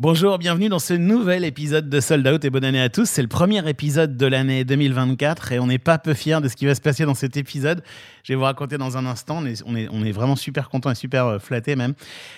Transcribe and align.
Bonjour, 0.00 0.38
bienvenue 0.38 0.68
dans 0.68 0.78
ce 0.78 0.94
nouvel 0.94 1.42
épisode 1.42 1.90
de 1.90 1.98
Sold 1.98 2.24
Out 2.28 2.44
et 2.44 2.50
bonne 2.50 2.62
année 2.62 2.80
à 2.80 2.88
tous. 2.88 3.06
C'est 3.06 3.20
le 3.20 3.26
premier 3.26 3.68
épisode 3.68 4.16
de 4.16 4.26
l'année 4.26 4.64
2024 4.64 5.50
et 5.50 5.58
on 5.58 5.66
n'est 5.66 5.80
pas 5.80 5.98
peu 5.98 6.14
fiers 6.14 6.40
de 6.40 6.46
ce 6.46 6.54
qui 6.54 6.66
va 6.66 6.76
se 6.76 6.80
passer 6.80 7.04
dans 7.04 7.14
cet 7.14 7.36
épisode. 7.36 7.82
Je 8.22 8.32
vais 8.32 8.36
vous 8.36 8.44
raconter 8.44 8.78
dans 8.78 8.96
un 8.96 9.06
instant. 9.06 9.42
On 9.66 9.74
est, 10.04 10.12
vraiment 10.12 10.36
super 10.36 10.68
content 10.68 10.92
et 10.92 10.94
super 10.94 11.26
euh, 11.26 11.38
flatté 11.40 11.74
même. 11.74 11.94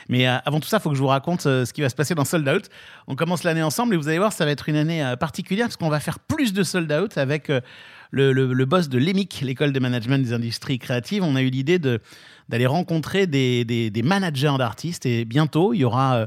Mais 0.08 0.26
euh, 0.26 0.38
avant 0.46 0.58
tout 0.58 0.68
ça, 0.68 0.78
il 0.78 0.80
faut 0.80 0.88
que 0.88 0.96
je 0.96 1.02
vous 1.02 1.08
raconte 1.08 1.44
euh, 1.44 1.66
ce 1.66 1.74
qui 1.74 1.82
va 1.82 1.90
se 1.90 1.94
passer 1.94 2.14
dans 2.14 2.24
Sold 2.24 2.48
Out. 2.48 2.70
On 3.06 3.14
commence 3.14 3.44
l'année 3.44 3.62
ensemble 3.62 3.92
et 3.92 3.98
vous 3.98 4.08
allez 4.08 4.16
voir, 4.16 4.32
ça 4.32 4.46
va 4.46 4.52
être 4.52 4.70
une 4.70 4.76
année 4.76 5.14
particulière 5.20 5.66
parce 5.66 5.76
qu'on 5.76 5.90
va 5.90 6.00
faire 6.00 6.18
plus 6.18 6.54
de 6.54 6.62
Sold 6.62 6.90
Out 6.90 7.18
avec 7.18 7.52
le, 8.10 8.64
boss 8.64 8.88
de 8.88 8.96
l'EMIC, 8.96 9.42
l'école 9.42 9.74
de 9.74 9.80
management 9.80 10.24
des 10.24 10.32
industries 10.32 10.78
créatives. 10.78 11.22
On 11.22 11.36
a 11.36 11.42
eu 11.42 11.50
l'idée 11.50 11.78
d'aller 11.78 12.66
rencontrer 12.66 13.26
des, 13.26 14.02
managers 14.02 14.54
d'artistes 14.56 15.04
et 15.04 15.26
bientôt, 15.26 15.74
il 15.74 15.80
y 15.80 15.84
aura 15.84 16.26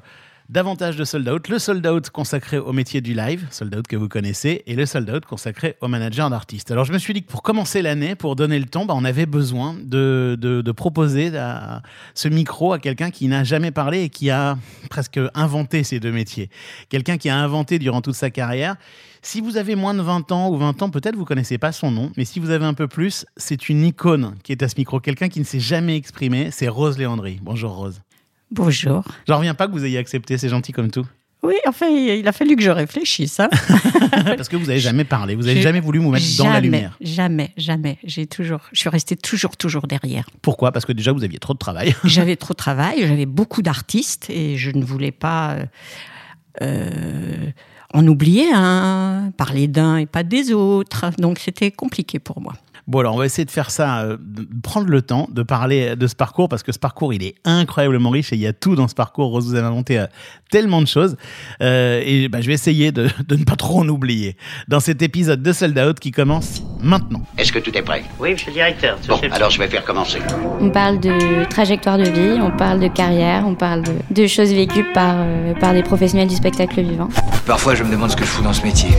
davantage 0.50 0.96
de 0.96 1.04
sold 1.04 1.28
out. 1.28 1.48
Le 1.48 1.60
sold 1.60 1.86
out 1.86 2.10
consacré 2.10 2.58
au 2.58 2.74
métier 2.74 3.02
du 3.02 3.14
live, 3.14 3.48
sold 3.52 3.76
out 3.76 3.88
que 3.88 3.96
vous 3.96 4.08
connaissez, 4.08 4.64
et 4.68 4.76
le 4.76 4.86
sold 4.86 5.10
out 5.10 5.26
consacré 5.26 5.76
aux 5.82 5.88
managers 5.88 6.28
d'artistes. 6.30 6.72
Alors 6.72 6.86
je 6.86 6.94
me 6.94 6.98
suis 6.98 7.14
dit 7.14 7.24
que 7.24 7.32
pour 7.32 7.44
commencer 7.44 7.82
l'année, 7.82 8.16
pour 8.16 8.36
donner 8.36 8.60
le 8.60 8.66
ton, 8.66 8.86
bah, 8.86 8.94
on 8.96 9.06
avait 9.06 9.26
besoin 9.26 9.76
de, 9.82 10.64
proposer 10.76 11.32
ce 12.14 12.28
micro 12.28 12.74
à 12.74 12.80
quelqu'un 12.80 13.12
qui 13.12 13.28
n'a 13.28 13.44
jamais 13.44 13.72
parlé 13.72 14.04
et 14.04 14.10
qui 14.10 14.30
a 14.30 14.58
presque 14.90 15.20
inventé 15.34 15.84
ces 15.84 16.00
deux 16.00 16.12
métiers. 16.12 16.50
Quelqu'un 16.90 17.18
qui 17.18 17.30
a 17.30 17.38
inventé 17.38 17.80
durant 17.80 18.02
toute 18.02 18.16
sa 18.16 18.30
carrière. 18.30 18.76
Si 19.22 19.40
vous 19.40 19.56
avez 19.56 19.76
moins 19.76 19.94
de 19.94 20.02
20 20.02 20.32
ans 20.34 20.50
ou 20.50 20.58
20 20.58 20.82
ans, 20.82 20.90
peut-être 20.90 21.16
vous 21.16 21.24
connaissez 21.24 21.58
pas 21.58 21.72
son 21.72 21.92
nom, 21.92 22.12
mais 22.18 22.26
si 22.26 22.40
vous 22.40 22.50
avez 22.50 22.66
un 22.66 22.74
peu 22.74 22.90
plus, 22.90 23.26
c'est 23.38 23.70
une 23.70 23.86
icône 23.86 24.36
qui 24.44 24.52
est 24.52 24.62
à 24.62 24.68
ce 24.68 24.76
micro. 24.78 25.00
Quelqu'un 25.00 25.30
qui 25.30 25.40
ne 25.40 25.46
s'est 25.46 25.62
jamais 25.62 25.96
exprimé, 25.96 26.52
c'est 26.52 26.68
Rose 26.68 26.98
Léandry. 26.98 27.40
Bonjour 27.42 27.74
Rose. 27.74 28.02
Bonjour. 28.54 29.04
J'en 29.28 29.38
reviens 29.38 29.56
pas 29.56 29.68
que 29.68 29.72
vous 29.72 29.84
ayez 29.84 29.98
accepté, 29.98 30.38
c'est 30.38 30.50
gentil 30.50 30.72
comme 30.72 30.92
tout. 30.92 31.06
Oui, 31.42 31.56
enfin, 31.68 31.88
il 31.88 32.26
a 32.26 32.32
fallu 32.32 32.56
que 32.56 32.62
je 32.62 32.70
réfléchisse. 32.70 33.40
hein. 33.42 33.50
Parce 34.38 34.48
que 34.48 34.56
vous 34.56 34.70
avez 34.70 34.80
jamais 34.80 35.04
parlé, 35.04 35.36
vous 35.36 35.46
avez 35.48 35.58
J'ai- 35.58 35.62
jamais 35.62 35.82
voulu 35.82 36.00
vous 36.00 36.10
mettre 36.12 36.26
dans 36.38 36.46
la 36.46 36.52
Jamais, 36.54 36.62
lumière. 36.62 36.98
Jamais, 37.02 37.52
jamais. 37.58 37.98
J'ai 38.06 38.28
toujours, 38.28 38.62
je 38.72 38.80
suis 38.80 38.88
restée 38.90 39.18
toujours, 39.18 39.58
toujours 39.58 39.86
derrière. 39.88 40.26
Pourquoi? 40.42 40.72
Parce 40.72 40.86
que 40.86 40.94
déjà 40.94 41.12
vous 41.12 41.24
aviez 41.24 41.40
trop 41.40 41.54
de 41.54 41.58
travail. 41.58 41.96
J'avais 42.06 42.38
trop 42.38 42.54
de 42.54 42.58
travail, 42.58 43.00
j'avais 43.02 43.26
beaucoup 43.26 43.62
d'artistes 43.62 44.30
et 44.30 44.56
je 44.56 44.72
ne 44.72 44.86
voulais 44.86 45.12
pas 45.12 45.56
euh, 45.56 45.66
euh, 46.62 47.52
en 47.94 48.08
oublier 48.08 48.46
un, 48.54 49.32
parler 49.36 49.68
d'un 49.68 49.98
et 49.98 50.06
pas 50.06 50.24
des 50.24 50.54
autres. 50.54 51.10
Donc 51.18 51.40
c'était 51.40 51.72
compliqué 51.72 52.20
pour 52.20 52.40
moi. 52.40 52.54
Bon 52.88 53.00
alors 53.00 53.16
on 53.16 53.18
va 53.18 53.26
essayer 53.26 53.46
de 53.46 53.52
faire 53.52 53.72
ça, 53.72 54.02
euh, 54.02 54.18
de 54.20 54.48
prendre 54.62 54.88
le 54.88 55.02
temps 55.02 55.28
de 55.32 55.44
parler 55.44 55.96
de 55.96 56.08
ce 56.08 56.16
parcours 56.16 56.50
parce 56.50 56.64
que 56.64 56.72
ce 56.72 56.80
parcours 56.80 57.14
il 57.14 57.24
est 57.24 57.36
incroyablement 57.46 58.10
riche 58.10 58.34
et 58.34 58.36
il 58.36 58.42
y 58.42 58.48
a 58.48 58.54
tout 58.54 58.76
dans 58.76 58.88
ce 58.88 58.96
parcours. 58.96 59.30
Rose 59.30 59.48
vous 59.48 59.56
avez 59.56 59.68
inventé 59.68 60.00
euh, 60.00 60.08
tellement 60.52 60.82
de 60.82 60.88
choses 60.88 61.16
Euh, 61.62 62.02
et 62.04 62.28
bah, 62.30 62.42
je 62.42 62.48
vais 62.48 62.54
essayer 62.54 62.92
de, 62.92 63.10
de 63.28 63.36
ne 63.36 63.44
pas 63.44 63.56
trop 63.56 63.80
en 63.80 63.88
oublier 63.88 64.36
dans 64.68 64.80
cet 64.80 65.02
épisode 65.02 65.42
de 65.42 65.54
Sold 65.54 65.78
Out 65.78 66.00
qui 66.00 66.12
commence 66.12 66.63
maintenant. 66.84 67.22
Est-ce 67.38 67.52
que 67.52 67.60
tout 67.60 67.76
est 67.78 67.82
prêt? 67.82 68.04
Oui, 68.20 68.34
monsieur 68.34 68.48
le 68.48 68.54
directeur. 68.54 68.98
Bon, 69.08 69.20
alors 69.32 69.50
je 69.50 69.58
vais 69.58 69.68
faire 69.68 69.84
commencer. 69.84 70.20
On 70.60 70.70
parle 70.70 71.00
de 71.00 71.46
trajectoire 71.46 71.98
de 71.98 72.04
vie, 72.04 72.40
on 72.42 72.52
parle 72.52 72.80
de 72.80 72.88
carrière, 72.88 73.44
on 73.48 73.56
parle 73.56 73.82
de, 73.82 73.94
de 74.12 74.28
choses 74.28 74.54
vécues 74.54 74.86
par, 74.94 75.16
euh, 75.18 75.54
par 75.60 75.74
des 75.74 75.82
professionnels 75.84 76.28
du 76.28 76.36
spectacle 76.36 76.82
vivant. 76.82 77.08
Parfois, 77.48 77.74
je 77.76 77.84
me 77.84 77.92
demande 77.92 78.12
ce 78.12 78.16
que 78.16 78.24
je 78.24 78.30
fous 78.30 78.44
dans 78.44 78.54
ce 78.54 78.64
métier. 78.64 78.90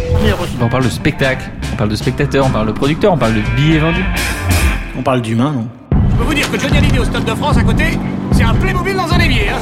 On 0.61 0.69
parle 0.69 0.85
de 0.85 0.89
spectacle, 0.91 1.51
on 1.73 1.77
parle 1.77 1.91
de 1.91 1.97
spectateur, 1.97 2.47
on 2.47 2.51
parle 2.51 2.67
de 2.67 2.73
producteur, 2.73 3.13
on 3.13 3.19
parle 3.19 3.35
de 3.35 3.43
billets 3.57 3.79
vendus. 3.79 4.05
On 4.99 5.03
parle 5.03 5.21
d'humain, 5.23 5.53
non? 5.53 5.69
Je 6.11 6.17
peux 6.17 6.25
vous 6.25 6.35
dire 6.35 6.51
que 6.51 6.59
Johnny 6.59 6.79
Hallyday 6.79 6.99
au 6.99 7.05
Stade 7.05 7.25
de 7.25 7.35
France 7.35 7.57
à 7.59 7.63
côté, 7.63 7.85
c'est 8.33 8.45
un 8.45 8.55
Playmobil 8.55 8.95
dans 8.97 9.13
un 9.13 9.19
évier. 9.19 9.49
Hein. 9.51 9.59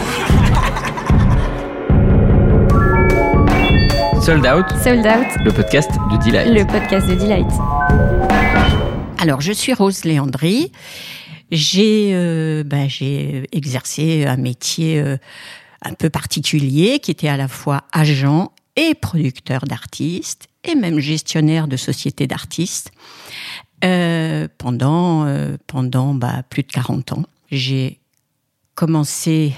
Sold 4.20 4.46
Out, 4.46 4.66
Sold 4.84 5.04
Out, 5.04 5.44
le 5.44 5.50
podcast 5.50 5.90
de 6.12 6.16
Delight. 6.24 6.46
le 6.48 6.64
podcast 6.64 7.08
de 7.08 7.14
Delight. 7.16 7.46
Alors, 9.22 9.40
je 9.40 9.52
suis 9.52 9.72
Rose 9.72 10.02
Léandry. 10.02 10.72
J'ai 11.52 12.10
euh, 12.12 12.64
ben, 12.64 12.88
exercé 13.52 14.26
un 14.26 14.36
métier 14.36 14.98
euh, 14.98 15.16
un 15.82 15.94
peu 15.94 16.10
particulier 16.10 16.98
qui 16.98 17.12
était 17.12 17.28
à 17.28 17.36
la 17.36 17.46
fois 17.46 17.84
agent 17.92 18.50
et 18.74 18.96
producteur 18.96 19.60
d'artistes 19.60 20.48
et 20.64 20.74
même 20.74 20.98
gestionnaire 20.98 21.68
de 21.68 21.76
sociétés 21.76 22.26
d'artistes 22.26 22.90
euh, 23.84 24.48
pendant, 24.58 25.32
pendant 25.68 26.14
bah, 26.14 26.42
plus 26.50 26.64
de 26.64 26.72
40 26.72 27.12
ans. 27.12 27.22
J'ai 27.52 28.00
commencé 28.74 29.54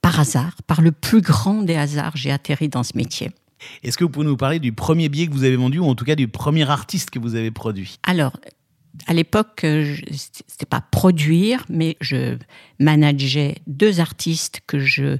par 0.00 0.20
hasard, 0.20 0.56
par 0.66 0.80
le 0.80 0.90
plus 0.90 1.20
grand 1.20 1.62
des 1.62 1.76
hasards, 1.76 2.16
j'ai 2.16 2.30
atterri 2.30 2.70
dans 2.70 2.82
ce 2.82 2.96
métier. 2.96 3.30
Est-ce 3.82 3.96
que 3.96 4.04
vous 4.04 4.10
pouvez 4.10 4.26
nous 4.26 4.36
parler 4.36 4.58
du 4.58 4.72
premier 4.72 5.08
billet 5.08 5.26
que 5.26 5.32
vous 5.32 5.44
avez 5.44 5.56
vendu 5.56 5.78
ou 5.78 5.86
en 5.86 5.94
tout 5.94 6.04
cas 6.04 6.16
du 6.16 6.28
premier 6.28 6.68
artiste 6.68 7.10
que 7.10 7.18
vous 7.18 7.34
avez 7.34 7.50
produit? 7.50 7.98
Alors, 8.02 8.32
à 9.06 9.12
l'époque, 9.12 9.62
euh, 9.64 9.96
c'était 10.10 10.66
pas 10.66 10.80
produire, 10.80 11.64
mais 11.68 11.96
je 12.00 12.36
manageais 12.78 13.56
deux 13.66 14.00
artistes 14.00 14.60
que 14.66 14.78
je 14.78 15.18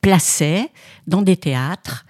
plaçais 0.00 0.68
dans 1.06 1.22
des 1.22 1.36
théâtres 1.36 2.06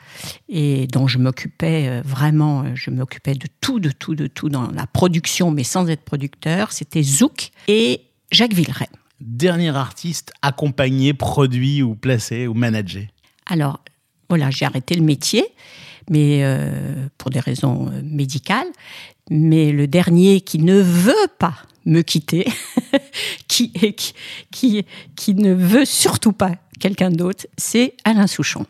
et 0.48 0.86
dont 0.88 1.06
je 1.06 1.18
m'occupais 1.18 1.88
euh, 1.88 2.02
vraiment, 2.04 2.62
euh, 2.62 2.72
je 2.74 2.90
m'occupais 2.90 3.34
de 3.34 3.46
tout, 3.60 3.80
de 3.80 3.90
tout, 3.90 4.14
de 4.14 4.26
tout 4.26 4.48
dans 4.48 4.70
la 4.70 4.86
production, 4.86 5.50
mais 5.50 5.64
sans 5.64 5.88
être 5.88 6.02
producteur. 6.02 6.72
C'était 6.72 7.02
Zouk 7.02 7.50
et 7.68 8.02
Jacques 8.30 8.52
Villeray. 8.52 8.88
Dernier 9.20 9.74
artiste 9.74 10.32
accompagné, 10.42 11.14
produit 11.14 11.82
ou 11.82 11.94
placé 11.94 12.46
ou 12.46 12.54
managé? 12.54 13.10
Alors, 13.46 13.82
voilà, 14.28 14.50
j'ai 14.50 14.64
arrêté 14.64 14.94
le 14.94 15.02
métier, 15.02 15.44
mais 16.10 16.40
euh, 16.42 17.06
pour 17.16 17.30
des 17.30 17.40
raisons 17.40 17.88
euh, 17.88 18.00
médicales. 18.02 18.68
Mais 19.30 19.72
le 19.72 19.86
dernier 19.86 20.40
qui 20.40 20.58
ne 20.58 20.80
veut 20.80 21.28
pas 21.38 21.54
me 21.84 22.02
quitter, 22.02 22.46
qui, 23.48 23.72
qui, 23.72 24.14
qui, 24.50 24.84
qui 25.16 25.34
ne 25.34 25.54
veut 25.54 25.84
surtout 25.84 26.32
pas 26.32 26.52
quelqu'un 26.80 27.10
d'autre, 27.10 27.46
c'est 27.56 27.94
Alain 28.04 28.26
Souchon. 28.26 28.66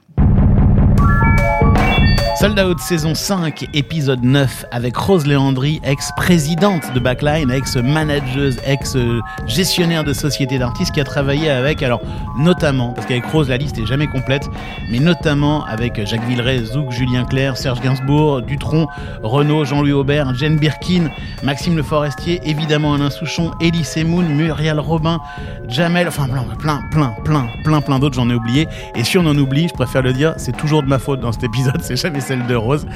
Sold 2.39 2.61
Out 2.61 2.79
saison 2.79 3.17
5, 3.17 3.67
épisode 3.75 4.23
9, 4.23 4.67
avec 4.71 4.97
Rose 4.97 5.27
Léandry, 5.27 5.81
ex-présidente 5.83 6.93
de 6.95 7.01
Backline, 7.01 7.51
ex-manageuse, 7.51 8.59
ex-gestionnaire 8.65 10.05
de 10.05 10.13
société 10.13 10.57
d'artistes, 10.57 10.93
qui 10.95 11.01
a 11.01 11.05
travaillé 11.05 11.51
avec, 11.51 11.83
alors 11.83 12.01
notamment, 12.39 12.93
parce 12.93 13.09
qu'avec 13.09 13.25
Rose 13.25 13.49
la 13.49 13.57
liste 13.57 13.77
est 13.79 13.87
jamais 13.87 14.07
complète, 14.07 14.49
mais 14.89 15.01
notamment 15.01 15.65
avec 15.65 16.07
Jacques 16.07 16.25
Villeray, 16.29 16.65
Zouk, 16.65 16.93
Julien 16.93 17.25
Clerc, 17.25 17.57
Serge 17.57 17.81
Gainsbourg, 17.81 18.43
Dutronc, 18.43 18.87
Renaud, 19.25 19.65
Jean-Louis 19.65 19.91
Aubert, 19.91 20.33
Jane 20.37 20.59
Birkin, 20.59 21.09
Maxime 21.43 21.75
Le 21.75 21.83
Forestier, 21.83 22.41
évidemment 22.45 22.95
Alain 22.95 23.11
Souchon, 23.11 23.51
Elie 23.61 23.83
Semoun, 23.83 24.29
Muriel 24.29 24.79
Robin, 24.79 25.19
Jamel, 25.67 26.07
enfin 26.07 26.29
plein, 26.29 26.45
plein, 26.57 26.83
plein, 26.93 27.17
plein, 27.25 27.49
plein, 27.65 27.81
plein 27.81 27.99
d'autres, 27.99 28.15
j'en 28.15 28.31
ai 28.31 28.35
oublié. 28.35 28.69
Et 28.95 29.03
si 29.03 29.19
on 29.19 29.27
en 29.27 29.37
oublie, 29.37 29.67
je 29.67 29.75
préfère 29.75 30.03
le 30.03 30.13
dire, 30.13 30.35
c'est 30.37 30.57
toujours 30.57 30.85
de 30.85 30.89
ma 30.89 31.01
faute 31.01 31.19
dans 31.19 31.33
cet 31.33 31.43
épisode, 31.43 31.79
c'est 31.83 31.97
jamais 31.97 32.21
celle 32.29 32.47
de 32.47 32.55
Rose. 32.55 32.87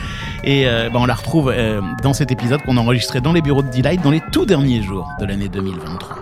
Et 0.44 0.66
euh, 0.68 0.90
bah, 0.90 0.98
on 1.00 1.06
la 1.06 1.14
retrouve 1.14 1.48
euh, 1.56 1.80
dans 2.02 2.12
cet 2.12 2.30
épisode 2.30 2.60
qu'on 2.62 2.76
a 2.76 2.80
enregistré 2.80 3.20
dans 3.22 3.32
les 3.32 3.40
bureaux 3.42 3.62
de 3.62 3.70
Delight 3.70 4.02
dans 4.02 4.10
les 4.10 4.20
tout 4.30 4.44
derniers 4.44 4.82
jours 4.82 5.08
de 5.20 5.24
l'année 5.24 5.48
2023. 5.48 6.16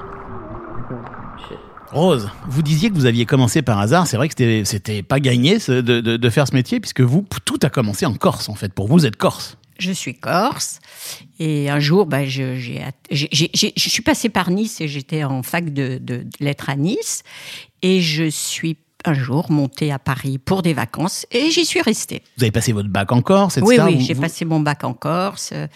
Rose, 1.93 2.31
vous 2.47 2.63
disiez 2.63 2.89
que 2.89 2.95
vous 2.95 3.07
aviez 3.07 3.27
commencé 3.27 3.63
par 3.63 3.81
hasard. 3.81 4.07
C'est 4.07 4.17
vrai 4.17 4.29
que 4.29 4.63
c'était- 4.65 5.03
pas 5.03 5.19
gagné 5.19 5.59
de, 5.59 5.81
de- 5.81 6.31
faire 6.31 6.47
ce 6.47 6.55
métier, 6.55 6.79
puisque 6.79 7.01
vous, 7.01 7.27
tout 7.45 7.59
a 7.63 7.69
commencé 7.69 8.07
en 8.07 8.15
Corse, 8.15 8.49
en 8.49 8.55
fait. 8.55 8.73
Pour 8.73 8.87
vous, 8.87 8.95
vous 8.95 9.07
êtes 9.07 9.17
Corse. 9.17 9.57
Je 9.81 9.93
suis 9.93 10.15
corse 10.15 10.79
et 11.39 11.71
un 11.71 11.81
jour, 11.81 12.05
bah, 12.05 12.27
je, 12.27 12.55
je 12.55 13.89
suis 13.89 14.03
passée 14.03 14.29
par 14.29 14.51
Nice 14.51 14.79
et 14.83 14.89
j'étais 14.89 15.25
en 15.25 15.43
fac 15.43 15.73
de, 15.73 15.97
de- 15.99 16.19
de 16.19 16.29
lettres 16.39 16.69
à 16.69 16.77
Nice 16.77 17.23
et 17.81 18.03
je 18.03 18.29
suis 18.29 18.77
un 19.05 19.15
jour 19.15 19.51
montée 19.51 19.93
à 19.93 19.99
Paris 19.99 20.39
pour 20.39 20.63
des 20.63 20.75
vacances 20.75 21.27
et 21.31 21.51
j'y 21.51 21.65
suis 21.65 21.81
restée. 21.83 22.23
Vous 22.37 22.45
avez 22.45 22.51
passé 22.51 22.73
votre 22.73 22.89
bac 22.89 23.11
en 23.13 23.23
Corse, 23.23 23.57
etc. 23.59 23.83
Oui, 23.87 23.95
oui, 23.97 24.05
j'ai 24.05 24.15
vous- 24.15 24.21
passé 24.21 24.45
mon 24.45 24.61
bac 24.61 24.85
en 24.85 24.93
Corse 24.95 25.51
euh, 25.53 25.67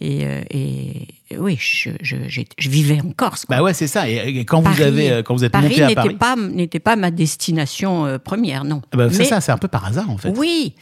et, 0.00 0.26
euh, 0.26 0.40
et 0.50 1.06
oui, 1.38 1.56
je, 1.60 1.90
je, 2.02 2.16
j'ai- 2.28 2.46
je 2.58 2.68
vivais 2.68 3.00
en 3.00 3.10
Corse. 3.12 3.44
quoi. 3.46 3.56
Bah 3.56 3.62
ouais, 3.62 3.74
c'est 3.74 3.86
ça. 3.86 4.08
Et, 4.08 4.16
et 4.38 4.44
quand 4.44 4.60
vous 4.60 4.82
avez, 4.82 5.10
euh, 5.10 5.22
quand 5.22 5.34
vous 5.34 5.44
êtes 5.44 5.52
Paris 5.52 5.68
monté 5.70 5.82
à 5.82 5.90
Paris, 5.94 6.14
pas 6.14 6.36
n'était 6.36 6.80
pas 6.80 6.96
ma 6.96 7.10
destination 7.10 8.18
première, 8.22 8.64
non. 8.64 8.82
Ah 8.92 8.96
bah, 8.96 9.08
c'est 9.10 9.24
ça, 9.24 9.40
c'est 9.40 9.52
un 9.52 9.58
peu 9.58 9.68
par 9.68 9.84
hasard, 9.86 10.10
en 10.10 10.18
fait. 10.18 10.32
Oui, 10.36 10.74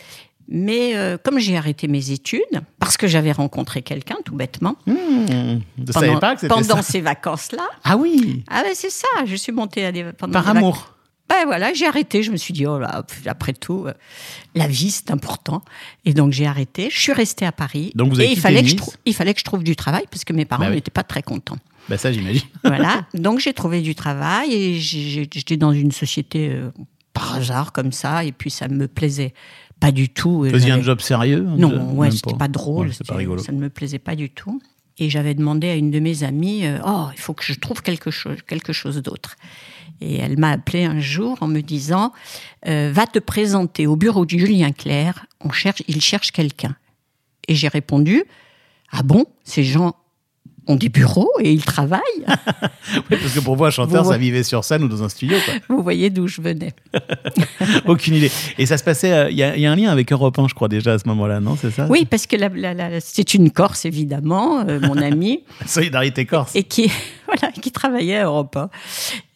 mais 0.48 0.96
euh, 0.96 1.18
comme 1.22 1.38
j'ai 1.38 1.56
arrêté 1.56 1.88
mes 1.88 2.10
études 2.12 2.40
parce 2.78 2.96
que 2.96 3.06
j'avais 3.08 3.32
rencontré 3.32 3.82
quelqu'un 3.82 4.16
tout 4.24 4.36
bêtement 4.36 4.76
Mmh, 4.86 5.58
pendant, 5.92 6.18
pas 6.20 6.36
que 6.36 6.46
pendant 6.46 6.76
ça. 6.76 6.82
ces 6.82 7.00
vacances-là. 7.00 7.64
Ah 7.84 7.96
oui, 7.96 8.44
Ah 8.48 8.62
ouais, 8.62 8.72
c'est 8.74 8.90
ça. 8.90 9.06
Je 9.26 9.34
suis 9.36 9.52
montée 9.52 9.84
à 9.84 9.92
des 9.92 10.04
pendant 10.16 10.32
par 10.32 10.44
des 10.52 10.58
amour. 10.58 10.92
Ben 11.28 11.44
voilà, 11.44 11.72
j'ai 11.74 11.86
arrêté. 11.86 12.22
Je 12.22 12.30
me 12.30 12.36
suis 12.36 12.54
dit, 12.54 12.66
oh 12.66 12.78
là, 12.78 13.04
après 13.26 13.52
tout, 13.52 13.84
euh, 13.86 13.92
la 14.54 14.68
vie, 14.68 14.90
c'est 14.90 15.10
important. 15.10 15.62
Et 16.04 16.14
donc, 16.14 16.32
j'ai 16.32 16.46
arrêté. 16.46 16.88
Je 16.90 16.98
suis 16.98 17.12
restée 17.12 17.44
à 17.46 17.52
Paris. 17.52 17.90
Donc, 17.94 18.10
vous 18.12 18.20
avez 18.20 18.28
et 18.28 18.32
il 18.32 18.38
fallait, 18.38 18.62
que 18.62 18.68
je 18.68 18.76
il 19.04 19.14
fallait 19.14 19.34
que 19.34 19.40
je 19.40 19.44
trouve 19.44 19.64
du 19.64 19.74
travail 19.76 20.04
parce 20.10 20.24
que 20.24 20.32
mes 20.32 20.44
parents 20.44 20.64
Bah 20.64 20.70
oui. 20.70 20.76
n'étaient 20.76 20.90
pas 20.90 21.02
très 21.02 21.22
contents. 21.22 21.58
Bah 21.88 21.98
ça, 21.98 22.12
j'imagine. 22.12 22.42
Voilà. 22.64 23.06
donc, 23.14 23.40
j'ai 23.40 23.52
trouvé 23.52 23.80
du 23.80 23.94
travail 23.94 24.52
et 24.54 24.78
j'étais 24.78 25.56
dans 25.56 25.72
une 25.72 25.90
société 25.92 26.50
euh, 26.52 26.70
par 27.12 27.34
hasard 27.36 27.72
comme 27.72 27.92
ça, 27.92 28.24
et 28.24 28.32
puis 28.32 28.50
ça 28.50 28.68
me 28.68 28.86
plaisait 28.88 29.34
pas 29.80 29.90
du 29.90 30.08
tout. 30.08 30.44
Vous 30.44 30.50
faisiez 30.50 30.72
un 30.72 30.82
job 30.82 31.00
sérieux 31.00 31.40
non, 31.40 31.92
ouais, 31.94 32.10
c'était 32.10 32.34
pas 32.36 32.48
drôle, 32.48 32.88
Ouais, 32.88 32.94
pas 33.06 33.14
rigolo. 33.16 33.42
ça 33.42 33.52
ne 33.52 33.58
me 33.58 33.68
plaisait 33.70 33.98
pas 33.98 34.14
du 34.16 34.30
tout. 34.30 34.60
Et 34.98 35.10
j'avais 35.10 35.34
demandé 35.34 35.68
à 35.68 35.74
une 35.74 35.90
de 35.90 35.98
mes 36.00 36.24
amies, 36.24 36.64
euh, 36.66 36.78
oh, 36.86 37.06
il 37.14 37.20
faut 37.20 37.34
que 37.34 37.44
je 37.44 37.52
trouve 37.54 37.82
quelque 37.82 38.10
chose, 38.10 38.38
quelque 38.46 38.72
chose 38.72 38.96
d'autre. 39.02 39.36
Et 40.00 40.16
elle 40.18 40.38
m'a 40.38 40.50
appelé 40.50 40.84
un 40.84 41.00
jour 41.00 41.38
en 41.40 41.46
me 41.46 41.60
disant, 41.60 42.12
euh, 42.68 42.90
va 42.92 43.06
te 43.06 43.18
présenter 43.18 43.86
au 43.86 43.96
bureau 43.96 44.26
de 44.26 44.30
Julien 44.30 44.72
Clerc, 44.72 45.24
on 45.40 45.50
cherche, 45.50 45.82
il 45.88 46.00
cherche 46.00 46.32
quelqu'un. 46.32 46.76
Et 47.48 47.54
j'ai 47.54 47.68
répondu, 47.68 48.24
ah 48.92 49.02
bon, 49.02 49.24
ces 49.44 49.64
gens 49.64 49.94
ont 50.68 50.74
des 50.76 50.88
bureaux 50.88 51.30
et 51.40 51.52
ils 51.52 51.64
travaillent? 51.64 52.00
Oui, 53.10 53.18
parce 53.20 53.32
que 53.34 53.40
pour 53.40 53.64
un 53.66 53.70
chanteur, 53.70 54.04
Vous- 54.04 54.10
ça 54.12 54.16
vivait 54.18 54.42
sur 54.44 54.64
scène 54.64 54.82
ou 54.84 54.88
dans 54.88 55.02
un 55.02 55.08
studio. 55.08 55.36
quoi. 55.44 55.54
Vous 55.68 55.82
voyez 55.82 56.08
d'où 56.10 56.26
je 56.28 56.40
venais. 56.40 56.72
Aucune 57.86 58.14
idée. 58.14 58.30
Et 58.58 58.66
ça 58.66 58.78
se 58.78 58.84
passait. 58.84 59.12
euh, 59.12 59.30
Il 59.30 59.36
y, 59.36 59.42
a- 59.42 59.56
il 59.56 59.62
y 59.62 59.66
a 59.66 59.72
un 59.72 59.76
lien 59.76 59.90
avec 59.90 60.12
Europe 60.12 60.38
1, 60.38 60.48
je 60.48 60.54
crois, 60.54 60.68
déjà 60.68 60.92
à 60.94 60.98
ce 60.98 61.06
moment-là, 61.08 61.40
non 61.40 61.56
C'est 61.60 61.70
ça? 61.70 61.86
Oui, 61.88 62.04
parce 62.04 62.26
que 62.26 62.36
c'est 63.00 63.34
une 63.34 63.50
Corse, 63.50 63.84
évidemment, 63.84 64.60
euh, 64.68 64.80
mon 64.80 64.96
ami. 65.02 65.40
Solidarité 65.66 66.26
Corse. 66.26 66.54
et 66.54 66.62
qui, 66.64 66.90
voilà, 67.26 67.52
qui 67.52 67.70
travaillait 67.72 68.18
à 68.18 68.24
Europe 68.26 68.56
1 68.56 68.70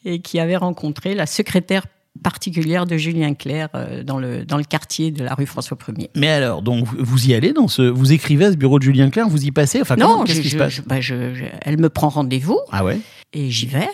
et 0.04 0.20
qui 0.20 0.38
avait 0.40 0.56
rencontré 0.56 1.14
la 1.14 1.26
secrétaire 1.26 1.84
particulière 2.22 2.86
de 2.86 2.96
Julien 2.96 3.34
Clerc 3.34 3.68
euh, 3.74 4.02
dans, 4.02 4.18
le, 4.18 4.44
dans 4.44 4.56
le 4.56 4.64
quartier 4.64 5.10
de 5.10 5.22
la 5.22 5.34
rue 5.34 5.46
François 5.46 5.76
1er. 5.76 6.08
Mais 6.16 6.28
alors, 6.28 6.60
donc, 6.62 6.86
vous- 6.98 7.26
y 7.28 7.34
allez 7.34 7.52
dans 7.52 7.68
ce. 7.68 7.82
Vous 7.82 8.12
écrivez 8.12 8.46
à 8.46 8.50
ce 8.52 8.56
bureau 8.56 8.78
de 8.78 8.84
Julien 8.84 9.10
Clerc, 9.10 9.28
vous 9.28 9.44
y 9.44 9.50
passez 9.52 9.80
Enfin, 9.80 9.96
non, 9.96 10.24
qu'est-ce 10.24 10.40
qui 10.40 10.50
se 10.50 10.56
passe 10.56 10.72
je- 10.72 10.82
bah, 10.82 11.00
je- 11.00 11.34
je- 11.34 11.44
elle 11.62 11.78
me 11.78 11.88
prend 11.88 12.08
rendez-vous 12.08 12.58
Ah 12.72 12.84
ouais 12.84 12.98
et 13.32 13.48
j'y 13.50 13.66
vais. 13.66 13.88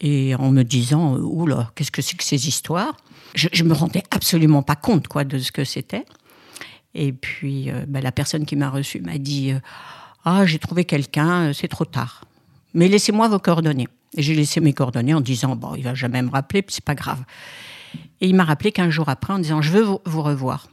Et 0.00 0.34
en 0.34 0.50
me 0.50 0.64
disant, 0.64 1.14
euh, 1.14 1.20
oula, 1.20 1.70
qu'est-ce 1.76 1.92
que 1.92 2.02
c'est 2.02 2.16
que 2.16 2.24
ces 2.24 2.48
histoires? 2.48 2.96
Je, 3.34 3.48
je 3.52 3.62
me 3.64 3.72
rendais 3.72 4.02
absolument 4.10 4.62
pas 4.62 4.74
compte 4.76 5.06
quoi 5.08 5.22
de 5.24 5.38
ce 5.38 5.52
que 5.52 5.64
c'était. 5.64 6.04
Et 6.94 7.12
puis, 7.12 7.70
euh, 7.70 7.84
bah, 7.88 8.00
la 8.00 8.12
personne 8.12 8.44
qui 8.46 8.56
m'a 8.56 8.68
reçu 8.70 9.00
m'a 9.00 9.18
dit, 9.18 9.52
euh, 9.52 9.58
ah, 10.24 10.44
j'ai 10.46 10.58
trouvé 10.58 10.84
quelqu'un, 10.84 11.52
c'est 11.52 11.68
trop 11.68 11.84
tard. 11.84 12.24
Mais 12.74 12.88
laissez-moi 12.88 13.28
vos 13.28 13.38
coordonnées. 13.38 13.88
Et 14.16 14.22
j'ai 14.22 14.34
laissé 14.34 14.60
mes 14.60 14.72
coordonnées 14.72 15.14
en 15.14 15.20
disant, 15.20 15.56
bon, 15.56 15.74
il 15.76 15.82
va 15.82 15.94
jamais 15.94 16.22
me 16.22 16.30
rappeler, 16.30 16.62
puis 16.62 16.74
c'est 16.74 16.84
pas 16.84 16.94
grave. 16.94 17.22
Et 18.20 18.28
il 18.28 18.34
m'a 18.34 18.44
rappelé 18.44 18.72
qu'un 18.72 18.90
jour 18.90 19.08
après 19.08 19.32
en 19.32 19.38
disant, 19.38 19.60
je 19.62 19.70
veux 19.70 19.82
vous, 19.82 20.22
revoir. 20.22 20.68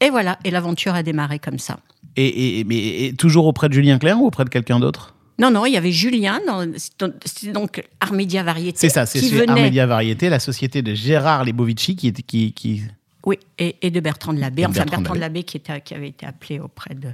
Et 0.00 0.10
voilà, 0.10 0.38
et 0.44 0.50
l'aventure 0.50 0.94
a 0.94 1.02
démarré 1.02 1.38
comme 1.38 1.58
ça. 1.58 1.78
et, 2.16 2.60
et- 3.08 3.12
toujours 3.14 3.46
auprès 3.46 3.68
de 3.68 3.74
Julien 3.74 3.98
Clerc 3.98 4.20
ou 4.20 4.26
auprès 4.26 4.44
de 4.44 4.50
quelqu'un 4.50 4.80
d'autre? 4.80 5.14
Non, 5.40 5.50
non, 5.50 5.64
il 5.64 5.72
y 5.72 5.76
avait 5.78 5.90
Julien, 5.90 6.38
c'était 6.76 7.50
donc 7.50 7.82
Armédia 7.98 8.42
Variété. 8.42 8.76
C'est 8.78 8.90
ça, 8.90 9.06
c'est 9.06 9.20
venait, 9.20 9.48
Armédia 9.48 9.86
Variété, 9.86 10.28
la 10.28 10.38
société 10.38 10.82
de 10.82 10.94
Gérard 10.94 11.44
Lebovici 11.46 11.96
qui, 11.96 12.12
qui, 12.12 12.52
qui, 12.52 12.82
Oui, 13.24 13.38
et, 13.58 13.90
de 13.90 14.00
Bertrand 14.00 14.34
de 14.34 14.38
Labbé. 14.40 14.66
Enfin, 14.66 14.72
Bertrand 14.74 14.98
de 14.98 15.02
Bertrand 15.02 15.14
de 15.14 15.20
Labbé 15.20 15.42
qui, 15.44 15.56
était, 15.56 15.80
qui 15.80 15.94
avait 15.94 16.08
été 16.08 16.26
appelé 16.26 16.60
auprès 16.60 16.94
de, 16.94 17.08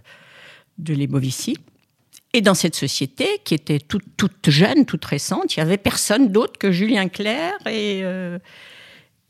de 0.78 0.94
Lebovici. 0.94 1.56
Et 2.36 2.42
dans 2.42 2.52
cette 2.52 2.74
société, 2.74 3.40
qui 3.44 3.54
était 3.54 3.78
toute, 3.78 4.04
toute 4.18 4.50
jeune, 4.50 4.84
toute 4.84 5.06
récente, 5.06 5.56
il 5.56 5.60
n'y 5.60 5.62
avait 5.62 5.78
personne 5.78 6.28
d'autre 6.28 6.58
que 6.58 6.70
Julien 6.70 7.08
Clerc 7.08 7.66
et, 7.66 8.02
euh, 8.02 8.38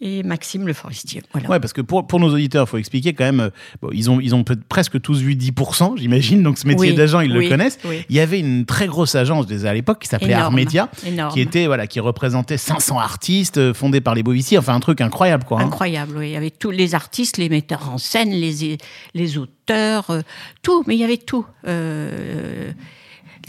et 0.01 0.23
Maxime 0.23 0.67
Le 0.67 0.73
Forestier. 0.75 1.23
Voilà. 1.33 1.49
Ouais, 1.49 1.61
parce 1.61 1.73
que 1.73 1.81
pour, 1.81 2.07
pour 2.07 2.21
nos 2.21 2.33
auditeurs, 2.33 2.67
il 2.67 2.71
faut 2.71 2.77
expliquer 2.77 3.15
quand 3.15 3.25
même, 3.25 3.41
euh, 3.41 3.51
bon, 3.81 3.89
ils 3.93 4.11
ont, 4.11 4.21
ils 4.21 4.35
ont 4.35 4.45
presque 4.69 5.01
tous 5.01 5.21
vu 5.21 5.35
10%, 5.35 5.97
j'imagine, 5.97 6.43
donc 6.43 6.59
ce 6.59 6.67
métier 6.67 6.91
Oui, 6.91 6.95
d'agent, 6.97 7.21
ils 7.21 7.35
oui, 7.35 7.45
le 7.45 7.49
connaissent. 7.49 7.79
oui. 7.87 8.05
Il 8.11 8.15
y 8.17 8.21
avait 8.21 8.39
une 8.39 8.67
très 8.67 8.87
grosse 8.87 9.15
agence 9.15 9.47
déjà 9.47 9.71
à 9.71 9.75
l'époque 9.75 10.01
qui 10.01 10.09
s'appelait 10.09 10.35
Armédia, 10.35 10.91
qui 11.33 11.41
était, 11.41 11.67
voilà, 11.67 11.87
qui 11.87 12.01
représentait 12.01 12.59
500 12.59 12.99
artistes 12.99 13.59
euh, 13.59 13.73
fondés 13.75 14.01
par 14.03 14.15
les 14.15 14.23
Bovici, 14.23 14.59
enfin 14.59 14.75
un 14.75 14.81
truc 14.81 15.01
incroyable, 15.01 15.45
quoi. 15.45 15.61
hein. 15.61 15.65
Incroyable, 15.67 16.17
oui. 16.19 16.29
Il 16.29 16.33
y 16.33 16.37
avait 16.37 16.51
tous 16.51 16.71
les 16.71 16.95
artistes, 16.95 17.39
les 17.39 17.49
metteurs 17.49 17.89
en 17.91 17.99
scène, 17.99 18.31
les, 18.31 18.77
les 19.15 19.39
auteurs, 19.39 20.11
euh, 20.11 20.21
tout. 20.63 20.85
Mais 20.87 20.95
il 20.95 21.01
y 21.01 21.05
avait 21.05 21.17
tout. 21.17 21.47
Euh, 21.67 22.71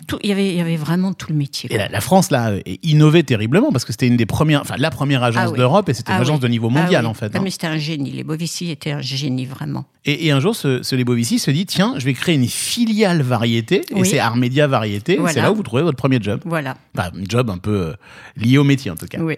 tout 0.05 0.19
il, 0.23 0.29
y 0.29 0.31
avait, 0.31 0.49
il 0.49 0.55
y 0.55 0.61
avait 0.61 0.75
vraiment 0.77 1.13
tout 1.13 1.27
le 1.31 1.35
métier. 1.35 1.73
Et 1.73 1.77
la, 1.77 1.87
la 1.89 2.01
France, 2.01 2.29
là, 2.31 2.53
innovait 2.83 3.23
terriblement 3.23 3.71
parce 3.71 3.85
que 3.85 3.91
c'était 3.91 4.07
une 4.07 4.17
des 4.17 4.25
premières, 4.25 4.61
enfin, 4.61 4.75
la 4.77 4.89
première 4.91 5.23
agence 5.23 5.43
Ah 5.47 5.51
oui. 5.51 5.57
d'Europe 5.57 5.89
et 5.89 5.93
c'était 5.93 6.11
une 6.11 6.17
Ah 6.19 6.21
agence 6.21 6.39
de 6.39 6.47
niveau 6.47 6.69
Ah 6.75 6.79
mondial, 6.81 7.03
oui. 7.05 7.09
en 7.09 7.13
fait. 7.13 7.31
Ah, 7.33 7.37
hein. 7.37 7.41
mais 7.43 7.49
c'était 7.49 7.67
un 7.67 7.77
génie. 7.77 8.11
Les 8.11 8.23
Bovici 8.23 8.69
étaient 8.71 8.91
un 8.91 9.01
génie, 9.01 9.45
vraiment. 9.45 9.85
Et, 10.05 10.27
et 10.27 10.31
un 10.31 10.39
jour, 10.39 10.55
ce, 10.55 10.83
ce 10.83 10.95
Lebovici 10.95 11.39
se 11.39 11.51
dit 11.51 11.65
tiens, 11.65 11.95
je 11.97 12.05
vais 12.05 12.13
créer 12.13 12.35
une 12.35 12.47
filiale 12.47 13.21
variété, 13.21 13.81
et 13.95 14.03
c'est 14.05 14.19
Armédia 14.19 14.67
Variété. 14.67 15.17
Voilà. 15.17 15.33
C'est 15.33 15.41
là 15.41 15.51
où 15.51 15.55
vous 15.55 15.63
trouvez 15.63 15.83
votre 15.83 15.97
premier 15.97 16.19
job. 16.21 16.41
Voilà. 16.45 16.77
Enfin, 16.97 17.09
un 17.13 17.23
job 17.27 17.49
un 17.49 17.57
peu 17.57 17.71
euh, 17.71 17.93
lié 18.37 18.57
au 18.57 18.63
métier, 18.63 18.91
en 18.91 18.95
tout 18.95 19.07
cas. 19.07 19.19
Oui. 19.19 19.35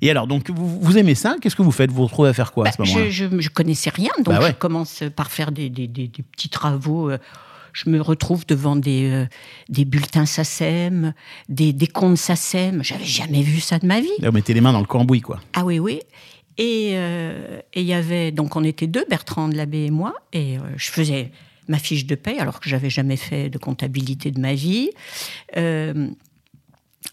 Et 0.00 0.10
alors, 0.10 0.26
donc, 0.28 0.48
vous, 0.50 0.78
vous 0.80 0.96
aimez 0.98 1.16
ça? 1.16 1.36
Qu'est-ce 1.40 1.56
que 1.56 1.62
vous 1.62 1.72
faites? 1.72 1.90
Vous 1.90 1.96
vous 1.96 2.04
retrouvez 2.06 2.28
à 2.28 2.32
faire 2.32 2.52
quoi 2.52 2.64
à 2.66 2.70
Bah, 2.70 2.76
ce 2.76 2.82
moment-là? 2.82 3.10
je, 3.10 3.28
je, 3.30 3.40
je 3.40 3.48
connaissais 3.48 3.90
rien, 3.90 4.10
donc 4.18 4.26
Bah 4.34 4.40
ouais. 4.40 4.50
je 4.50 4.52
commence 4.54 5.02
par 5.16 5.30
faire 5.32 5.50
des, 5.50 5.70
des, 5.70 5.88
des- 5.88 6.06
des 6.08 6.22
petits 6.22 6.48
travaux. 6.48 7.10
euh, 7.10 7.18
Je 7.84 7.90
me 7.90 8.00
retrouve 8.00 8.44
devant 8.44 8.74
des, 8.74 9.08
euh, 9.08 9.26
des 9.68 9.84
bulletins 9.84 10.26
SACEM, 10.26 11.14
des, 11.48 11.72
des 11.72 11.86
comptes 11.86 12.16
SACEM. 12.16 12.82
J'avais 12.82 13.04
jamais 13.04 13.42
vu 13.42 13.60
ça 13.60 13.78
de 13.78 13.86
ma 13.86 14.00
vie. 14.00 14.08
Là, 14.18 14.30
Vous 14.30 14.34
mettez 14.34 14.52
les 14.52 14.60
mains 14.60 14.72
dans 14.72 14.80
le 14.80 14.86
cambouis, 14.86 15.20
quoi. 15.20 15.38
Ah 15.52 15.64
oui, 15.64 15.78
oui. 15.78 16.00
Et 16.56 16.90
euh, 16.94 17.60
et 17.72 17.82
il 17.82 17.86
y 17.86 17.92
avait, 17.92 18.32
donc 18.32 18.56
on 18.56 18.64
était 18.64 18.88
deux, 18.88 19.04
Bertrand 19.08 19.46
de 19.46 19.56
Labbé 19.56 19.84
et 19.84 19.90
moi, 19.90 20.14
et 20.32 20.58
euh, 20.58 20.62
je 20.76 20.90
faisais 20.90 21.30
ma 21.68 21.78
fiche 21.78 22.04
de 22.04 22.16
paie, 22.16 22.40
alors 22.40 22.58
que 22.58 22.68
j'avais 22.68 22.90
jamais 22.90 23.16
fait 23.16 23.48
de 23.48 23.58
comptabilité 23.58 24.32
de 24.32 24.40
ma 24.40 24.54
vie. 24.54 24.90
Euh, 25.56 26.08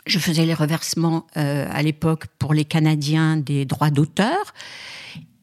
je 0.07 0.17
faisais 0.17 0.47
les 0.47 0.55
reversements 0.55 1.27
à 1.35 1.81
l'époque 1.83 2.25
pour 2.39 2.53
les 2.55 2.65
Canadiens 2.65 3.37
des 3.37 3.65
droits 3.65 3.91
d'auteur, 3.91 4.53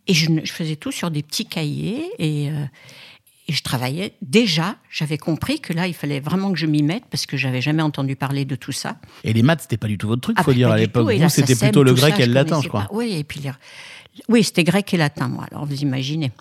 et 0.08 0.14
je, 0.14 0.30
je 0.42 0.52
faisais 0.52 0.76
tout 0.76 0.90
sur 0.90 1.12
des 1.12 1.22
petits 1.22 1.46
cahiers, 1.46 2.10
et, 2.18 2.50
et 3.48 3.52
je 3.52 3.62
travaillais. 3.62 4.14
Déjà, 4.22 4.76
j'avais 4.90 5.18
compris 5.18 5.60
que 5.60 5.72
là, 5.72 5.86
il 5.86 5.94
fallait 5.94 6.20
vraiment 6.20 6.52
que 6.52 6.58
je 6.58 6.66
m'y 6.66 6.82
mette, 6.82 7.04
parce 7.10 7.26
que 7.26 7.36
j'avais 7.36 7.60
jamais 7.60 7.82
entendu 7.82 8.14
parler 8.16 8.44
de 8.44 8.54
tout 8.54 8.72
ça. 8.72 8.96
Et 9.24 9.32
les 9.32 9.42
maths, 9.42 9.62
c'était 9.62 9.76
pas 9.76 9.88
du 9.88 9.98
tout 9.98 10.08
votre 10.08 10.20
truc, 10.22 10.36
Ah, 10.38 10.42
faut 10.44 10.50
bah, 10.52 10.56
dire, 10.56 10.70
à 10.70 10.76
du 10.76 10.82
l'époque. 10.82 11.12
Vous, 11.12 11.28
c'était 11.28 11.56
plutôt 11.56 11.82
le 11.82 11.92
grec 11.94 12.14
ça, 12.16 12.22
et 12.22 12.26
le 12.26 12.32
latin, 12.34 12.60
je 12.62 12.68
crois. 12.68 12.82
pas. 12.82 12.88
Oui, 12.92 13.14
et 13.18 13.24
puis 13.24 13.40
les- 13.40 13.50
oui, 14.28 14.44
c'était 14.44 14.62
grec 14.64 14.92
et 14.92 14.98
latin, 14.98 15.28
moi. 15.28 15.46
Alors 15.50 15.64
vous 15.64 15.80
imaginez. 15.82 16.32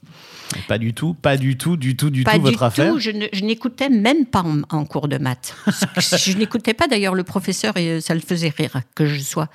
Pas 0.67 0.77
du 0.77 0.93
tout, 0.93 1.13
pas 1.13 1.37
du 1.37 1.57
tout, 1.57 1.77
du 1.77 1.95
tout, 1.95 2.09
du 2.09 2.23
pas 2.23 2.33
tout 2.33 2.39
du 2.39 2.43
votre 2.43 2.63
affaire. 2.63 2.91
tout. 2.93 2.99
Je 2.99 3.11
n'écoutais 3.45 3.87
même 3.87 4.25
pas 4.25 4.41
en, 4.43 4.61
en 4.69 4.83
cours 4.85 5.07
de 5.07 5.17
maths. 5.17 5.55
je 5.97 6.37
n'écoutais 6.37 6.73
pas 6.73 6.87
d'ailleurs 6.87 7.15
le 7.15 7.23
professeur 7.23 7.77
et 7.77 8.01
ça 8.01 8.13
le 8.13 8.19
faisait 8.19 8.49
rire 8.55 8.81
que 8.93 9.05
je 9.05 9.17
sois 9.21 9.47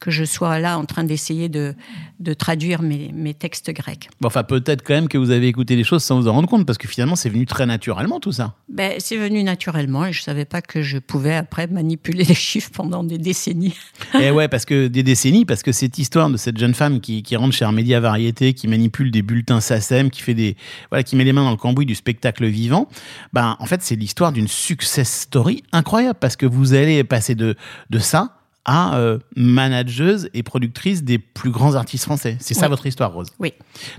que 0.00 0.10
je 0.10 0.24
sois 0.24 0.58
là 0.58 0.78
en 0.78 0.84
train 0.84 1.04
d'essayer 1.04 1.48
de, 1.48 1.74
de 2.20 2.34
traduire 2.34 2.82
mes, 2.82 3.10
mes 3.12 3.34
textes 3.34 3.70
grecs. 3.70 4.08
Bon, 4.20 4.28
enfin, 4.28 4.44
peut-être 4.44 4.82
quand 4.82 4.94
même 4.94 5.08
que 5.08 5.18
vous 5.18 5.30
avez 5.30 5.48
écouté 5.48 5.76
les 5.76 5.84
choses 5.84 6.02
sans 6.02 6.20
vous 6.20 6.28
en 6.28 6.32
rendre 6.32 6.48
compte, 6.48 6.66
parce 6.66 6.78
que 6.78 6.88
finalement, 6.88 7.16
c'est 7.16 7.28
venu 7.28 7.46
très 7.46 7.66
naturellement, 7.66 8.20
tout 8.20 8.32
ça. 8.32 8.54
Ben, 8.68 8.94
c'est 8.98 9.16
venu 9.16 9.42
naturellement 9.42 10.04
et 10.06 10.12
je 10.12 10.22
savais 10.22 10.44
pas 10.44 10.62
que 10.62 10.82
je 10.82 10.98
pouvais 10.98 11.34
après 11.34 11.66
manipuler 11.66 12.24
les 12.28 12.34
chiffres 12.34 12.70
pendant 12.72 13.04
des 13.04 13.18
décennies. 13.18 13.74
Et 14.20 14.30
ouais, 14.30 14.48
parce 14.48 14.64
que 14.64 14.88
des 14.88 15.02
décennies, 15.02 15.44
parce 15.44 15.62
que 15.62 15.72
cette 15.72 15.98
histoire 15.98 16.28
de 16.28 16.36
cette 16.36 16.58
jeune 16.58 16.74
femme 16.74 17.00
qui, 17.00 17.22
qui 17.22 17.36
rentre 17.36 17.54
chez 17.54 17.64
un 17.64 17.72
média 17.72 18.00
variété, 18.00 18.52
qui 18.52 18.68
manipule 18.68 19.10
des 19.10 19.22
bulletins 19.22 19.60
SACEM, 19.60 20.10
qui 20.10 20.20
fait 20.20 20.34
des, 20.34 20.56
voilà, 20.90 21.02
qui 21.02 21.16
met 21.16 21.24
les 21.24 21.32
mains 21.32 21.44
dans 21.44 21.50
le 21.50 21.56
cambouis 21.56 21.86
du 21.86 21.94
spectacle 21.94 22.46
vivant, 22.46 22.88
ben, 23.32 23.56
en 23.58 23.66
fait, 23.66 23.82
c'est 23.82 23.96
l'histoire 23.96 24.32
d'une 24.32 24.48
success 24.48 25.22
story 25.22 25.62
incroyable, 25.72 26.18
parce 26.20 26.36
que 26.36 26.46
vous 26.46 26.74
allez 26.74 27.04
passer 27.04 27.34
de, 27.34 27.56
de 27.90 27.98
ça 27.98 28.36
à 28.64 28.96
euh, 28.96 29.18
manageuse 29.36 30.28
et 30.34 30.42
productrice 30.42 31.02
des 31.02 31.18
plus 31.18 31.50
grands 31.50 31.74
artistes 31.74 32.04
français. 32.04 32.36
C'est 32.40 32.54
ça 32.54 32.68
votre 32.68 32.86
histoire, 32.86 33.12
Rose? 33.12 33.28
Oui. 33.38 33.52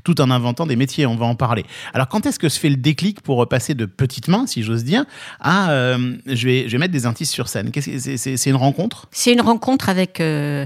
Tout 0.03 0.19
en 0.21 0.31
inventant 0.31 0.65
des 0.65 0.75
métiers, 0.75 1.05
on 1.05 1.15
va 1.15 1.25
en 1.25 1.35
parler. 1.35 1.65
Alors, 1.93 2.07
quand 2.07 2.25
est-ce 2.25 2.39
que 2.39 2.49
se 2.49 2.59
fait 2.59 2.69
le 2.69 2.77
déclic 2.77 3.21
pour 3.21 3.47
passer 3.47 3.75
de 3.75 3.85
petites 3.85 4.27
mains, 4.27 4.47
si 4.47 4.63
j'ose 4.63 4.83
dire, 4.83 5.05
à 5.39 5.71
euh, 5.71 6.17
je, 6.25 6.47
vais, 6.47 6.67
je 6.67 6.71
vais 6.73 6.77
mettre 6.79 6.93
des 6.93 7.05
artistes 7.05 7.31
sur 7.31 7.47
scène? 7.47 7.71
C'est 7.75 8.49
une 8.49 8.55
rencontre? 8.55 9.07
C'est 9.11 9.33
une 9.33 9.41
rencontre 9.41 9.89
avec 9.89 10.19
euh, 10.19 10.65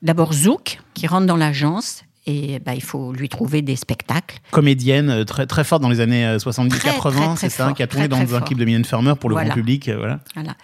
d'abord 0.00 0.32
Zouk 0.32 0.80
qui 0.94 1.06
rentre 1.06 1.26
dans 1.26 1.36
l'agence 1.36 2.04
et 2.26 2.58
ben, 2.60 2.72
il 2.74 2.82
faut 2.82 3.12
lui 3.12 3.28
trouver 3.28 3.62
des 3.62 3.74
spectacles. 3.76 4.38
comédienne 4.52 5.10
euh, 5.10 5.24
très, 5.24 5.46
très 5.46 5.64
forte 5.64 5.82
dans 5.82 5.88
les 5.88 6.00
années 6.00 6.24
euh, 6.24 6.38
70-80, 6.38 6.68
Très, 6.68 6.78
très, 6.92 7.10
très 7.10 7.36
c'est 7.36 7.48
ça, 7.50 7.66
fort, 7.66 7.74
qui 7.74 7.82
a 7.82 7.86
tourné 7.86 8.08
très, 8.08 8.18
dans 8.20 8.24
très 8.24 8.34
un 8.36 8.40
clip 8.42 8.58
de 8.58 8.64
Mylène 8.64 8.84
Farmer 8.84 9.14
pour 9.18 9.28
le 9.28 9.34
Voilà. 9.34 9.48
grand 9.48 9.56
public. 9.56 9.88
euh, 9.88 9.96
voilà. 9.96 10.20
Voilà. 10.34 10.56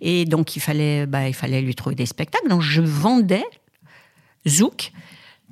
Et 0.00 0.24
donc, 0.24 0.56
il 0.56 0.60
fallait, 0.60 1.06
bah, 1.06 1.28
il 1.28 1.34
fallait 1.34 1.60
lui 1.62 1.74
trouver 1.74 1.94
des 1.94 2.06
spectacles. 2.06 2.48
Donc, 2.48 2.62
je 2.62 2.80
vendais 2.82 3.44
Zouk 4.48 4.92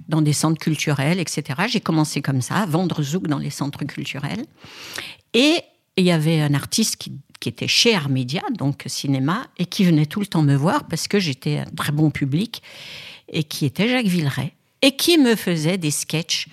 dans 0.09 0.21
des 0.23 0.33
centres 0.33 0.59
culturels, 0.61 1.21
etc. 1.21 1.45
J'ai 1.69 1.81
commencé 1.81 2.23
comme 2.23 2.41
ça, 2.43 2.57
à 2.57 2.67
vendre 2.67 3.03
Zouk 3.03 3.29
dans 3.29 3.39
les 3.39 3.51
centres 3.51 3.85
culturels. 3.85 4.45
Et 5.33 5.57
il 5.97 6.05
y 6.05 6.11
avait 6.11 6.41
un 6.41 6.55
artiste 6.55 6.97
qui, 6.97 7.13
qui 7.41 7.49
était 7.49 7.69
chez 7.69 7.95
Armédia, 7.95 8.43
donc 8.59 8.83
cinéma, 8.87 9.47
et 9.59 9.67
qui 9.67 9.85
venait 9.85 10.07
tout 10.07 10.21
le 10.21 10.27
temps 10.27 10.43
me 10.43 10.55
voir 10.57 10.85
parce 10.89 11.07
que 11.09 11.19
j'étais 11.21 11.59
un 11.59 11.71
très 11.77 11.93
bon 11.93 12.11
public, 12.11 12.63
et 13.29 13.45
qui 13.45 13.65
était 13.65 13.89
Jacques 13.89 14.07
Villeray, 14.07 14.53
et 14.83 14.97
qui 14.97 15.19
me 15.19 15.37
faisait 15.37 15.79
des 15.79 15.91
sketchs 15.91 16.49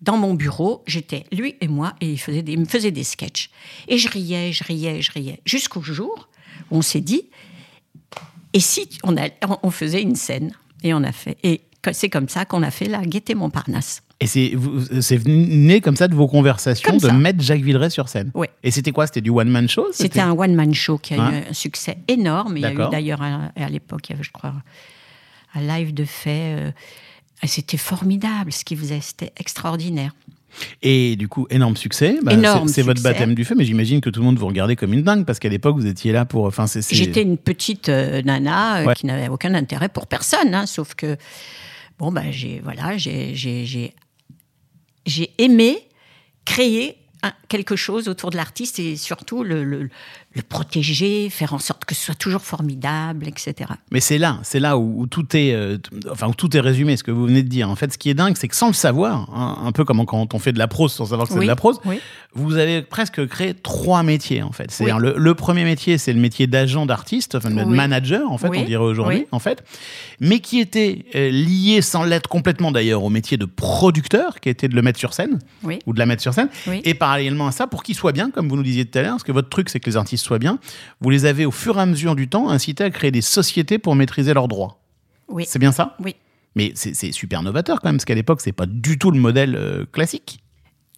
dans 0.00 0.16
mon 0.16 0.34
bureau, 0.34 0.82
j'étais 0.86 1.24
lui 1.32 1.54
et 1.60 1.68
moi, 1.68 1.94
et 2.00 2.10
il, 2.10 2.18
faisait 2.18 2.42
des- 2.42 2.52
il 2.52 2.60
me 2.60 2.64
faisait 2.64 2.90
des 2.90 3.04
sketchs. 3.04 3.50
Et 3.88 3.98
je 3.98 4.08
riais, 4.08 4.52
je 4.52 4.64
riais, 4.64 5.00
je 5.00 5.12
riais, 5.12 5.40
jusqu'au 5.44 5.80
jour 5.80 6.28
où 6.70 6.78
on 6.78 6.82
s'est 6.82 7.00
dit, 7.00 7.22
et 8.52 8.60
si 8.60 8.88
on, 9.04 9.16
a- 9.16 9.30
on 9.62 9.70
faisait 9.70 10.02
une 10.02 10.16
scène 10.16 10.52
Et 10.82 10.92
on 10.92 11.04
a 11.04 11.12
fait. 11.12 11.38
Et 11.44 11.60
c'est 11.92 12.08
comme 12.10 12.28
ça 12.28 12.44
qu'on 12.44 12.62
a 12.64 12.70
fait 12.72 12.86
la 12.86 13.02
Gaîté 13.02 13.34
Montparnasse. 13.36 14.02
Et 14.20 14.26
c'est 14.26 15.24
né 15.26 15.80
comme 15.80 15.96
ça 15.96 16.06
de 16.08 16.14
vos 16.14 16.28
conversations 16.28 16.88
Comme 16.90 16.98
de 17.00 17.06
ça. 17.06 17.12
mettre 17.12 17.40
Jacques 17.42 17.62
Villeray 17.62 17.90
sur 17.90 18.08
scène. 18.08 18.30
Et 18.62 18.70
c'était 18.72 18.92
quoi? 18.92 19.06
C'était 19.06 19.20
du 19.20 19.30
one-man 19.30 19.68
show? 19.68 19.88
C'était 19.92 20.20
un 20.20 20.32
one-man 20.32 20.74
show 20.74 20.98
qui 20.98 21.14
a 21.14 21.16
eu 21.16 21.20
un 21.50 21.52
succès 21.52 21.98
énorme. 22.08 22.56
Il 22.56 22.62
y 22.62 22.66
a 22.66 22.72
eu 22.72 22.88
d'ailleurs, 22.90 23.22
à 23.22 23.68
l'époque, 23.68 24.08
il 24.08 24.12
y 24.12 24.14
avait, 24.14 24.22
je 24.24 24.30
crois, 24.32 24.54
un 25.54 25.60
live 25.60 25.92
de 25.94 26.04
fait. 26.04 26.56
euh, 26.58 26.70
c'était 27.48 27.76
formidable 27.76 28.52
ce 28.52 28.64
qu'il 28.64 28.78
faisait, 28.78 29.00
c'était 29.00 29.32
extraordinaire. 29.36 30.14
Et 30.82 31.16
du 31.16 31.28
coup, 31.28 31.46
énorme 31.48 31.76
succès. 31.76 32.18
Bah, 32.22 32.34
Énorme 32.34 32.68
c'est- 32.68 32.82
votre 32.82 33.02
baptême 33.02 33.34
du 33.34 33.44
feu, 33.44 33.54
mais 33.56 33.64
j'imagine 33.64 34.00
que 34.02 34.10
tout 34.10 34.20
le 34.20 34.26
monde 34.26 34.38
vous 34.38 34.46
regardait 34.46 34.76
comme 34.76 34.92
une 34.92 35.02
dingue 35.02 35.24
parce 35.24 35.38
qu'à 35.38 35.48
l'époque, 35.48 35.76
vous 35.76 35.86
étiez 35.86 36.12
là 36.12 36.24
pour. 36.26 36.44
Enfin, 36.44 36.66
J'étais 36.90 37.22
une 37.22 37.38
petite 37.38 37.88
euh, 37.88 38.20
nana 38.22 38.80
euh, 38.82 38.84
Ouais. 38.86 38.94
qui 38.94 39.06
n'avait 39.06 39.28
aucun 39.28 39.54
intérêt 39.54 39.88
pour 39.88 40.06
personne, 40.06 40.54
hein, 40.54 40.66
sauf 40.66 40.94
que 40.94 41.16
bon 41.98 42.12
ben 42.12 42.30
j'ai 42.30 42.60
voilà 42.62 42.96
j'ai 42.98 43.34
j'ai 43.34 43.64
j'ai 43.64 43.94
j'ai 45.06 45.30
aimé 45.38 45.78
créer 46.44 46.96
un- 47.22 47.32
quelque 47.48 47.76
chose 47.76 48.08
autour 48.08 48.30
de 48.30 48.36
l'artiste 48.36 48.78
et 48.78 48.96
surtout 48.96 49.44
le, 49.44 49.64
le, 49.64 49.88
le 50.34 50.42
protéger, 50.42 51.28
faire 51.30 51.52
en 51.52 51.58
sorte 51.58 51.84
que 51.84 51.94
ce 51.94 52.06
soit 52.06 52.14
toujours 52.14 52.40
formidable, 52.42 53.28
etc. 53.28 53.70
Mais 53.90 54.00
c'est 54.00 54.18
là, 54.18 54.38
c'est 54.42 54.60
là 54.60 54.78
où, 54.78 55.02
où 55.02 55.06
tout 55.06 55.36
est, 55.36 55.52
euh, 55.54 55.78
enfin 56.10 56.28
où 56.28 56.34
tout 56.34 56.56
est 56.56 56.60
résumé, 56.60 56.96
ce 56.96 57.04
que 57.04 57.10
vous 57.10 57.26
venez 57.26 57.42
de 57.42 57.48
dire. 57.48 57.68
En 57.68 57.76
fait, 57.76 57.92
ce 57.92 57.98
qui 57.98 58.08
est 58.10 58.14
dingue, 58.14 58.36
c'est 58.36 58.48
que 58.48 58.56
sans 58.56 58.68
le 58.68 58.72
savoir, 58.72 59.28
hein, 59.34 59.58
un 59.64 59.72
peu 59.72 59.84
comme 59.84 60.04
quand 60.06 60.34
on 60.34 60.38
fait 60.38 60.52
de 60.52 60.58
la 60.58 60.68
prose 60.68 60.92
sans 60.92 61.06
savoir 61.06 61.26
que 61.28 61.34
c'est 61.34 61.38
Oui, 61.38 61.44
de 61.46 61.50
la 61.50 61.56
prose, 61.56 61.80
oui. 61.84 62.00
vous 62.34 62.56
avez 62.56 62.82
presque 62.82 63.26
créé 63.26 63.54
trois 63.54 64.02
métiers 64.02 64.42
en 64.42 64.52
fait. 64.52 64.70
C'est-à-dire 64.70 64.98
le, 64.98 65.14
le 65.16 65.34
premier 65.34 65.64
métier, 65.64 65.98
c'est 65.98 66.12
le 66.12 66.20
métier 66.20 66.46
d'agent 66.46 66.86
d'artiste, 66.86 67.34
enfin 67.34 67.50
de 67.50 67.64
manager 67.64 68.30
en 68.30 68.38
fait, 68.38 68.48
on 68.48 68.64
dirait 68.64 68.82
aujourd'hui 68.82 69.26
en 69.32 69.38
fait, 69.38 69.62
mais 70.20 70.40
qui 70.40 70.60
était 70.60 71.04
euh, 71.14 71.30
lié 71.30 71.82
sans 71.82 72.04
l'être 72.04 72.28
complètement 72.28 72.72
d'ailleurs 72.72 73.02
au 73.04 73.10
métier 73.10 73.36
de 73.36 73.44
producteur, 73.44 74.40
qui 74.40 74.48
était 74.48 74.68
de 74.68 74.74
le 74.74 74.82
mettre 74.82 74.98
sur 74.98 75.12
scène 75.14 75.38
ou 75.86 75.92
de 75.92 75.98
la 75.98 76.06
mettre 76.06 76.22
sur 76.22 76.32
scène. 76.34 76.48
Et 76.84 76.94
parallèlement 76.94 77.46
à 77.48 77.52
ça, 77.52 77.66
pour 77.66 77.82
qu'ils 77.82 77.94
soient 77.94 78.12
bien, 78.12 78.30
comme 78.30 78.48
vous 78.48 78.56
nous 78.56 78.62
disiez 78.62 78.84
tout 78.86 78.98
à 78.98 79.02
l'heure, 79.02 79.12
parce 79.12 79.22
que 79.24 79.32
votre 79.32 79.48
truc, 79.48 79.68
c'est 79.68 79.80
que 79.80 79.88
les 79.90 79.96
artistes 79.96 80.21
soient 80.22 80.38
bien, 80.38 80.58
vous 81.00 81.10
les 81.10 81.24
avez 81.26 81.44
au 81.46 81.50
fur 81.50 81.78
et 81.78 81.80
à 81.82 81.86
mesure 81.86 82.16
du 82.16 82.28
temps 82.28 82.48
incités 82.48 82.84
à 82.84 82.90
créer 82.90 83.10
des 83.10 83.20
sociétés 83.22 83.78
pour 83.78 83.94
maîtriser 83.94 84.32
leurs 84.34 84.48
droits. 84.48 84.80
Oui. 85.28 85.44
C'est 85.46 85.58
bien 85.58 85.72
ça? 85.72 85.96
Oui. 86.00 86.16
Mais 86.54 86.72
c'est 86.74 87.12
super 87.12 87.42
novateur 87.42 87.80
quand 87.80 87.88
même, 87.88 87.96
parce 87.96 88.04
qu'à 88.04 88.14
l'époque, 88.14 88.40
c'est 88.42 88.52
pas 88.52 88.66
du 88.66 88.98
tout 88.98 89.10
le 89.10 89.18
modèle 89.18 89.56
euh, 89.56 89.86
classique. 89.90 90.40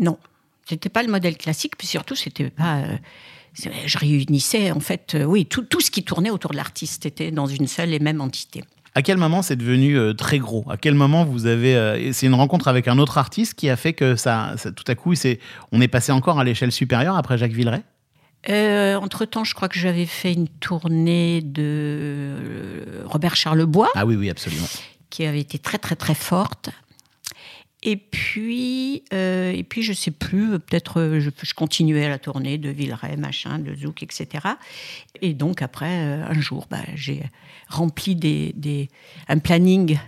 Non, 0.00 0.18
c'était 0.68 0.88
pas 0.88 1.02
le 1.04 1.10
modèle 1.10 1.36
classique, 1.36 1.76
puis 1.78 1.86
surtout 1.86 2.16
c'était 2.16 2.50
pas. 2.50 2.78
euh, 2.78 2.96
je 3.86 3.98
réunissais 3.98 4.72
en 4.72 4.80
fait, 4.80 5.14
euh, 5.14 5.22
oui, 5.24 5.46
tout, 5.46 5.62
tout 5.62 5.80
ce 5.80 5.92
qui 5.92 6.02
tournait 6.02 6.30
autour 6.30 6.50
de 6.50 6.56
l'artiste 6.56 7.06
était 7.06 7.30
dans 7.30 7.46
une 7.46 7.68
seule 7.68 7.94
et 7.94 8.00
même 8.00 8.20
entité. 8.20 8.64
À 8.96 9.02
quel 9.02 9.16
moment 9.16 9.42
c'est 9.42 9.54
devenu 9.56 9.96
euh, 9.96 10.12
très 10.12 10.40
gros? 10.40 10.64
À 10.68 10.76
quel 10.76 10.94
moment 10.94 11.24
vous 11.24 11.46
avez 11.46 11.76
euh, 11.76 12.12
C'est 12.12 12.26
une 12.26 12.34
rencontre 12.34 12.66
avec 12.66 12.88
un 12.88 12.98
autre 12.98 13.18
artiste 13.18 13.54
qui 13.54 13.68
a 13.70 13.76
fait 13.76 13.92
que 13.92 14.16
ça, 14.16 14.54
ça- 14.56 14.72
tout 14.72 14.84
à 14.88 14.96
coup, 14.96 15.14
c'est 15.14 15.38
on 15.70 15.80
est 15.80 15.86
passé 15.88 16.10
encore 16.10 16.40
à 16.40 16.44
l'échelle 16.44 16.72
supérieure 16.72 17.16
après 17.16 17.38
Jacques 17.38 17.52
Villeray? 17.52 17.82
Euh, 18.48 18.96
entre-temps, 18.96 19.44
je 19.44 19.54
crois 19.54 19.68
que 19.68 19.78
j'avais 19.78 20.06
fait 20.06 20.32
une 20.32 20.48
tournée 20.48 21.40
de 21.40 21.62
euh, 21.64 23.02
Robert 23.06 23.36
Charlebois, 23.36 23.90
Ah 23.94 24.04
oui, 24.04 24.16
oui, 24.16 24.28
absolument. 24.30 24.66
qui 25.10 25.24
avait 25.24 25.40
été 25.40 25.58
très 25.58 25.78
très 25.78 25.96
très 25.96 26.14
forte. 26.14 26.70
Et 27.82 27.96
puis, 27.96 29.04
euh, 29.12 29.52
et 29.52 29.62
puis 29.62 29.82
je 29.82 29.92
sais 29.92 30.10
plus, 30.10 30.58
peut-être 30.58 31.00
euh, 31.00 31.20
je, 31.20 31.30
je 31.42 31.54
continuais 31.54 32.06
à 32.06 32.08
la 32.08 32.18
tournée 32.18 32.56
de 32.56 32.70
Villeray, 32.70 33.16
machin, 33.18 33.58
de 33.58 33.74
Zouk, 33.74 34.02
etc. 34.02 34.28
Et 35.20 35.34
donc 35.34 35.60
après, 35.60 35.94
un 35.94 36.40
jour, 36.40 36.66
bah, 36.70 36.78
j'ai 36.94 37.22
rempli 37.68 38.14
des, 38.16 38.52
des, 38.56 38.88
un 39.28 39.38
planning 39.38 39.98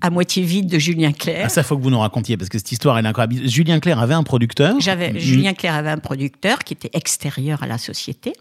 à 0.00 0.10
moitié 0.10 0.42
vide 0.42 0.68
de 0.68 0.78
Julien 0.78 1.12
Clerc. 1.12 1.42
Ah, 1.44 1.48
ça, 1.48 1.62
faut 1.62 1.76
que 1.76 1.82
vous 1.82 1.90
nous 1.90 1.98
racontiez, 1.98 2.36
parce 2.36 2.48
que 2.48 2.58
cette 2.58 2.72
histoire, 2.72 2.98
elle 2.98 3.04
est 3.04 3.08
incroyable. 3.08 3.46
Julien 3.48 3.80
Clerc 3.80 3.98
avait 3.98 4.14
un 4.14 4.22
producteur. 4.22 4.80
J'avais 4.80 5.10
Mm. 5.12 5.18
Julien 5.18 5.54
Clerc 5.54 5.74
avait 5.74 5.90
un 5.90 5.98
producteur 5.98 6.60
qui 6.60 6.74
était 6.74 6.90
extérieur 6.92 7.62
à 7.62 7.66
la 7.66 7.78
société 7.78 8.32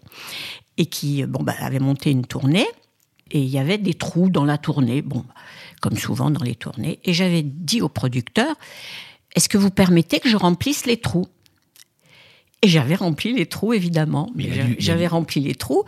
et 0.78 0.86
qui 0.86 1.26
bon 1.26 1.44
bah, 1.44 1.56
avait 1.60 1.80
monté 1.80 2.12
une 2.12 2.26
tournée 2.26 2.68
et 3.32 3.40
il 3.40 3.50
y 3.50 3.60
avait 3.60 3.78
des 3.78 3.94
trous 3.94 4.30
dans 4.30 4.46
la 4.46 4.58
tournée, 4.58 5.02
bon 5.02 5.24
comme 5.82 5.98
souvent 5.98 6.30
dans 6.30 6.44
les 6.44 6.56
tournées. 6.56 7.00
Et 7.06 7.14
j'avais 7.14 7.44
dit 7.44 7.82
au 7.82 7.90
producteur 7.90 8.56
est-ce 9.36 9.48
que 9.48 9.58
vous 9.58 9.70
permettez 9.70 10.20
que 10.20 10.28
je 10.28 10.38
remplisse 10.38 10.86
les 10.86 10.98
trous? 10.98 11.28
Et 12.62 12.68
j'avais 12.68 12.96
rempli 12.96 13.34
les 13.34 13.46
trous 13.46 13.74
évidemment, 13.74 14.32
j'avais 14.80 15.08
rempli 15.08 15.40
les 15.40 15.56
trous 15.56 15.84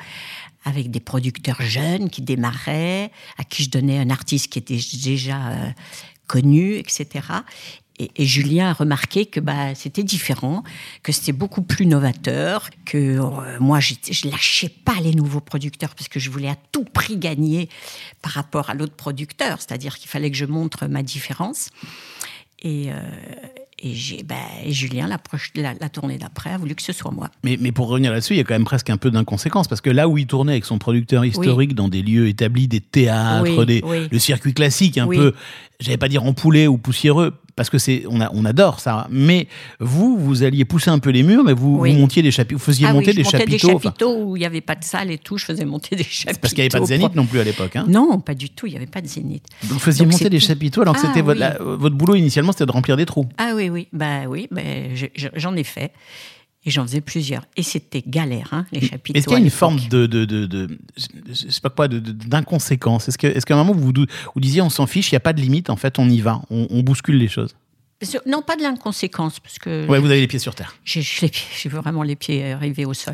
avec 0.63 0.91
des 0.91 0.99
producteurs 0.99 1.61
jeunes 1.61 2.09
qui 2.09 2.21
démarraient, 2.21 3.11
à 3.37 3.43
qui 3.43 3.63
je 3.63 3.69
donnais 3.69 3.99
un 3.99 4.09
artiste 4.09 4.47
qui 4.47 4.59
était 4.59 4.79
déjà 5.03 5.49
euh, 5.49 5.69
connu, 6.27 6.75
etc. 6.75 7.07
Et, 7.99 8.25
Julien 8.25 8.69
a 8.69 8.73
remarqué 8.73 9.25
que 9.25 9.39
bah, 9.39 9.75
c'était 9.75 10.03
différent, 10.03 10.63
que 11.03 11.11
c'était 11.11 11.33
beaucoup 11.33 11.61
plus 11.61 11.85
novateur, 11.85 12.69
que 12.85 12.97
euh, 12.97 13.59
moi 13.59 13.79
je 13.79 13.95
lâchais 14.27 14.69
pas 14.69 14.95
les 15.01 15.13
nouveaux 15.13 15.41
producteurs 15.41 15.93
parce 15.93 16.07
que 16.07 16.19
je 16.19 16.29
voulais 16.29 16.49
à 16.49 16.57
tout 16.71 16.85
prix 16.85 17.17
gagner 17.17 17.69
par 18.21 18.31
rapport 18.31 18.69
à 18.69 18.73
l'autre 18.73 18.95
producteur, 18.95 19.59
c'est-à-dire 19.59 19.97
qu'il 19.97 20.09
fallait 20.09 20.31
que 20.31 20.37
je 20.37 20.45
montre 20.45 20.87
ma 20.87 21.03
différence. 21.03 21.69
Et, 22.63 22.91
euh, 22.91 23.01
et 23.83 23.93
j'ai, 23.93 24.23
et 24.63 24.71
Julien, 24.71 25.07
la, 25.07 25.17
proche- 25.17 25.51
la, 25.55 25.73
la 25.79 25.89
tournée 25.89 26.17
d'après, 26.17 26.51
a 26.51 26.57
voulu 26.57 26.75
que 26.75 26.81
ce 26.81 26.93
soit 26.93 27.11
moi. 27.11 27.29
Mais, 27.43 27.57
mais 27.59 27.71
pour 27.71 27.88
revenir 27.88 28.11
là-dessus, 28.11 28.33
il 28.33 28.38
y 28.38 28.39
a 28.39 28.43
quand 28.43 28.53
même 28.53 28.63
presque 28.63 28.89
un 28.89 28.97
peu 28.97 29.09
d'inconséquence, 29.11 29.67
parce 29.67 29.81
que 29.81 29.89
là 29.89 30.07
où 30.07 30.17
il 30.17 30.27
tournait 30.27 30.53
avec 30.53 30.65
son 30.65 30.77
producteur 30.77 31.25
historique 31.25 31.73
dans 31.75 31.88
des 31.89 32.01
lieux 32.01 32.27
établis, 32.27 32.67
des 32.67 32.79
théâtres, 32.81 33.57
Oui, 33.57 33.65
des, 33.65 33.81
oui. 33.83 34.07
le 34.11 34.19
circuit 34.19 34.53
classique, 34.53 34.97
un 34.97 35.07
peu, 35.07 35.33
j'allais 35.79 35.97
pas 35.97 36.07
dire 36.09 36.23
empouler 36.23 36.67
ou 36.67 36.77
poussiéreux, 36.77 37.33
parce 37.55 37.70
que 37.70 37.77
c'est, 37.77 38.03
on, 38.10 38.22
a, 38.22 38.29
on 38.34 38.46
adore 38.46 38.79
ça. 38.79 39.08
Mais 39.10 39.48
vous, 39.79 40.17
vous 40.17 40.43
alliez 40.43 40.65
pousser 40.65 40.89
un 40.89 41.00
peu 41.00 41.10
les 41.10 41.24
murs, 41.24 41.43
mais 41.43 41.53
vous, 41.53 41.77
Oui. 41.79 41.93
vous 41.93 42.00
montiez 42.00 42.22
des 42.22 42.31
chapiteaux, 42.31 42.58
vous 42.58 42.63
faisiez 42.63 42.86
Ah 42.88 42.91
oui, 42.91 42.96
monter 43.00 43.12
je 43.12 43.17
des 43.17 43.24
montais 43.24 43.38
chapiteaux. 43.39 43.67
des 43.67 43.74
enfin, 43.75 43.89
chapiteaux 43.89 44.15
où 44.24 44.38
il 44.38 44.39
n'y 44.39 44.46
avait 44.46 44.62
pas 44.62 44.75
de 44.75 44.84
salle 44.84 45.12
et 45.12 45.17
tout, 45.17 45.38
je 45.38 45.46
faisais 45.46 45.65
monter 45.65 45.96
des 45.96 46.03
chapiteaux. 46.03 46.39
parce 46.41 46.53
qu'il 46.53 46.62
n'y 46.63 46.67
avait 46.67 46.70
pas 46.70 46.79
de 46.79 46.86
zénith 46.86 47.15
non 47.15 47.25
plus 47.25 47.39
à 47.39 47.43
l'époque. 47.43 47.75
Hein. 47.75 47.86
Non, 47.88 48.20
pas 48.20 48.34
du 48.36 48.50
tout, 48.50 48.67
il 48.67 48.72
n'y 48.72 48.77
avait 48.77 48.86
pas 48.86 49.01
de 49.01 49.08
zénith. 49.08 49.43
Vous 49.63 49.79
faisiez 49.79 50.05
Donc 50.05 50.13
monter 50.13 50.29
des 50.29 50.39
chapiteaux 50.39 50.81
alors 50.81 50.96
que 50.96 51.01
Ah 51.03 51.08
c'était 51.08 51.22
votre, 51.22 51.41
oui. 51.41 51.75
votre 51.79 51.96
boulot 51.96 52.15
initialement, 52.15 52.51
c'était 52.51 52.65
de 52.65 52.72
remplir 52.72 52.98
des 52.98 53.05
trous. 53.05 53.27
Ah 53.38 53.51
oui, 53.55 53.70
oui, 53.70 53.88
bah 53.93 54.22
oui, 54.27 54.48
bah, 54.51 54.62
je- 54.93 55.05
je- 55.15 55.27
j'en 55.36 55.55
ai 55.55 55.63
fait. 55.63 55.91
Et 56.63 56.69
j'en 56.69 56.83
faisais 56.83 57.01
plusieurs. 57.01 57.43
Et 57.57 57.63
c'était 57.63 58.03
galère, 58.05 58.49
hein, 58.51 58.65
les 58.71 58.81
chapiteaux. 58.81 59.17
Est-ce 59.17 59.25
qu'il 59.27 59.33
y 59.37 59.41
a 59.41 59.43
une 59.43 59.49
forme 59.49 59.79
de, 59.89 60.05
de, 60.05 60.25
de, 60.25 60.45
de- 60.45 60.77
je 61.27 61.49
sais 61.49 61.61
pas 61.61 61.71
quoi, 61.71 61.87
d'inconséquence? 61.87 63.07
Est-ce 63.07 63.17
que, 63.17 63.27
est-ce 63.27 63.45
qu'à 63.45 63.55
un 63.55 63.63
moment 63.63 63.73
vous 63.73 63.91
vous, 63.91 64.39
disiez 64.39 64.61
on 64.61 64.69
s'en 64.69 64.85
fiche, 64.85 65.11
il 65.11 65.15
n'y 65.15 65.17
a 65.17 65.21
pas 65.21 65.33
de 65.33 65.41
limite, 65.41 65.69
en 65.71 65.75
fait, 65.75 65.97
on 65.97 66.07
y 66.07 66.21
va, 66.21 66.41
on, 66.51 66.67
on 66.69 66.81
bouscule 66.81 67.17
les 67.17 67.27
choses? 67.27 67.55
Non, 68.25 68.41
pas 68.41 68.55
de 68.55 68.63
l'inconséquence, 68.63 69.39
parce 69.39 69.59
que 69.59 69.85
Ouais, 69.87 69.99
vous 69.99 70.07
avez 70.09 70.21
les 70.21 70.27
pieds 70.27 70.39
sur 70.39 70.55
terre. 70.55 70.75
j'ai 70.83 71.69
vraiment 71.69 72.01
les 72.01 72.15
pieds 72.15 72.51
arrivés 72.51 72.85
au 72.85 72.95
sol. 72.95 73.13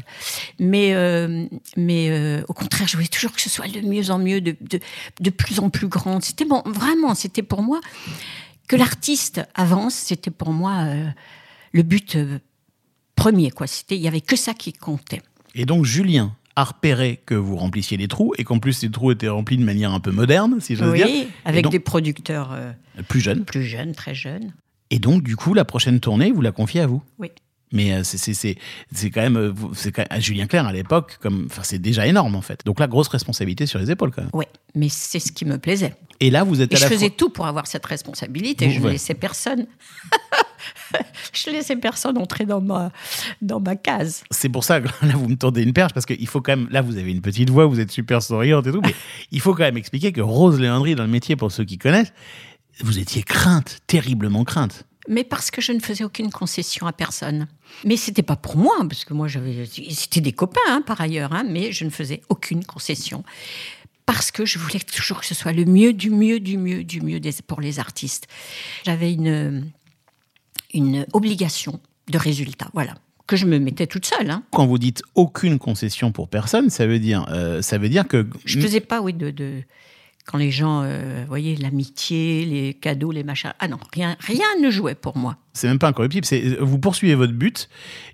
Mais, 0.59 0.93
euh, 0.93 1.45
mais 1.75 2.09
euh, 2.09 2.41
au 2.47 2.53
contraire, 2.53 2.87
je 2.87 2.95
voulais 2.95 3.07
toujours 3.09 3.33
que 3.33 3.41
ce 3.41 3.49
soit 3.49 3.67
de 3.67 3.81
mieux 3.81 4.11
en 4.11 4.17
mieux, 4.19 4.39
de, 4.39 4.55
de, 4.61 4.79
de 5.19 5.29
plus 5.29 5.59
en 5.59 5.69
plus 5.69 5.87
grand. 5.87 6.21
C'était 6.23 6.45
bon, 6.45 6.61
vraiment, 6.65 7.15
c'était 7.15 7.43
pour 7.43 7.61
moi 7.63 7.81
que 8.69 8.77
l'artiste 8.77 9.41
avance. 9.55 9.93
C'était 9.93 10.31
pour 10.31 10.51
moi 10.53 10.75
euh, 10.85 11.05
le 11.73 11.83
but 11.83 12.15
euh, 12.15 12.39
premier. 13.17 13.51
Quoi. 13.51 13.67
C'était, 13.67 13.95
il 13.97 14.01
y 14.01 14.07
avait 14.07 14.21
que 14.21 14.37
ça 14.37 14.53
qui 14.53 14.71
comptait. 14.71 15.21
Et 15.55 15.65
donc 15.65 15.83
Julien 15.83 16.33
a 16.55 16.63
repéré 16.63 17.19
que 17.25 17.35
vous 17.35 17.55
remplissiez 17.57 17.97
les 17.97 18.07
trous 18.07 18.33
et 18.37 18.43
qu'en 18.43 18.59
plus 18.59 18.73
ces 18.73 18.89
trous 18.89 19.11
étaient 19.11 19.27
remplis 19.27 19.57
de 19.57 19.63
manière 19.65 19.91
un 19.91 19.99
peu 19.99 20.11
moderne, 20.11 20.57
si 20.61 20.75
j'ose 20.75 20.89
Oui, 20.91 20.97
dire. 20.97 21.07
Et 21.07 21.27
avec 21.45 21.63
donc- 21.65 21.71
des 21.73 21.79
producteurs 21.79 22.51
euh, 22.53 22.71
Plus 23.09 23.19
jeunes. 23.19 23.43
plus 23.43 23.63
jeunes, 23.63 23.93
très 23.93 24.15
jeunes. 24.15 24.53
Et 24.89 24.99
donc, 24.99 25.21
du 25.21 25.35
coup, 25.35 25.53
la 25.53 25.65
prochaine 25.65 25.99
tournée, 25.99 26.31
vous 26.31 26.39
la 26.41 26.53
confiez 26.53 26.79
à 26.81 26.87
vous. 26.87 27.03
Oui. 27.19 27.29
Mais 27.73 27.91
euh, 27.91 28.03
c'est- 28.05 28.17
c'est 28.17 28.33
c'est- 28.33 28.55
c'est 28.93 29.09
quand 29.11 29.19
même, 29.21 29.35
euh, 29.35 29.53
c'est 29.73 29.93
Julien 30.21 30.47
Clerc 30.47 30.65
à 30.65 30.71
l'époque, 30.71 31.17
comme, 31.19 31.47
enfin, 31.51 31.63
c'est 31.63 31.79
déjà 31.79 32.07
énorme 32.07 32.35
en 32.35 32.41
fait. 32.41 32.61
Donc 32.65 32.79
là, 32.79 32.87
grosse 32.87 33.09
responsabilité 33.09 33.65
sur 33.65 33.77
les 33.79 33.91
épaules 33.91 34.11
quand 34.11 34.21
même. 34.21 34.31
Oui, 34.33 34.45
mais 34.73 34.87
c'est 34.87 35.19
ce 35.19 35.33
qui 35.33 35.43
me 35.43 35.57
plaisait. 35.57 35.93
Et 36.21 36.29
là, 36.31 36.45
vous 36.45 36.61
êtes 36.61 36.71
Et 36.71 36.75
à 36.75 36.79
je 36.79 36.83
la 36.85 36.89
faisais 36.89 37.09
tout 37.09 37.29
pour 37.29 37.45
avoir 37.45 37.67
cette 37.67 37.85
responsabilité. 37.85 38.67
Vous, 38.67 38.73
je 38.73 38.79
ne 38.79 38.85
ouais. 38.85 38.91
laissais 38.93 39.13
personne. 39.15 39.67
je 41.33 41.49
laissais 41.49 41.75
personne 41.75 42.17
entrer 42.17 42.45
dans 42.45 42.61
ma, 42.61 42.91
dans 43.41 43.59
ma 43.59 43.75
case. 43.75 44.23
C'est 44.31 44.49
pour 44.49 44.63
ça 44.63 44.81
que 44.81 44.87
là, 45.05 45.13
vous 45.15 45.27
me 45.27 45.35
tendez 45.35 45.63
une 45.63 45.73
perche 45.73 45.93
parce 45.93 46.05
qu'il 46.05 46.27
faut 46.27 46.41
quand 46.41 46.55
même. 46.57 46.67
Là, 46.71 46.81
vous 46.81 46.97
avez 46.97 47.11
une 47.11 47.21
petite 47.21 47.49
voix, 47.49 47.65
vous 47.65 47.79
êtes 47.79 47.91
super 47.91 48.21
souriante 48.21 48.67
et 48.67 48.71
tout, 48.71 48.81
mais 48.81 48.95
il 49.31 49.39
faut 49.41 49.53
quand 49.53 49.63
même 49.63 49.77
expliquer 49.77 50.11
que 50.11 50.21
Rose 50.21 50.59
Léandry, 50.59 50.95
dans 50.95 51.03
le 51.03 51.09
métier, 51.09 51.35
pour 51.35 51.51
ceux 51.51 51.63
qui 51.65 51.77
connaissent, 51.77 52.13
vous 52.81 52.99
étiez 52.99 53.23
crainte, 53.23 53.79
terriblement 53.87 54.43
crainte. 54.43 54.83
Mais 55.09 55.23
parce 55.23 55.51
que 55.51 55.61
je 55.61 55.71
ne 55.71 55.79
faisais 55.79 56.03
aucune 56.03 56.31
concession 56.31 56.85
à 56.85 56.91
personne. 56.91 57.47
Mais 57.85 57.95
c'était 57.95 58.23
pas 58.23 58.35
pour 58.35 58.57
moi, 58.57 58.75
parce 58.89 59.05
que 59.05 59.13
moi, 59.13 59.27
j'avais, 59.29 59.65
c'était 59.65 60.19
des 60.19 60.33
copains 60.33 60.59
hein, 60.67 60.81
par 60.85 60.99
ailleurs, 60.99 61.31
hein, 61.33 61.45
mais 61.49 61.71
je 61.71 61.85
ne 61.85 61.89
faisais 61.89 62.21
aucune 62.27 62.65
concession. 62.65 63.23
Parce 64.05 64.31
que 64.31 64.45
je 64.45 64.59
voulais 64.59 64.79
toujours 64.79 65.19
que 65.21 65.25
ce 65.25 65.33
soit 65.35 65.53
le 65.53 65.65
mieux, 65.65 65.93
du 65.93 66.09
mieux, 66.09 66.39
du 66.39 66.57
mieux, 66.57 66.83
du 66.83 67.01
mieux 67.01 67.19
des- 67.19 67.33
pour 67.45 67.61
les 67.61 67.79
artistes. 67.79 68.27
J'avais 68.85 69.13
une, 69.13 69.69
une 70.73 71.05
obligation 71.13 71.79
de 72.11 72.17
résultat, 72.17 72.67
voilà, 72.73 72.93
que 73.27 73.35
je 73.35 73.45
me 73.45 73.59
mettais 73.59 73.87
toute 73.87 74.05
seule. 74.05 74.29
Hein. 74.29 74.43
Quand 74.51 74.65
vous 74.67 74.77
dites 74.77 75.01
aucune 75.15 75.59
concession 75.59 76.11
pour 76.11 76.29
personne, 76.29 76.69
ça 76.69 76.87
veut 76.87 76.99
dire, 76.99 77.25
euh, 77.29 77.61
ça 77.61 77.77
veut 77.77 77.89
dire 77.89 78.07
que 78.07 78.27
Je 78.45 78.59
faisais 78.59 78.79
pas, 78.79 79.01
oui, 79.01 79.13
de, 79.13 79.29
de- 79.31 79.63
quand 80.25 80.37
les 80.37 80.51
gens, 80.51 80.81
euh, 80.83 81.21
vous 81.21 81.27
voyez, 81.27 81.55
l'amitié, 81.55 82.45
les 82.45 82.73
cadeaux, 82.73 83.11
les 83.13 83.23
machins. 83.23 83.53
Ah 83.59 83.69
non, 83.69 83.77
rien, 83.93 84.17
rien 84.19 84.45
ne 84.61 84.69
jouait 84.69 84.95
pour 84.95 85.17
moi. 85.17 85.37
C'est 85.53 85.67
même 85.69 85.79
pas 85.79 85.87
incorruptible. 85.87 86.25
C'est 86.25 86.57
vous 86.59 86.79
poursuivez 86.79 87.15
votre 87.15 87.31
but 87.31 87.69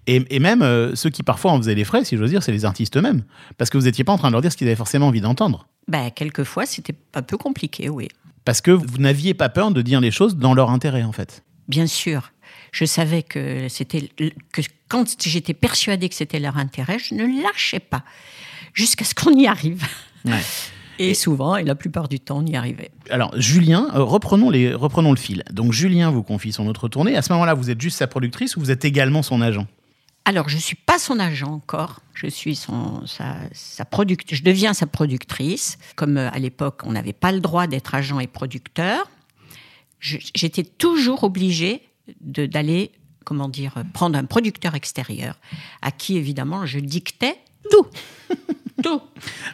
et, 0.05 0.23
et 0.29 0.37
même 0.39 0.61
euh, 0.61 0.93
ceux 0.95 1.09
qui 1.09 1.23
parfois 1.23 1.51
en 1.51 1.57
faisaient 1.57 1.73
les 1.73 1.83
frais, 1.83 2.05
si 2.05 2.15
j'ose 2.15 2.29
dire, 2.29 2.43
c'est 2.43 2.51
les 2.51 2.65
artistes 2.65 2.95
eux-mêmes, 2.97 3.23
parce 3.57 3.71
que 3.71 3.77
vous 3.79 3.85
n'étiez 3.85 4.03
pas 4.03 4.13
en 4.13 4.17
train 4.19 4.27
de 4.27 4.33
leur 4.33 4.41
dire 4.43 4.51
ce 4.51 4.57
qu'ils 4.57 4.67
avaient 4.67 4.75
forcément 4.75 5.07
envie 5.07 5.21
d'entendre, 5.21 5.67
Ben, 5.87 6.11
quelquefois, 6.11 6.67
c'était 6.67 6.93
un 7.15 7.23
peu 7.23 7.37
compliqué, 7.37 7.89
oui. 7.89 8.09
parce 8.45 8.61
que 8.61 8.69
vous 8.71 8.97
n'aviez 8.99 9.33
pas 9.33 9.49
peur 9.49 9.71
de 9.71 9.81
dire 9.81 9.99
les 9.99 10.11
choses 10.11 10.37
dans 10.37 10.53
leur 10.53 10.69
intérêt 10.69 11.03
en 11.03 11.13
fait. 11.13 11.43
Bien 11.67 11.87
sûr, 11.87 12.31
je 12.73 12.85
savais 12.85 13.23
que 13.23 13.69
c'était 13.69 14.09
que 14.51 14.61
quand 14.89 15.05
j'étais 15.21 15.53
persuadée 15.53 16.09
que 16.09 16.15
c'était 16.15 16.39
leur 16.39 16.57
intérêt, 16.57 16.97
je 16.99 17.13
ne 17.13 17.41
lâchais 17.41 17.79
pas 17.79 18.03
jusqu'à 18.73 19.05
ce 19.05 19.13
qu'on 19.13 19.31
y 19.31 19.47
arrive. 19.47 19.85
Et, 20.99 21.13
souvent, 21.13 21.55
et 21.55 21.63
la 21.63 21.75
plupart 21.75 22.07
du 22.07 22.19
temps, 22.19 22.37
on 22.37 22.45
y 22.45 22.55
arrivait. 22.55 22.91
Alors, 23.09 23.31
Julien, 23.39 23.87
euh, 23.95 24.03
reprenons, 24.03 24.49
les, 24.49 24.73
reprenons 24.73 25.11
le 25.11 25.17
fil. 25.17 25.43
Donc, 25.51 25.73
Julien 25.73 26.11
vous 26.11 26.21
confie 26.21 26.51
son 26.51 26.67
autre 26.67 26.87
tournée. 26.87 27.15
À 27.15 27.23
ce 27.23 27.33
moment-là, 27.33 27.55
vous 27.55 27.71
êtes 27.71 27.81
juste 27.81 27.97
sa 27.97 28.07
productrice 28.07 28.55
ou 28.55 28.59
vous 28.59 28.69
êtes 28.69 28.85
également 28.85 29.23
son 29.23 29.41
agent? 29.41 29.65
Alors, 30.25 30.49
je 30.49 30.57
suis 30.57 30.75
pas 30.75 30.99
son 30.99 31.19
agent 31.19 31.51
encore. 31.51 31.99
Je 32.13 32.27
suis 32.27 32.55
son, 32.55 33.05
sa, 33.07 33.37
sa 33.53 33.85
product, 33.85 34.35
je 34.35 34.43
deviens 34.43 34.73
sa 34.73 34.85
productrice. 34.85 35.79
Comme 35.95 36.17
euh, 36.17 36.29
à 36.31 36.37
l'époque, 36.37 36.81
on 36.85 36.91
n'avait 36.91 37.11
pas 37.11 37.31
le 37.31 37.39
droit 37.39 37.65
d'être 37.65 37.95
agent 37.95 38.19
et 38.19 38.27
producteur, 38.27 39.09
j'étais 39.99 40.63
toujours 40.63 41.23
obligée 41.23 41.81
d'aller, 42.21 42.91
comment 43.25 43.49
dire, 43.49 43.75
prendre 43.93 44.17
un 44.17 44.25
producteur 44.25 44.75
extérieur, 44.75 45.39
à 45.81 45.91
qui 45.91 46.17
évidemment 46.17 46.65
je 46.65 46.79
dictais 46.79 47.35
tout, 47.71 47.85
tout. 48.83 49.01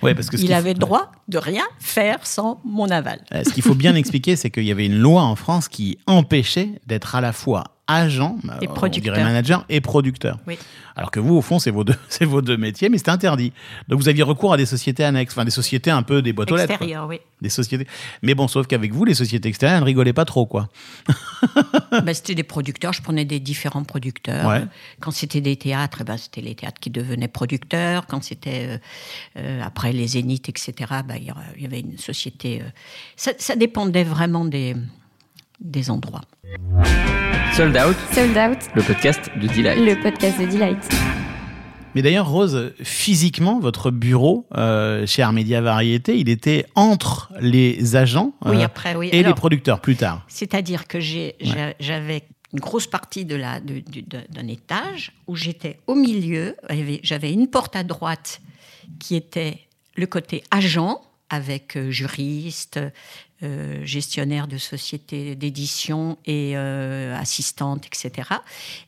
Ouais, 0.01 0.15
parce 0.15 0.29
que 0.29 0.38
Il 0.38 0.51
avait 0.53 0.74
faut- 0.74 0.79
droit 0.79 1.12
de 1.27 1.38
rien 1.38 1.65
faire 1.79 2.25
sans 2.25 2.60
mon 2.63 2.89
aval. 2.89 3.22
Euh, 3.34 3.44
Ce 3.44 3.53
qu'il 3.53 3.63
faut 3.63 3.75
bien 3.75 3.94
expliquer, 4.01 4.36
c'est 4.36 4.50
qu'il 4.50 4.63
y 4.63 4.72
avait 4.72 4.86
une 4.88 4.98
loi 4.98 5.22
en 5.24 5.36
France 5.36 5.68
qui 5.68 5.98
empêchait 6.08 6.82
d'être 6.88 7.15
à 7.15 7.22
la 7.22 7.34
fois 7.34 7.63
agent, 7.89 8.38
euh, 8.48 8.53
Et 8.62 8.67
on 8.69 8.74
producteur. 8.74 9.13
dirait 9.15 9.24
manager, 9.25 9.65
et 9.69 9.81
producteur. 9.81 10.38
Oui. 10.48 10.58
Alors 10.96 11.12
que 11.12 11.19
vous, 11.19 11.36
au 11.36 11.41
fond, 11.41 11.60
c'est 11.60 11.72
vos 11.72 11.84
deux, 11.84 11.96
c'est 12.10 12.25
vos 12.25 12.41
deux 12.41 12.58
métiers, 12.58 12.89
mais 12.89 12.98
c'était 12.98 13.12
interdit. 13.12 13.51
Donc 13.88 14.00
vous 14.00 14.10
aviez 14.10 14.24
recours 14.24 14.53
à 14.53 14.58
des 14.58 14.65
sociétés 14.65 15.03
annexes, 15.03 15.34
enfin 15.34 15.46
des 15.46 15.51
sociétés 15.51 15.91
un 15.91 16.03
peu 16.03 16.22
des 16.22 16.34
boîtes 16.34 16.51
aux 16.51 16.55
lettres. 16.55 16.67
quoi. 16.67 16.75
Extérieur, 16.75 17.08
oui. 17.08 17.19
Des 17.41 17.50
sociétés. 17.50 17.88
Mais 18.22 18.36
bon, 18.36 18.48
sauf 18.48 18.67
qu'avec 18.67 18.93
vous, 18.93 19.05
les 19.05 19.13
sociétés 19.13 19.48
extérieures, 19.50 19.77
elles 19.77 19.84
ne 19.84 19.86
rigolaient 19.88 20.13
pas 20.13 20.25
trop, 20.25 20.46
quoi. 20.46 20.69
Ben, 22.03 22.13
c'était 22.13 22.36
des 22.36 22.43
producteurs, 22.43 22.93
je 22.93 23.01
prenais 23.01 23.25
des 23.25 23.39
différents 23.39 23.84
producteurs. 23.84 24.48
Ouais. 24.48 24.63
Quand 25.00 25.12
c'était 25.12 25.41
des 25.41 25.55
théâtres, 25.55 26.00
eh 26.01 26.03
ben, 26.03 26.17
c'était 26.17 26.41
les 26.41 26.55
théâtres 26.55 26.79
qui 26.79 26.89
devenaient 26.89 27.27
producteurs. 27.27 28.05
Quand 28.08 28.24
c'était 28.24 28.67
euh, 28.69 28.77
euh, 29.38 29.62
après 29.63 29.91
les 29.93 30.08
zéniths, 30.08 30.50
etc., 30.50 30.74
ben, 31.08 31.15
il 31.17 31.27
y 31.27 31.31
aurait- 31.31 31.41
il 31.58 31.63
y 31.63 31.65
avait 31.65 31.79
une 31.79 31.98
société. 31.98 32.62
euh, 32.62 32.65
ça, 33.15 33.31
ça 33.38 33.55
dépendait 33.55 34.03
vraiment 34.03 34.46
des, 34.46 34.75
des 35.60 35.89
endroits. 35.89 36.22
Sold 37.54 37.75
Out, 37.78 37.96
Sold 38.13 38.38
Out, 38.38 38.58
le 38.75 38.82
podcast 38.84 39.30
de 39.36 39.48
Delight. 39.48 39.78
le 39.80 40.01
podcast 40.01 40.39
de 40.39 40.46
Delight. 40.46 40.89
Mais 41.96 42.01
d'ailleurs, 42.04 42.30
Rose, 42.30 42.72
physiquement, 42.84 43.60
votre 43.60 43.89
bureau 43.92 44.46
euh, 44.56 45.06
chez 45.08 45.24
Armédia 45.24 45.60
Variété, 45.60 46.18
il 46.18 46.30
était 46.30 46.66
entre 46.75 47.32
les 47.42 47.96
agents 47.96 48.34
Oui, 48.46 48.58
euh, 48.58 48.66
après, 48.66 48.96
oui. 48.96 49.10
et 49.12 49.24
les 49.24 49.34
producteurs 49.34 49.82
plus 49.82 49.96
tard. 49.96 50.24
C'est-à-dire 50.28 50.88
que 50.88 51.00
j'avais 51.00 52.24
une 52.54 52.60
grosse 52.60 52.88
partie 52.88 53.25
de 53.25 53.36
la- 53.36 53.60
d'un 53.60 54.48
étage 54.48 55.12
où 55.28 55.36
j'étais 55.36 55.80
au 55.88 55.96
milieu. 55.96 56.56
J'avais 57.04 57.34
une 57.34 57.48
porte 57.48 57.75
à 57.75 57.84
droite 57.84 58.39
qui 59.00 59.16
était 59.16 59.60
le 59.96 60.06
côté 60.06 60.44
agent 60.51 61.01
avec 61.32 61.75
euh, 61.75 61.92
juriste, 61.92 62.80
euh, 63.41 63.86
gestionnaire 63.86 64.48
de 64.48 64.58
société 64.58 65.36
d'édition 65.36 66.17
et 66.25 66.58
euh, 66.58 67.15
assistante, 67.17 67.86
etc. 67.88 68.29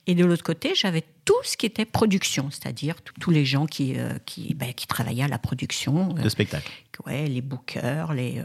Et 0.08 0.15
de 0.15 0.25
l'autre 0.25 0.43
côté, 0.43 0.74
j'avais 0.75 1.03
tout 1.24 1.34
ce 1.43 1.55
qui 1.55 1.65
était 1.65 1.86
production, 1.86 2.50
c'est-à-dire 2.51 2.95
tous- 3.19 3.32
les 3.32 3.45
gens 3.45 3.65
qui, 3.65 3.93
euh, 3.97 4.10
qui, 4.26 4.54
ben, 4.56 4.73
qui 4.73 4.88
travaillaient 4.88 5.23
à 5.23 5.28
la 5.30 5.38
production. 5.39 6.15
euh, 6.17 6.21
de 6.23 6.30
spectacle. 6.30 6.69
ouais, 7.06 7.28
les 7.28 7.41
bookers, 7.41 8.13
les, 8.13 8.39
euh, 8.39 8.43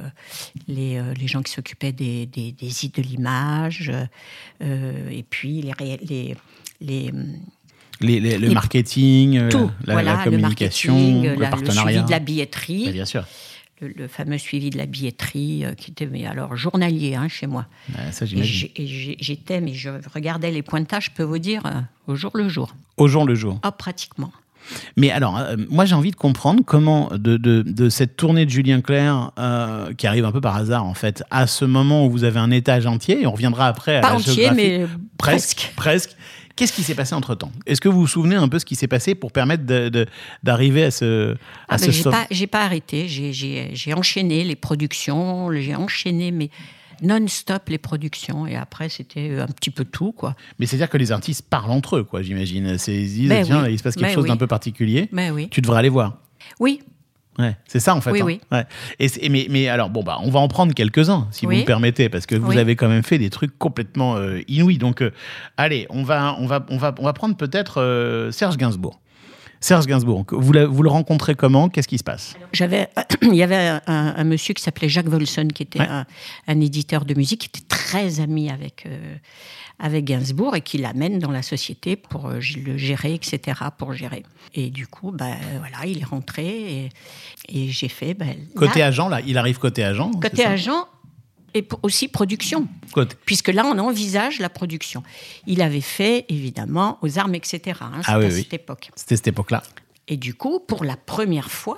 les, 0.68 1.02
les 1.14 1.26
gens 1.26 1.42
qui 1.42 1.50
s'occupaient 1.52 1.92
des, 1.92 2.26
des, 2.26 2.52
des 2.52 2.70
sites 2.70 2.96
de 2.96 3.02
l'image, 3.02 3.90
et 4.61 5.22
puis 5.28 5.62
les, 5.62 5.72
ré- 5.72 6.00
les, 6.09 6.37
les 6.81 7.12
Les- 8.00 8.20
les- 8.20 8.38
le 8.38 8.50
marketing, 8.50 9.48
tout, 9.48 9.70
la, 9.85 9.94
voilà, 9.94 10.16
la 10.18 10.24
communication, 10.24 10.94
le 10.96 11.00
marketing, 11.00 11.38
le, 11.40 11.50
partenariat. 11.50 11.83
suivi 11.92 12.04
de 12.07 12.11
la 12.11 12.18
Bah, 12.18 12.24
billetterie, 12.24 12.92
bien 12.92 13.04
sûr. 13.07 13.24
Le, 13.80 13.88
le 13.88 14.08
fameux 14.08 14.38
suivi 14.38 14.70
de 14.70 14.78
la 14.78 14.86
billetterie, 14.86 15.64
euh, 15.64 15.74
qui 15.74 15.90
était 15.90 16.06
mais 16.06 16.26
alors 16.26 16.56
journalier 16.56 17.14
hein, 17.14 17.28
chez 17.28 17.46
moi. 17.46 17.66
Ouais, 17.90 18.10
ça, 18.12 18.24
Et 18.24 19.16
j'étais, 19.18 19.60
mais 19.60 19.74
je 19.74 19.90
regardais 20.14 20.50
les 20.50 20.62
pointages, 20.62 21.06
je 21.06 21.10
peux 21.10 21.22
vous 21.22 21.38
dire, 21.38 21.62
euh, 21.66 21.80
au 22.06 22.14
jour 22.16 22.30
le 22.34 22.48
jour. 22.48 22.74
Au 22.96 23.08
jour 23.08 23.26
le 23.26 23.34
jour. 23.34 23.58
Ah, 23.62 23.72
pratiquement. 23.72 24.32
Mais 24.96 25.12
alors, 25.12 25.38
euh, 25.38 25.56
moi, 25.70 25.84
j'ai 25.84 25.94
envie 25.94 26.10
de 26.10 26.16
comprendre 26.16 26.62
comment, 26.64 27.10
de, 27.12 27.36
de, 27.36 27.62
de 27.62 27.88
cette 27.88 28.16
tournée 28.16 28.44
de 28.46 28.50
Julien 28.50 28.80
Clerc, 28.80 29.30
qui 29.96 30.06
arrive 30.08 30.24
un 30.24 30.32
peu 30.32 30.40
par 30.40 30.56
hasard, 30.56 30.84
en 30.84 30.94
fait, 30.94 31.22
à 31.30 31.46
ce 31.46 31.64
moment 31.64 32.04
où 32.06 32.10
vous 32.10 32.24
avez 32.24 32.40
un 32.40 32.50
étage 32.50 32.86
entier, 32.86 33.22
et 33.22 33.26
on 33.26 33.32
reviendra 33.32 33.68
après 33.68 33.98
à 33.98 34.00
Pas 34.00 34.10
la 34.10 34.16
entier, 34.16 34.50
mais 34.52 34.86
presque. 35.18 35.72
presque. 35.76 36.10
Presque. 36.10 36.16
Qu'est-ce 36.57 36.73
qui 36.73 36.83
s'est 36.83 36.95
passé 36.95 37.14
entre 37.14 37.35
temps 37.35 37.53
Est-ce 37.66 37.81
que 37.83 37.88
vous 37.88 38.01
vous 38.01 38.07
souvenez 38.07 38.35
un 38.37 38.49
peu 38.49 38.59
ce 38.59 38.64
qui 38.64 38.75
s'est 38.77 38.88
passé 38.88 39.14
pour 39.14 39.31
permettre 39.31 39.64
d'arriver 40.42 40.85
à 40.85 40.90
ce, 40.90 41.35
à 41.35 41.37
Ah, 41.69 41.79
ce 41.79 41.85
ben, 41.87 41.92
j'ai 41.92 42.03
pas, 42.05 42.27
j'ai 42.31 42.47
pas 42.47 42.62
arrêté. 42.64 43.07
J'ai- 43.09 43.95
enchaîné 43.95 44.42
les 44.42 44.57
productions, 44.57 45.53
j'ai 45.53 45.75
enchaîné 45.75 46.31
mais 46.31 46.49
non-stop 47.03 47.69
les 47.69 47.77
productions. 47.79 48.47
Et 48.47 48.57
après, 48.57 48.88
c'était 48.88 49.38
un 49.38 49.47
petit 49.49 49.71
peu 49.71 49.85
tout, 49.85 50.12
quoi. 50.12 50.35
Mais 50.59 50.64
c'est-à-dire 50.66 50.88
que 50.88 50.97
les 50.97 51.12
artistes 51.12 51.42
parlent 51.49 51.71
entre 51.71 51.99
eux, 51.99 52.05
quoi, 52.05 52.23
j'imagine. 52.23 52.79
C'est- 52.79 52.95
Ils 52.95 53.09
se 53.09 53.14
disent, 53.14 53.29
Ben 53.29 53.45
tiens, 53.45 53.62
oui. 53.64 53.73
il 53.75 53.79
se 53.79 53.83
passe 53.83 53.95
quelque 53.95 54.07
Ben 54.09 54.14
chose 54.14 54.23
oui. 54.25 54.31
d'un 54.31 54.37
peu 54.38 54.47
particulier. 54.47 55.09
Mais 55.12 55.31
oui. 55.31 55.49
Tu 55.51 55.61
devrais 55.61 55.79
aller 55.81 55.90
voir. 55.90 56.16
Oui, 56.59 56.81
Ouais, 57.38 57.57
c'est 57.66 57.81
ça 57.81 57.94
en 57.94 58.01
fait. 58.01 58.11
Oui, 58.12 58.20
hein. 58.20 58.25
oui. 58.27 58.40
Ouais. 58.51 58.64
Et 58.99 59.09
c'est- 59.09 59.29
mais, 59.29 59.46
mais 59.51 59.68
alors 59.68 59.90
bon 59.90 60.03
bah 60.03 60.18
on 60.22 60.31
va 60.31 60.40
en 60.40 60.49
prendre 60.49 60.72
quelques-uns 60.72 61.29
si 61.31 61.44
vous 61.46 61.53
me 61.53 61.64
permettez 61.64 62.09
parce 62.09 62.25
que 62.27 62.35
vous 62.35 62.49
Oui. 62.51 62.59
avez 62.59 62.77
quand 62.77 62.88
même 62.88 63.03
fait 63.03 63.18
des 63.18 63.29
trucs 63.31 63.59
complètement 63.59 64.16
euh, 64.16 64.40
inouïs. 64.49 64.79
Donc 64.79 65.03
euh, 65.03 65.11
allez, 65.57 65.87
on 65.90 66.03
va 66.03 66.35
on 66.38 66.46
va 66.46 66.64
on 66.70 66.79
va 66.79 66.94
on 66.99 67.05
va 67.05 67.12
prendre 67.12 67.37
peut-être 67.37 67.81
euh, 67.83 68.31
Serge 68.33 68.57
Gainsbourg. 68.57 69.01
Serge 69.66 69.87
Gainsbourg, 69.87 70.24
vous, 70.31 70.52
la- 70.52 70.66
vous 70.66 70.83
le 70.85 70.90
rencontrez 70.90 71.35
comment? 71.35 71.68
Qu'est-ce 71.68 71.88
qui 71.88 71.98
se 71.98 72.05
passe? 72.05 72.35
J'avais, 72.52 72.88
il 73.22 73.35
y 73.35 73.42
avait 73.42 73.81
un, 73.87 74.14
un 74.16 74.24
monsieur 74.24 74.55
qui 74.55 74.62
s'appelait 74.62 74.88
Jacques 74.88 75.09
Volson, 75.09 75.48
qui 75.52 75.64
était 75.64 75.81
Ouais. 75.81 75.87
un, 75.88 76.07
un 76.46 76.61
éditeur 76.61 77.05
de 77.05 77.14
musique, 77.14 77.40
qui 77.40 77.46
était 77.48 77.66
très 77.66 78.20
ami 78.20 78.48
avec, 78.48 78.85
euh, 78.87 79.16
avec 79.81 80.05
Gainsbourg 80.05 80.55
et 80.55 80.61
qui 80.61 80.79
l'amène 80.79 81.18
dans 81.18 81.33
la 81.33 81.42
société 81.42 81.96
pour 81.96 82.26
euh, 82.29 82.38
le 82.64 82.76
gérer, 82.76 83.14
etc., 83.14 83.59
pour 83.76 83.92
gérer. 83.92 84.22
Et 84.55 84.70
du 84.70 84.87
coup, 84.87 85.11
ben, 85.11 85.35
voilà, 85.59 85.85
il 85.85 85.98
est 85.98 86.05
rentré 86.05 86.46
et, 86.46 86.88
et 87.48 87.68
j'ai 87.68 87.88
fait. 87.88 88.14
Ben, 88.14 88.37
Côté 88.55 88.79
là, 88.79 88.87
agent 88.87 89.09
là, 89.09 89.20
il 89.26 89.37
arrive 89.37 89.59
côté 89.59 89.83
agent. 89.83 90.12
côté 90.12 90.44
agent 90.46 90.87
et 91.54 91.66
aussi 91.82 92.09
production. 92.09 92.68
Puisque 93.24 93.48
là, 93.48 93.64
on 93.66 93.78
envisage 93.78 94.38
la 94.38 94.48
production. 94.48 95.02
Il 95.46 95.62
avait 95.62 95.80
fait, 95.80 96.24
évidemment, 96.28 96.98
aux 97.02 97.18
armes, 97.18 97.35
etc. 97.35 97.78
hein, 97.80 98.00
Ah 98.04 98.14
c'était 98.14 98.16
oui, 98.18 98.24
à 98.24 98.28
oui. 98.28 98.42
cette 98.42 98.54
époque. 98.54 98.90
C'était 98.94 99.16
cette 99.16 99.28
époque-là. 99.28 99.62
Et 100.09 100.16
du 100.16 100.35
coup, 100.35 100.61
pour 100.61 100.85
la 100.85 100.96
première 100.96 101.50
fois, 101.50 101.76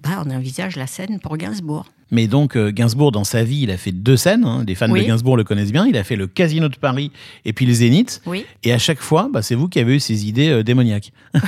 ben, 0.00 0.22
on 0.26 0.30
envisage 0.30 0.76
la 0.76 0.86
scène 0.86 1.18
pour 1.20 1.36
Gainsbourg. 1.36 1.86
Mais 2.10 2.26
donc 2.26 2.56
euh, 2.56 2.70
Gainsbourg 2.70 3.10
dans 3.10 3.24
sa 3.24 3.42
vie, 3.42 3.60
il 3.62 3.70
a 3.70 3.78
fait 3.78 3.92
deux 3.92 4.18
scènes. 4.18 4.44
hein. 4.44 4.64
Les 4.66 4.74
fans 4.74 4.90
Oui. 4.90 5.00
de 5.02 5.06
Gainsbourg 5.06 5.36
le 5.36 5.44
connaissent 5.44 5.72
bien. 5.72 5.86
Il 5.86 5.96
a 5.96 6.04
fait 6.04 6.16
le 6.16 6.26
Casino 6.26 6.68
de 6.68 6.76
Paris 6.76 7.10
et 7.46 7.52
puis 7.54 7.64
le 7.64 7.72
Zénith. 7.72 8.20
Oui. 8.26 8.44
Et 8.64 8.72
à 8.72 8.78
chaque 8.78 9.00
fois, 9.00 9.30
bah, 9.32 9.40
c'est 9.40 9.54
vous 9.54 9.68
qui 9.68 9.78
avez 9.80 9.94
eu 9.96 10.00
ces 10.00 10.26
idées 10.28 10.50
euh, 10.50 10.62
démoniaques. 10.62 11.12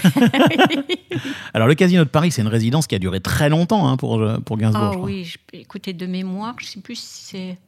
Alors 1.52 1.68
le 1.68 1.74
Casino 1.74 2.04
de 2.04 2.08
Paris, 2.08 2.30
c'est 2.32 2.42
une 2.42 2.48
résidence 2.48 2.86
qui 2.86 2.94
a 2.94 2.98
duré 2.98 3.20
très 3.20 3.48
longtemps 3.48 3.86
hein, 3.88 3.96
pour, 3.96 4.20
euh, 4.20 4.38
pour 4.38 4.56
Gainsbourg. 4.56 4.92
Ah 4.94 4.98
oui, 4.98 5.24
je- 5.24 5.38
écoutez, 5.58 5.92
de 5.92 6.06
mémoire, 6.06 6.54
je 6.58 6.64
ne 6.66 6.70
sais 6.70 6.80
plus 6.80 6.96
si 6.96 7.24
c'est 7.24 7.58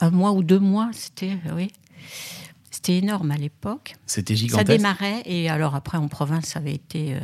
un 0.00 0.10
mois 0.10 0.32
ou 0.32 0.42
deux 0.42 0.58
mois, 0.58 0.90
c'était, 0.92 1.36
oui. 1.54 1.70
C'était 2.70 2.96
énorme 2.98 3.30
à 3.30 3.36
l'époque. 3.36 3.94
C'était 4.04 4.34
Ça 4.34 4.40
gigantesque. 4.40 4.66
démarrait 4.66 5.22
et 5.26 5.48
alors 5.48 5.74
après 5.76 5.96
en 5.96 6.08
province, 6.08 6.46
ça 6.46 6.58
avait 6.58 6.74
été 6.74 7.14
euh, 7.14 7.20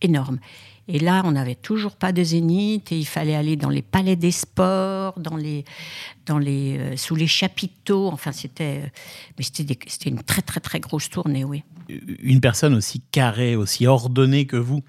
énorme. 0.00 0.38
Et 0.86 0.98
là, 0.98 1.22
on 1.24 1.32
n'avait 1.32 1.54
toujours 1.54 1.96
pas 1.96 2.12
de 2.12 2.22
zénith 2.22 2.92
et 2.92 2.98
il 2.98 3.06
fallait 3.06 3.34
aller 3.34 3.56
dans 3.56 3.70
les 3.70 3.82
palais 3.82 4.16
des 4.16 4.30
sports, 4.30 5.18
dans 5.18 5.36
les, 5.36 5.64
dans 6.26 6.38
les, 6.38 6.78
euh, 6.78 6.96
sous 6.96 7.14
les 7.14 7.26
chapiteaux. 7.26 8.08
Enfin, 8.08 8.32
c'était, 8.32 8.82
euh, 8.84 8.88
mais 9.38 9.44
c'était, 9.44 10.10
une 10.10 10.22
très 10.22 10.42
très 10.42 10.60
très 10.60 10.80
grosse 10.80 11.08
tournée, 11.08 11.44
oui. 11.44 11.62
Une 12.22 12.40
personne 12.40 12.74
aussi 12.74 13.00
carrée, 13.12 13.56
aussi 13.56 13.86
ordonnée 13.86 14.46
que 14.46 14.56
vous. 14.56 14.82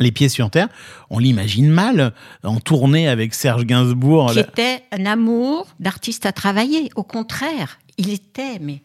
Les 0.00 0.10
pieds 0.10 0.30
sur 0.30 0.50
terre, 0.50 0.68
on 1.10 1.18
l'imagine 1.18 1.68
mal 1.68 2.14
en 2.44 2.60
tournée 2.60 3.08
avec 3.08 3.34
Serge 3.34 3.66
Gainsbourg. 3.66 4.30
qui 4.30 4.36
là. 4.36 4.42
était 4.42 4.84
un 4.90 5.04
amour 5.04 5.66
d'artiste 5.80 6.24
à 6.24 6.32
travailler. 6.32 6.88
Au 6.96 7.02
contraire, 7.02 7.78
il 7.98 8.08
était, 8.08 8.58
mais 8.58 8.80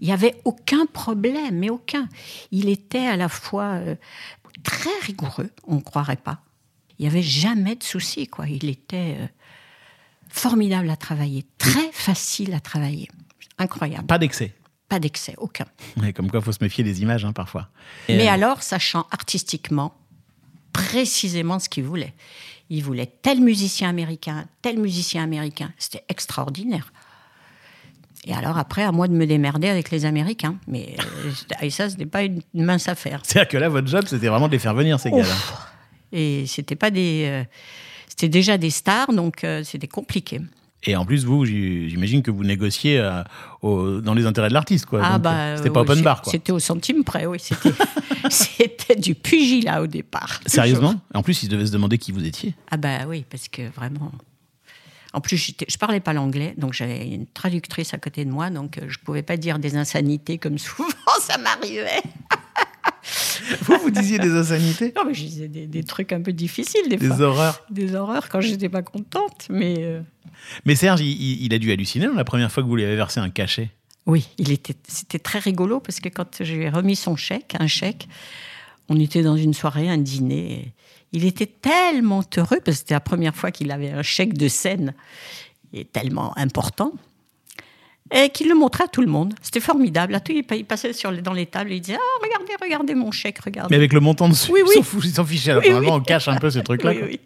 il 0.00 0.06
n'y 0.06 0.12
avait 0.12 0.36
aucun 0.44 0.86
problème, 0.86 1.58
mais 1.58 1.70
aucun. 1.70 2.08
Il 2.52 2.68
était 2.68 3.06
à 3.06 3.16
la 3.16 3.28
fois 3.28 3.74
euh, 3.74 3.94
très 4.62 4.90
rigoureux, 5.02 5.50
on 5.66 5.76
ne 5.76 5.80
croirait 5.80 6.16
pas. 6.16 6.40
Il 6.98 7.02
n'y 7.02 7.08
avait 7.08 7.22
jamais 7.22 7.74
de 7.74 7.82
souci, 7.82 8.28
quoi. 8.28 8.46
Il 8.48 8.68
était 8.68 9.16
euh, 9.18 9.26
formidable 10.28 10.88
à 10.90 10.96
travailler, 10.96 11.44
très 11.58 11.90
facile 11.92 12.54
à 12.54 12.60
travailler. 12.60 13.08
Incroyable. 13.58 14.06
Pas 14.06 14.18
d'excès. 14.18 14.54
Pas 14.88 15.00
d'excès, 15.00 15.34
aucun. 15.38 15.66
Ouais, 15.96 16.12
comme 16.12 16.30
quoi, 16.30 16.40
il 16.40 16.44
faut 16.44 16.52
se 16.52 16.62
méfier 16.62 16.84
des 16.84 17.02
images 17.02 17.24
hein, 17.24 17.32
parfois. 17.32 17.68
Et, 18.08 18.16
Mais 18.16 18.28
euh, 18.28 18.32
alors, 18.32 18.62
sachant 18.62 19.06
artistiquement 19.10 19.94
précisément 20.72 21.58
ce 21.58 21.68
qu'il 21.68 21.84
voulait. 21.84 22.14
Il 22.70 22.82
voulait 22.82 23.06
tel 23.06 23.40
musicien 23.40 23.88
américain, 23.88 24.46
tel 24.62 24.78
musicien 24.78 25.22
américain. 25.22 25.72
C'était 25.78 26.04
extraordinaire. 26.08 26.92
Et 28.26 28.32
alors 28.32 28.56
après, 28.58 28.82
à 28.82 28.90
moi 28.92 29.06
de 29.08 29.12
me 29.12 29.26
démerder 29.26 29.68
avec 29.68 29.90
les 29.90 30.04
Américains. 30.06 30.56
Mais 30.66 30.96
euh, 30.98 31.30
et 31.62 31.70
ça, 31.70 31.90
ce 31.90 31.96
n'est 31.96 32.06
pas 32.06 32.22
une 32.22 32.40
mince 32.54 32.88
affaire. 32.88 33.20
C'est-à-dire 33.22 33.48
que 33.48 33.56
là, 33.58 33.68
votre 33.68 33.86
job, 33.88 34.04
c'était 34.06 34.28
vraiment 34.28 34.46
de 34.48 34.52
les 34.52 34.58
faire 34.58 34.74
venir, 34.74 34.98
ces 34.98 35.10
gars-là. 35.10 35.34
Et 36.12 36.44
c'était 36.46 36.76
pas 36.76 36.90
des, 36.90 37.24
euh, 37.26 37.44
c'était 38.08 38.28
déjà 38.28 38.56
des 38.56 38.70
stars, 38.70 39.12
donc 39.12 39.44
euh, 39.44 39.62
c'était 39.64 39.88
compliqué. 39.88 40.40
Et 40.86 40.96
en 40.96 41.06
plus, 41.06 41.24
vous, 41.24 41.46
j'imagine 41.46 42.22
que 42.22 42.30
vous 42.30 42.44
négociez 42.44 42.98
euh, 42.98 43.22
au- 43.62 44.00
dans 44.02 44.12
les 44.12 44.26
intérêts 44.26 44.48
de 44.48 44.54
l'artiste, 44.54 44.84
quoi. 44.84 45.00
Ah 45.02 45.18
bah, 45.18 45.56
c'était 45.56 45.70
pas 45.70 45.80
open 45.80 46.02
bar, 46.02 46.20
quoi. 46.20 46.30
C'était 46.30 46.52
au 46.52 46.58
centime 46.58 47.04
près, 47.04 47.24
oui. 47.24 47.38
C'était, 47.40 47.72
c'était 48.30 48.94
du 48.96 49.14
pugilat 49.14 49.82
au 49.82 49.86
départ. 49.86 50.40
Sérieusement? 50.46 50.94
En 51.14 51.22
plus, 51.22 51.42
ils 51.42 51.48
devaient 51.48 51.66
se 51.66 51.72
demander 51.72 51.96
qui 51.98 52.12
vous 52.12 52.24
étiez. 52.24 52.54
Ah 52.70 52.76
bah 52.76 53.06
oui, 53.08 53.24
parce 53.30 53.48
que 53.48 53.62
vraiment. 53.74 54.12
En 55.14 55.20
plus, 55.20 55.54
je 55.68 55.78
parlais 55.78 56.00
pas 56.00 56.12
l'anglais, 56.12 56.54
donc 56.58 56.72
j'avais 56.72 57.06
une 57.06 57.26
traductrice 57.26 57.94
à 57.94 57.98
côté 57.98 58.24
de 58.24 58.30
moi, 58.30 58.50
donc 58.50 58.78
euh, 58.78 58.86
je 58.88 58.98
pouvais 58.98 59.22
pas 59.22 59.36
dire 59.36 59.60
des 59.60 59.76
insanités 59.76 60.38
comme 60.38 60.58
souvent 60.58 60.88
ça 61.20 61.38
m'arrivait. 61.38 62.02
Vous, 63.60 63.78
vous 63.80 63.90
disiez 63.90 64.18
des 64.18 64.32
insanités? 64.34 64.92
Non, 64.96 65.04
mais 65.06 65.14
je 65.14 65.20
disais 65.22 65.48
des, 65.48 65.66
des 65.68 65.84
trucs 65.84 66.12
un 66.12 66.20
peu 66.20 66.32
difficiles 66.32 66.88
des, 66.88 66.96
Des 66.96 67.06
fois. 67.06 67.20
horreurs 67.20 67.60
Des 67.70 67.94
horreurs 67.94 68.28
quand 68.28 68.40
j'étais 68.40 68.68
pas 68.68 68.82
contente, 68.82 69.46
mais 69.50 69.76
euh, 69.78 70.00
Mais 70.64 70.74
Serge, 70.74 71.00
il, 71.00 71.54
a 71.54 71.58
dû 71.58 71.70
halluciner 71.70 72.08
la 72.14 72.24
première 72.24 72.50
fois 72.50 72.64
que 72.64 72.68
vous 72.68 72.76
lui 72.76 72.84
avez 72.84 72.96
versé 72.96 73.20
un 73.20 73.30
cachet. 73.30 73.70
oui, 74.06 74.28
il 74.38 74.50
était, 74.50 74.74
c'était 74.88 75.20
très 75.20 75.38
rigolo 75.38 75.78
parce 75.78 76.00
que 76.00 76.08
quand 76.08 76.42
je 76.42 76.54
lui 76.54 76.64
ai 76.64 76.70
remis 76.70 76.96
son 76.96 77.14
chèque, 77.14 77.54
un 77.60 77.68
chèque, 77.68 78.08
on 78.88 78.98
était 79.00 79.22
dans 79.22 79.36
une 79.36 79.54
soirée, 79.54 79.88
un 79.88 79.98
dîner. 79.98 80.72
il 81.12 81.24
était 81.24 81.46
tellement 81.46 82.22
heureux 82.36 82.58
parce 82.64 82.76
que 82.76 82.80
c'était 82.80 82.94
la 82.94 83.00
première 83.00 83.34
fois 83.34 83.50
qu'il 83.50 83.70
avait 83.70 83.90
un 83.92 84.02
chèque 84.02 84.34
de 84.34 84.48
scène 84.48 84.94
et 85.72 85.84
tellement 85.84 86.36
important. 86.36 86.92
Et 88.12 88.28
qu'il 88.28 88.48
le 88.48 88.54
montrait 88.54 88.84
à 88.84 88.88
tout 88.88 89.00
le 89.00 89.06
monde. 89.06 89.34
C'était 89.40 89.60
formidable. 89.60 90.14
À 90.14 90.20
tout, 90.20 90.32
il 90.32 90.44
pa- 90.44 90.56
il 90.56 90.64
passait 90.66 90.92
sur 90.92 91.10
les- 91.10 91.22
dans 91.22 91.32
les 91.32 91.46
tables 91.46 91.72
et 91.72 91.76
il 91.76 91.80
disait 91.80 91.96
Ah, 91.98 92.22
regardez, 92.22 92.52
regardez 92.60 92.94
mon 92.94 93.10
chèque, 93.10 93.38
Mais 93.38 93.42
regardez. 93.46 93.74
avec 93.74 93.92
le 93.94 94.00
montant 94.00 94.28
dessus, 94.28 94.52
Oui, 94.52 94.60
oui. 94.66 94.74
ils 95.04 95.10
s'en 95.10 95.24
fichaient. 95.24 95.54
Oui, 95.56 95.70
Normalement, 95.70 95.94
oui. 95.94 96.00
on 96.02 96.04
cache 96.04 96.28
un 96.28 96.36
peu 96.36 96.50
ce 96.50 96.58
truc-là. 96.58 96.92
Oui. 96.92 97.18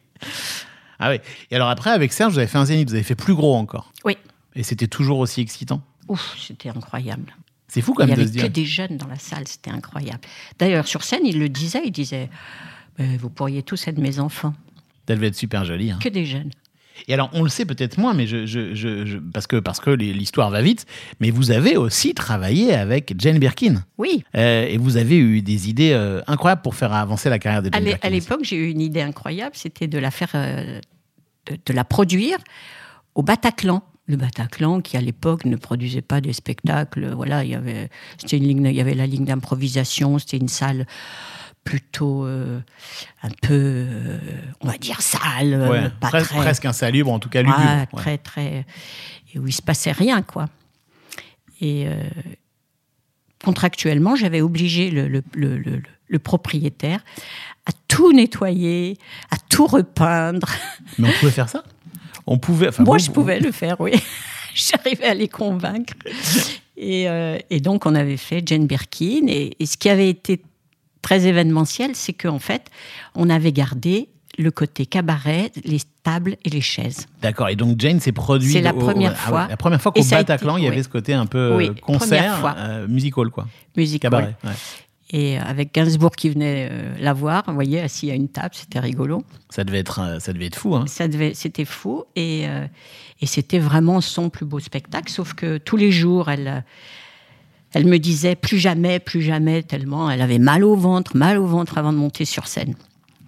Ah 1.01 1.11
oui. 1.11 1.19
Et 1.51 1.57
alors 1.57 1.69
après, 1.69 1.91
avec 1.91 2.13
Serge, 2.13 2.33
vous 2.35 2.39
avez 2.39 2.47
fait 2.49 2.59
un 2.59 2.65
zénith, 2.65 2.89
vous 2.89 2.95
avez 2.95 3.03
fait 3.05 3.15
plus 3.17 3.35
gros 3.35 3.57
encore. 3.57 3.93
Oui. 4.05 4.17
Et 4.55 4.63
c'était 4.63 4.87
toujours 4.87 5.19
aussi 5.19 5.41
excitant? 5.41 5.83
Ouf, 6.09 6.37
c'était 6.39 6.69
incroyable. 6.71 7.35
C'est 7.69 7.81
fou 7.83 7.93
quand 7.95 8.05
Il 8.05 8.07
n'y 8.07 8.11
même 8.13 8.17
de 8.19 8.23
avait 8.23 8.31
se 8.33 8.37
que 8.37 8.41
dire. 8.43 8.51
des 8.51 8.65
jeunes 8.65 8.97
dans 8.97 9.07
la 9.09 9.19
salle, 9.19 9.47
c'était 9.47 9.71
incroyable. 9.71 10.21
D'ailleurs, 10.59 10.87
sur 10.89 11.05
scène, 11.05 11.21
il 11.25 11.39
le 11.39 11.49
disait, 11.49 11.83
il 11.85 11.93
disait 11.93 12.31
Vous 12.99 13.31
pourriez 13.31 13.63
tous 13.63 13.87
être 13.89 13.99
mes 13.99 14.19
enfants. 14.21 14.55
Ça 15.07 15.15
devait 15.15 15.29
être 15.29 15.37
super 15.37 15.65
joli. 15.65 15.91
hein. 15.91 15.99
Que 16.03 16.09
des 16.09 16.25
jeunes. 16.25 16.51
Et 17.07 17.15
alors, 17.15 17.31
on 17.33 17.45
le 17.45 17.49
sait 17.49 17.65
peut-être 17.65 17.97
moins, 17.97 18.13
mais 18.13 18.27
je, 18.27 18.45
je- 18.45 18.75
je- 18.75 19.19
parce 19.19 19.47
que, 19.47 19.57
parce 19.57 19.79
que 19.79 19.91
l'histoire 19.91 20.51
va 20.51 20.63
vite, 20.63 20.85
mais 21.21 21.31
vous 21.31 21.53
avez 21.53 21.77
aussi 21.77 22.13
travaillé 22.13 22.75
avec 22.75 23.15
Jane 23.19 23.39
Birkin. 23.39 23.85
Oui, 23.99 24.25
Euh, 24.35 24.67
et 24.67 24.79
vous 24.79 24.97
avez 24.97 25.17
eu 25.17 25.41
des 25.41 25.69
idées 25.71 25.93
euh, 25.93 26.21
incroyables 26.27 26.61
pour 26.63 26.75
faire 26.75 26.93
avancer 26.93 27.31
la 27.31 27.39
carrière 27.39 27.63
de 27.63 27.69
à 27.69 27.73
Jane 27.73 27.85
l'é- 27.85 27.91
Birkin. 27.93 28.09
à 28.09 28.11
l'époque, 28.11 28.41
j'ai 28.43 28.57
eu 28.57 28.71
une 28.71 28.81
idée 28.81 29.01
incroyable, 29.03 29.55
c'était 29.55 29.87
de 29.87 29.97
la 29.99 30.11
faire, 30.11 30.31
euh, 30.35 30.81
de, 31.47 31.57
de 31.65 31.73
la 31.73 31.85
produire 31.85 32.39
au 33.15 33.23
Bataclan. 33.23 33.85
Le 34.09 34.17
Bataclan, 34.17 34.81
qui 34.81 34.97
à 34.97 35.01
l'époque 35.03 35.45
ne 35.45 35.55
produisait 35.57 36.01
pas 36.03 36.21
des 36.23 36.33
spectacles, 36.33 37.13
voilà, 37.15 37.45
il 37.45 37.51
y 37.51 37.55
avait, 37.55 37.91
c'était 38.17 38.39
une 38.39 38.45
ligne, 38.45 38.65
il 38.67 38.75
y 38.75 38.81
avait 38.81 38.95
la 38.95 39.07
ligne 39.07 39.27
d'improvisation, 39.27 40.19
c'était 40.19 40.39
une 40.39 40.49
salle 40.49 40.87
plutôt 41.63 42.25
euh, 42.25 42.59
un 43.23 43.29
peu, 43.43 43.53
euh, 43.53 44.19
on 44.63 44.69
va 44.69 44.79
dire 44.79 45.03
sale, 45.03 45.69
Ouais, 45.71 45.91
pas 46.01 46.09
pres- 46.09 46.23
très, 46.25 46.37
presque 46.39 46.65
insalubre, 46.65 47.13
en 47.13 47.19
tout 47.19 47.29
cas 47.29 47.43
lugubre. 47.43 47.61
Ouais. 47.61 47.87
très, 47.97 48.17
très. 48.19 48.65
Et 49.35 49.39
où 49.39 49.47
il 49.47 49.53
se 49.53 49.61
passait 49.61 49.93
rien, 49.93 50.23
quoi. 50.23 50.49
Et 51.61 51.87
euh, 51.87 52.03
contractuellement, 53.45 54.17
j'avais 54.17 54.41
obligé 54.41 54.91
le, 54.91 55.09
le- 55.09 55.23
le- 55.35 55.59
le- 55.59 55.83
le 56.11 56.19
propriétaire 56.19 57.01
à 57.67 57.73
tout 57.87 58.13
nettoyer, 58.15 58.97
à 59.31 59.37
tout 59.51 59.67
repeindre. 59.67 60.49
Mais 60.99 61.09
on 61.09 61.13
pouvait 61.21 61.31
faire 61.33 61.51
ça? 61.51 61.65
On 62.31 62.39
pouvait. 62.39 62.69
Moi, 62.79 62.99
je 62.99 63.11
pouvais 63.11 63.41
le 63.41 63.51
faire, 63.53 63.81
oui. 63.81 63.93
J'arrivais 64.55 65.07
à 65.07 65.15
les 65.15 65.29
convaincre. 65.29 65.95
Et, 66.77 67.09
euh, 67.09 67.39
et 67.51 67.61
donc, 67.61 67.87
on 67.87 67.95
avait 67.95 68.17
fait 68.17 68.43
Jane 68.47 68.67
Birkin. 68.67 69.27
Et, 69.29 69.57
et 69.59 69.67
ce 69.67 69.77
qui 69.77 69.89
avait 69.89 70.11
été 70.11 70.43
très 71.03 71.27
événementiel, 71.27 71.93
c'est 71.95 72.13
qu'en 72.13 72.39
fait, 72.39 72.71
on 73.15 73.31
avait 73.31 73.53
gardé 73.53 74.09
le 74.37 74.51
côté 74.51 74.87
cabaret, 74.87 75.51
les 75.65 75.81
tables 76.05 76.37
et 76.45 76.51
les 76.51 76.61
chaises. 76.61 77.07
D'accord. 77.23 77.49
Et 77.49 77.57
donc 77.57 77.81
Jane 77.81 77.99
s'est 77.99 78.13
produite. 78.13 78.53
C'est 78.53 78.61
la 78.61 78.75
au- 78.75 78.79
première 78.79 79.13
ah 79.17 79.29
fois. 79.29 79.43
ouais, 79.43 79.49
la 79.49 79.57
première 79.57 79.81
fois 79.83 79.91
qu'au 79.91 80.01
Bataclan, 80.05 80.57
été- 80.57 80.63
il 80.63 80.65
y 80.65 80.69
avait 80.69 80.77
oui. 80.77 80.85
ce 80.85 80.89
côté 80.89 81.13
un 81.15 81.27
peu 81.27 81.57
Oui, 81.57 81.69
euh, 81.71 81.75
concert, 81.81 82.55
euh, 82.57 82.87
musical, 82.87 83.31
quoi. 83.31 83.49
Musique 83.77 84.03
Cabaret. 84.03 84.37
ouais. 84.45 84.51
Et 85.11 85.39
avec 85.39 85.73
Gainsbourg 85.73 86.15
qui 86.15 86.29
venait 86.29 86.69
euh, 86.71 86.95
la 87.01 87.15
voir, 87.15 87.45
vous 87.47 87.55
voyez, 87.55 87.81
assis 87.81 88.11
à 88.11 88.15
une 88.15 88.29
table, 88.29 88.51
c'était 88.53 88.79
rigolo. 88.79 89.25
Ça 89.49 89.65
devait 89.65 89.79
être, 89.79 90.01
euh, 90.01 90.19
ça 90.19 90.35
devait 90.35 90.47
être 90.47 90.59
fou. 90.59 90.77
Hein. 90.77 90.85
Ça 90.87 91.09
devait, 91.09 91.33
c'était 91.33 91.65
fou 91.65 92.05
et, 92.15 92.47
euh, 92.47 92.67
et 93.21 93.27
c'était 93.27 93.59
vraiment 93.59 94.03
son 94.03 94.29
plus 94.29 94.45
beau 94.45 94.61
spectacle. 94.61 95.11
Sauf 95.11 95.33
que 95.33 95.57
tous 95.57 95.79
les 95.79 95.91
jours, 95.93 96.31
elle, 96.31 96.49
euh, 96.49 96.61
elle 97.73 97.87
me 97.87 97.99
disait 97.99 98.35
plus 98.35 98.59
jamais, 98.59 98.99
plus 98.99 99.23
jamais, 99.23 99.63
tellement 99.63 100.11
elle 100.11 100.21
avait 100.21 100.39
mal 100.39 100.63
au 100.63 100.77
ventre, 100.77 101.17
mal 101.17 101.39
au 101.39 101.47
ventre 101.47 101.79
avant 101.79 101.93
de 101.93 101.99
monter 101.99 102.27
sur 102.27 102.47
scène. 102.47 102.75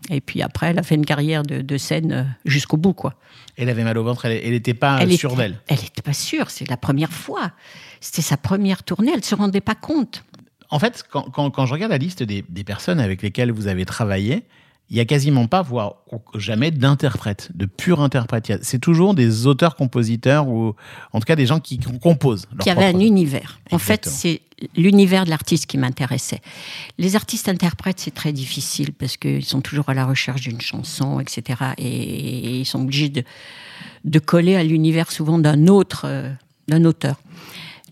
Et 0.09 0.21
puis 0.21 0.43
après, 0.43 0.69
elle 0.69 0.79
a 0.79 0.83
fait 0.83 0.95
une 0.97 1.07
carrière 1.07 1.43
de, 1.43 1.61
de 1.61 1.77
scène 1.77 2.13
euh, 2.13 2.25
jusqu'au 2.45 2.77
bout, 2.77 2.95
quoi. 2.95 3.15
Elle 3.57 3.69
avait 3.69 3.85
mal 3.85 3.97
au 3.99 4.05
ventre, 4.05 4.25
elle 4.25 4.51
n'était 4.51 4.75
pas 4.75 4.99
elle 5.01 5.13
sûre 5.17 5.37
d'elle. 5.37 5.61
Elle 5.69 5.81
n'était 5.81 6.03
pas 6.03 6.15
sûre, 6.15 6.51
c'est 6.51 6.69
la 6.69 6.77
première 6.77 7.13
fois. 7.13 7.53
C'était 8.01 8.23
sa 8.23 8.37
première 8.37 8.83
tournée, 8.83 9.13
elle 9.13 9.21
ne 9.21 9.25
se 9.25 9.35
rendait 9.35 9.61
pas 9.61 9.75
compte. 9.75 10.25
En 10.71 10.79
fait, 10.79 11.05
quand, 11.11 11.23
quand- 11.31 11.51
quand 11.51 11.67
je 11.67 11.73
regarde 11.73 11.93
la 11.93 11.99
liste 11.99 12.23
des, 12.23 12.45
des 12.49 12.65
personnes 12.65 13.01
avec 13.01 13.23
lesquelles 13.23 13.51
vous 13.53 13.67
avez 13.67 13.85
travaillé, 13.85 14.45
il 14.93 14.97
y 14.97 15.01
a 15.01 15.05
quasiment 15.05 15.47
pas, 15.47 15.63
voire 15.63 15.95
jamais 16.35 16.73
d'interprètes, 16.73 17.51
de 17.55 17.65
purs 17.67 18.01
interprètes. 18.01 18.49
Il 18.49 18.53
y 18.53 18.55
a- 18.57 18.59
C'est 18.63 18.81
toujours 18.81 19.15
des 19.15 19.47
auteurs-compositeurs 19.47 20.49
ou 20.49 20.75
en 21.13 21.21
tout 21.21 21.25
cas 21.27 21.37
des 21.37 21.47
gens 21.47 21.61
qui 21.61 21.79
com- 21.79 21.99
composent. 22.01 22.47
leur 22.53 22.59
qui 22.65 22.71
avait 22.71 22.87
un 22.87 22.99
univers. 22.99 23.61
En 23.71 23.79
fait, 23.79 24.05
c'est 24.07 24.41
l'univers 24.77 25.25
de 25.25 25.31
l'artiste 25.31 25.67
qui 25.67 25.79
m'intéressait. 25.79 26.41
Les 26.99 27.15
artistes-interprètes, 27.17 28.01
c'est 28.01 28.11
très 28.15 28.33
difficile 28.33 28.93
parce 28.93 29.17
qu'ils 29.17 29.45
sont 29.45 29.61
toujours 29.61 29.89
à 29.91 29.95
la 29.95 30.05
recherche 30.05 30.41
d'une 30.43 30.61
chanson, 30.61 31.21
etc. 31.21 31.61
Et 31.79 32.59
ils 32.61 32.67
sont 32.67 32.81
obligés 32.83 33.09
de, 33.11 33.23
de 34.05 34.19
coller 34.19 34.57
à 34.57 34.65
l'univers 34.65 35.13
souvent 35.13 35.39
d'un 35.39 35.67
autre, 35.69 36.03
euh, 36.07 36.31
d'un 36.69 36.85
auteur. 36.85 37.17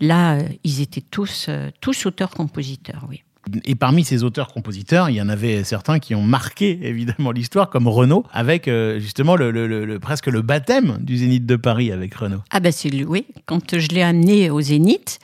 Là, 0.00 0.36
euh, 0.36 0.42
ils 0.64 0.80
étaient 0.80 1.00
tous, 1.10 1.46
euh, 1.48 1.70
tous 1.80 2.06
auteurs-compositeurs, 2.06 3.06
oui. 3.08 3.22
Et 3.64 3.74
parmi 3.74 4.04
ces 4.04 4.24
auteurs-compositeurs, 4.24 5.08
il 5.08 5.16
y 5.16 5.22
en 5.22 5.28
avait 5.30 5.64
certains 5.64 5.98
qui 6.00 6.14
ont 6.14 6.22
marqué 6.22 6.78
évidemment 6.86 7.30
l'histoire, 7.30 7.70
comme 7.70 7.88
Renaud, 7.88 8.24
avec 8.30 8.68
euh, 8.68 9.00
justement 9.00 9.36
le, 9.36 9.50
le- 9.50 9.66
le- 9.66 9.86
le- 9.86 9.98
presque 9.98 10.26
le 10.26 10.42
baptême 10.42 10.98
du 11.00 11.16
Zénith 11.16 11.46
de 11.46 11.56
Paris 11.56 11.90
avec 11.90 12.14
Renaud. 12.14 12.42
Ah 12.50 12.60
ben 12.60 12.70
c'est 12.72 12.90
lui, 12.90 13.04
oui. 13.04 13.24
Quand 13.46 13.78
je 13.78 13.88
l'ai 13.88 14.02
amené 14.02 14.50
au 14.50 14.60
Zénith, 14.60 15.18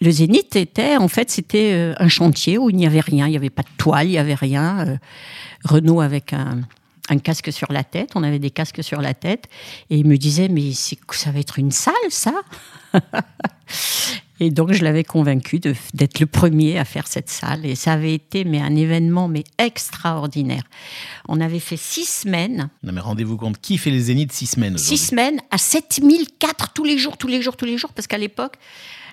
le 0.00 0.10
Zénith 0.10 0.56
était, 0.56 0.96
en 0.96 1.06
fait, 1.08 1.30
c'était 1.30 1.94
un 1.98 2.08
chantier 2.08 2.58
où 2.58 2.68
il 2.68 2.76
n'y 2.76 2.86
avait 2.86 3.00
rien. 3.00 3.26
Il 3.28 3.30
n'y 3.30 3.36
avait 3.36 3.48
pas 3.48 3.62
de 3.62 3.68
toile, 3.78 4.08
il 4.08 4.10
n'y 4.10 4.18
avait 4.18 4.34
rien. 4.34 4.98
Renaud 5.64 6.00
avec 6.00 6.32
un, 6.32 6.62
un 7.10 7.18
casque 7.18 7.52
sur 7.52 7.70
la 7.72 7.84
tête, 7.84 8.12
on 8.14 8.22
avait 8.22 8.38
des 8.38 8.50
casques 8.50 8.82
sur 8.82 9.00
la 9.00 9.14
tête, 9.14 9.44
et 9.90 9.96
il 9.96 10.06
me 10.06 10.16
disait, 10.16 10.48
mais 10.48 10.72
ça 10.72 11.30
va 11.30 11.38
être 11.38 11.58
une 11.58 11.70
salle, 11.70 11.94
ça 12.10 12.34
Et 14.40 14.50
donc, 14.50 14.72
je 14.72 14.82
l'avais 14.82 15.04
convaincu 15.04 15.60
d'être 15.60 16.18
le 16.18 16.26
premier 16.26 16.78
à 16.78 16.84
faire 16.84 17.06
cette 17.06 17.30
salle. 17.30 17.64
Et 17.64 17.76
ça 17.76 17.92
avait 17.92 18.14
été 18.14 18.44
mais, 18.44 18.60
un 18.60 18.74
événement 18.74 19.28
mais 19.28 19.44
extraordinaire. 19.58 20.64
On 21.28 21.40
avait 21.40 21.60
fait 21.60 21.76
six 21.76 22.04
semaines 22.04 22.68
Non 22.82 22.92
mais 22.92 23.00
rendez-vous 23.00 23.36
compte, 23.36 23.60
qui 23.60 23.78
fait 23.78 23.90
les 23.90 24.00
Zéniths 24.00 24.32
six 24.32 24.46
semaines 24.46 24.76
Six 24.76 24.98
semaines 24.98 25.40
à 25.50 25.58
7004 25.58 26.72
tous 26.72 26.84
les 26.84 26.98
jours, 26.98 27.16
tous 27.16 27.28
les 27.28 27.42
jours, 27.42 27.56
tous 27.56 27.64
les 27.64 27.78
jours, 27.78 27.92
parce 27.92 28.08
qu'à 28.08 28.18
l'époque, 28.18 28.56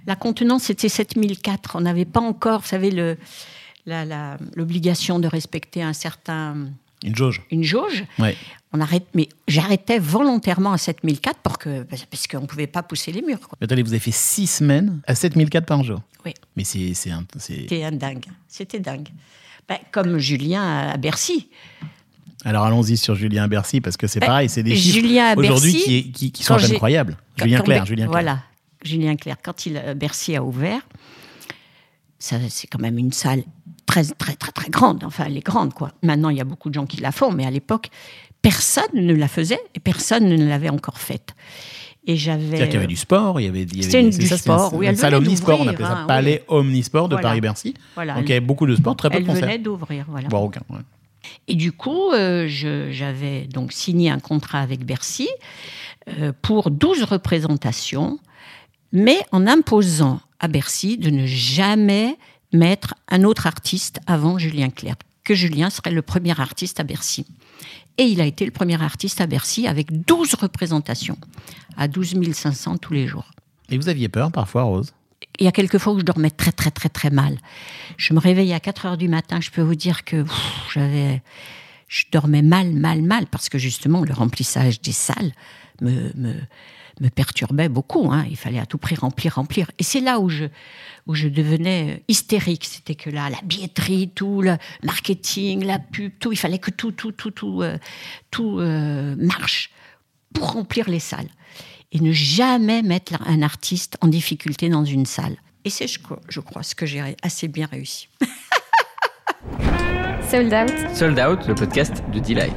la 0.08 0.15
contenance 0.15 0.63
c'était 0.63 0.89
7004. 0.89 1.75
On 1.75 1.82
n'avait 1.82 2.06
pas 2.06 2.19
encore, 2.19 2.62
vous 2.62 2.67
savez, 2.67 3.15
l'obligation 3.86 5.19
de 5.19 5.27
respecter 5.27 5.84
un 5.84 5.93
certain, 5.93 6.67
Une 7.03 7.15
jauge. 7.15 7.41
une 7.51 7.63
jauge. 7.63 8.03
Ouais. 8.19 8.35
On 8.73 8.79
arrête, 8.79 9.05
mais 9.15 9.27
j'arrêtais 9.47 9.99
volontairement 9.99 10.71
à 10.71 10.77
7004 10.77 11.39
pour 11.39 11.57
que, 11.57 11.83
parce 11.83 12.27
qu'on 12.27 12.41
ne 12.41 12.45
pouvait 12.45 12.67
pas 12.67 12.83
pousser 12.83 13.11
les 13.11 13.21
murs. 13.21 13.39
quoi. 13.39 13.57
Attendez, 13.61 13.83
vous 13.83 13.89
avez 13.91 13.99
fait 13.99 14.11
six 14.11 14.47
semaines 14.47 15.01
à 15.07 15.15
7004 15.15 15.65
par 15.65 15.83
jour. 15.83 16.01
Oui. 16.25 16.33
Mais 16.55 16.63
c'est 16.63 16.93
un- 17.11 17.25
C'était 17.37 17.83
un 17.83 17.91
dingue. 17.91 18.25
C'était 18.47 18.79
dingue. 18.79 19.09
Ben, 19.67 19.77
comme 19.91 20.17
Julien 20.19 20.89
à 20.91 20.97
Bercy. 20.97 21.49
Alors 22.45 22.63
allons-y 22.65 22.97
sur 22.97 23.13
Julien 23.15 23.47
Bercy 23.47 23.81
parce 23.81 23.97
que 23.97 24.07
c'est 24.07 24.19
Ben, 24.19 24.27
pareil, 24.27 24.49
c'est 24.49 24.63
des 24.63 24.75
chiffres 24.75 24.99
Julien 24.99 25.35
aujourd'hui 25.35 25.73
Bercy, 25.73 25.85
qui, 25.85 26.11
qui, 26.11 26.31
qui 26.31 26.43
sont 26.43 26.53
incroyables. 26.55 27.17
Julien 27.37 27.61
Clerc, 27.61 27.85
Julien 27.85 28.05
Clerc. 28.05 28.11
Voilà, 28.11 28.43
Julien 28.83 29.15
Clerc. 29.15 29.37
Quand 29.43 29.65
il, 29.65 29.77
euh, 29.77 29.93
Bercy 29.93 30.35
a 30.35 30.43
ouvert, 30.43 30.81
c'est 32.19 32.67
quand 32.67 32.79
même 32.79 32.97
une 32.97 33.11
salle 33.11 33.43
très, 33.86 34.04
très, 34.04 34.34
très, 34.36 34.52
très 34.52 34.70
grande. 34.70 35.04
Enfin, 35.04 35.26
elle 35.28 35.38
est 35.38 35.46
grande, 35.46 35.74
quoi. 35.74 35.91
Maintenant, 36.04 36.30
il 36.30 36.38
y 36.38 36.41
a 36.41 36.46
beaucoup 36.46 36.70
de 36.70 36.74
gens 36.76 36.86
qui 36.86 37.02
la 37.02 37.12
font, 37.12 37.32
mais 37.32 37.46
à 37.46 37.52
l'époque, 37.52 37.89
personne 38.41 38.86
ne 38.94 39.13
la 39.13 39.28
faisait 39.28 39.60
et 39.76 39.80
personne 39.80 40.28
ne 40.28 40.48
l'avait 40.48 40.70
encore 40.70 41.00
faite. 41.00 41.36
Et 42.08 42.15
j'avais. 42.15 42.41
C'est-à-dire 42.58 42.65
qu'il 42.65 42.74
y 42.76 42.78
avait 42.78 42.88
du 42.88 42.96
sport, 42.96 43.39
il 43.39 43.46
y 43.46 43.48
avait, 43.50 43.62
il 43.62 43.84
y 43.84 43.86
avait 43.88 44.02
une- 44.02 44.10
du 44.10 44.26
ça, 44.28 44.38
sport, 44.38 44.72
une, 44.74 44.80
oui, 44.80 44.86
une 44.88 44.91
elle 44.91 44.98
salle 44.98 45.13
omnisport, 45.13 45.60
on 45.62 45.67
appelait 45.67 45.86
ça 45.86 45.98
hein, 46.00 46.06
palais 46.08 46.44
omnisport 46.48 47.10
de 47.10 47.13
Voilà. 47.15 47.28
Paris-Bercy. 47.30 47.76
Voilà, 47.94 48.15
Donc 48.15 48.24
il 48.24 48.30
y 48.30 48.32
elle- 48.32 48.38
avait 48.38 48.46
beaucoup 48.46 48.65
de 48.65 48.76
sport, 48.76 48.96
très 48.96 49.10
peu 49.12 49.17
Elle 49.17 49.24
de 49.24 49.28
concerts. 49.28 49.44
venait 49.44 49.60
d'ouvrir, 49.60 50.06
voilà. 50.10 50.28
Voire 50.30 50.41
aucun. 50.44 50.62
ouais. 50.72 50.80
Et 51.48 51.54
du 51.54 51.72
coup, 51.72 52.12
euh, 52.12 52.48
j'avais 52.48 53.41
donc 53.46 53.72
signé 53.72 54.10
un 54.10 54.17
contrat 54.20 54.62
avec 54.62 54.84
Bercy 54.84 55.30
euh, 56.10 56.34
pour 56.41 56.72
12 56.72 57.04
représentations, 57.04 58.17
mais 58.91 59.17
en 59.32 59.46
imposant 59.46 60.20
à 60.39 60.48
Bercy 60.48 60.98
de 60.98 61.12
ne 61.12 61.28
jamais 61.28 62.17
mettre 62.53 62.95
un 63.09 63.23
autre 63.23 63.47
artiste 63.47 63.99
avant 64.07 64.37
Julien 64.37 64.69
Clerc, 64.69 64.97
que 65.23 65.35
Julien 65.35 65.69
serait 65.69 65.91
le 65.91 66.01
premier 66.01 66.39
artiste 66.39 66.79
à 66.79 66.83
Bercy. 66.83 67.25
Et 67.97 68.03
il 68.03 68.21
a 68.21 68.25
été 68.25 68.45
le 68.45 68.51
premier 68.51 68.81
artiste 68.81 69.21
à 69.21 69.27
Bercy 69.27 69.67
avec 69.67 70.05
12 70.05 70.35
représentations, 70.35 71.17
à 71.77 71.87
12 71.87 72.33
500 72.33 72.77
tous 72.77 72.93
les 72.93 73.07
jours. 73.07 73.31
Et 73.69 73.77
vous 73.77 73.89
aviez 73.89 74.09
peur 74.09 74.31
parfois, 74.31 74.63
Rose? 74.63 74.93
Il 75.39 75.45
y 75.45 75.47
a 75.47 75.51
quelques 75.51 75.77
fois 75.77 75.93
où 75.93 75.99
je 75.99 76.05
dormais 76.05 76.29
très 76.29 76.51
très 76.51 76.71
très 76.71 76.89
très 76.89 77.09
mal. 77.09 77.37
Je 77.97 78.13
me 78.13 78.19
réveillais 78.19 78.53
à 78.53 78.59
4 78.59 78.85
heures 78.85 78.97
du 78.97 79.07
matin, 79.07 79.39
je 79.39 79.49
peux 79.49 79.61
vous 79.61 79.75
dire 79.75 80.03
que 80.03 80.25
j'avais, 80.73 81.21
je 81.87 82.05
dormais 82.11 82.41
mal, 82.41 82.71
mal, 82.71 83.01
mal, 83.01 83.27
parce 83.27 83.49
que 83.49 83.57
justement 83.57 84.01
le 84.01 84.13
remplissage 84.13 84.81
des 84.81 84.91
salles 84.91 85.31
me, 85.81 86.11
me, 86.15 86.33
me 87.01 87.09
perturbait 87.09 87.67
beaucoup. 87.67 88.09
hein. 88.11 88.25
Il 88.29 88.37
fallait 88.37 88.59
à 88.59 88.65
tout 88.65 88.77
prix 88.77 88.95
remplir, 88.95 89.35
remplir. 89.35 89.69
Et 89.79 89.83
c'est 89.83 89.99
là 89.99 90.19
où 90.19 90.29
je, 90.29 90.45
où 91.07 91.15
je 91.15 91.27
devenais 91.27 92.03
hystérique. 92.07 92.63
C'était 92.65 92.95
que 92.95 93.09
là, 93.09 93.29
la 93.29 93.39
billetterie, 93.43 94.09
tout, 94.15 94.41
le 94.41 94.55
marketing, 94.83 95.65
la 95.65 95.79
pub, 95.79 96.11
tout, 96.19 96.31
il 96.31 96.37
fallait 96.37 96.59
que 96.59 96.71
tout, 96.71 96.91
tout, 96.91 97.11
tout, 97.11 97.31
tout, 97.31 97.61
euh, 97.63 97.77
tout 98.29 98.59
euh, 98.59 99.15
marche 99.17 99.71
pour 100.33 100.53
remplir 100.53 100.89
les 100.89 100.99
salles 100.99 101.27
et 101.91 101.99
ne 101.99 102.11
jamais 102.13 102.81
mettre 102.83 103.13
un 103.27 103.41
artiste 103.41 103.97
en 104.01 104.07
difficulté 104.07 104.69
dans 104.69 104.85
une 104.85 105.05
salle. 105.05 105.35
Et 105.65 105.69
c'est, 105.69 105.87
je, 105.87 105.99
crois- 105.99 106.21
je 106.29 106.39
crois, 106.39 106.63
ce 106.63 106.73
que 106.75 106.85
j'ai 106.85 107.03
assez 107.21 107.47
bien 107.49 107.65
réussi. 107.69 108.07
Sold 110.29 110.53
Out. 110.53 110.95
Sold 110.95 111.19
Out, 111.19 111.47
le 111.47 111.55
podcast 111.55 112.01
de 112.13 112.19
Delight. 112.19 112.55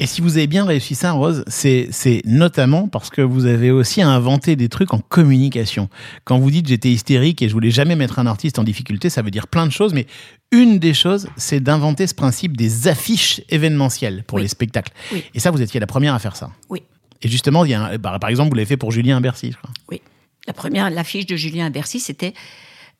Et 0.00 0.06
si 0.06 0.20
vous 0.20 0.36
avez 0.36 0.48
bien 0.48 0.64
réussi 0.64 0.94
ça, 0.96 1.12
Rose, 1.12 1.44
c'est 1.46 1.88
c'est 1.92 2.20
notamment 2.24 2.88
parce 2.88 3.10
que 3.10 3.22
vous 3.22 3.46
avez 3.46 3.70
aussi 3.70 4.02
inventé 4.02 4.56
des 4.56 4.68
trucs 4.68 4.92
en 4.92 4.98
communication. 4.98 5.88
Quand 6.24 6.38
vous 6.38 6.50
dites 6.50 6.66
j'étais 6.68 6.90
hystérique 6.90 7.42
et 7.42 7.48
je 7.48 7.52
voulais 7.54 7.70
jamais 7.70 7.94
mettre 7.94 8.18
un 8.18 8.26
artiste 8.26 8.58
en 8.58 8.64
difficulté, 8.64 9.08
ça 9.08 9.22
veut 9.22 9.30
dire 9.30 9.46
plein 9.46 9.66
de 9.66 9.72
choses, 9.72 9.94
mais 9.94 10.06
une 10.50 10.78
des 10.80 10.94
choses, 10.94 11.28
c'est 11.36 11.60
d'inventer 11.60 12.06
ce 12.08 12.14
principe 12.14 12.56
des 12.56 12.88
affiches 12.88 13.40
événementielles 13.50 14.24
pour 14.26 14.36
Oui. 14.36 14.42
les 14.42 14.48
spectacles. 14.48 14.92
Oui. 15.12 15.22
Et 15.32 15.38
ça, 15.40 15.52
vous 15.52 15.62
étiez 15.62 15.78
la 15.78 15.86
première 15.86 16.12
à 16.14 16.18
faire 16.18 16.34
ça. 16.36 16.50
Oui. 16.68 16.82
Et 17.22 17.28
justement, 17.28 17.64
il 17.64 17.70
y 17.70 17.74
a 17.74 17.84
un- 17.84 17.98
par 17.98 18.18
par 18.18 18.30
exemple, 18.30 18.48
vous 18.50 18.56
l'avez 18.56 18.66
fait 18.66 18.76
pour 18.76 18.90
Julien 18.90 19.20
Bercy, 19.20 19.52
je 19.52 19.56
crois. 19.56 19.70
Oui. 19.90 20.02
La 20.48 20.52
première, 20.52 20.90
l'affiche 20.90 21.24
de 21.26 21.36
Julien 21.36 21.66
à 21.66 21.70
Bercy, 21.70 22.00
c'était 22.00 22.34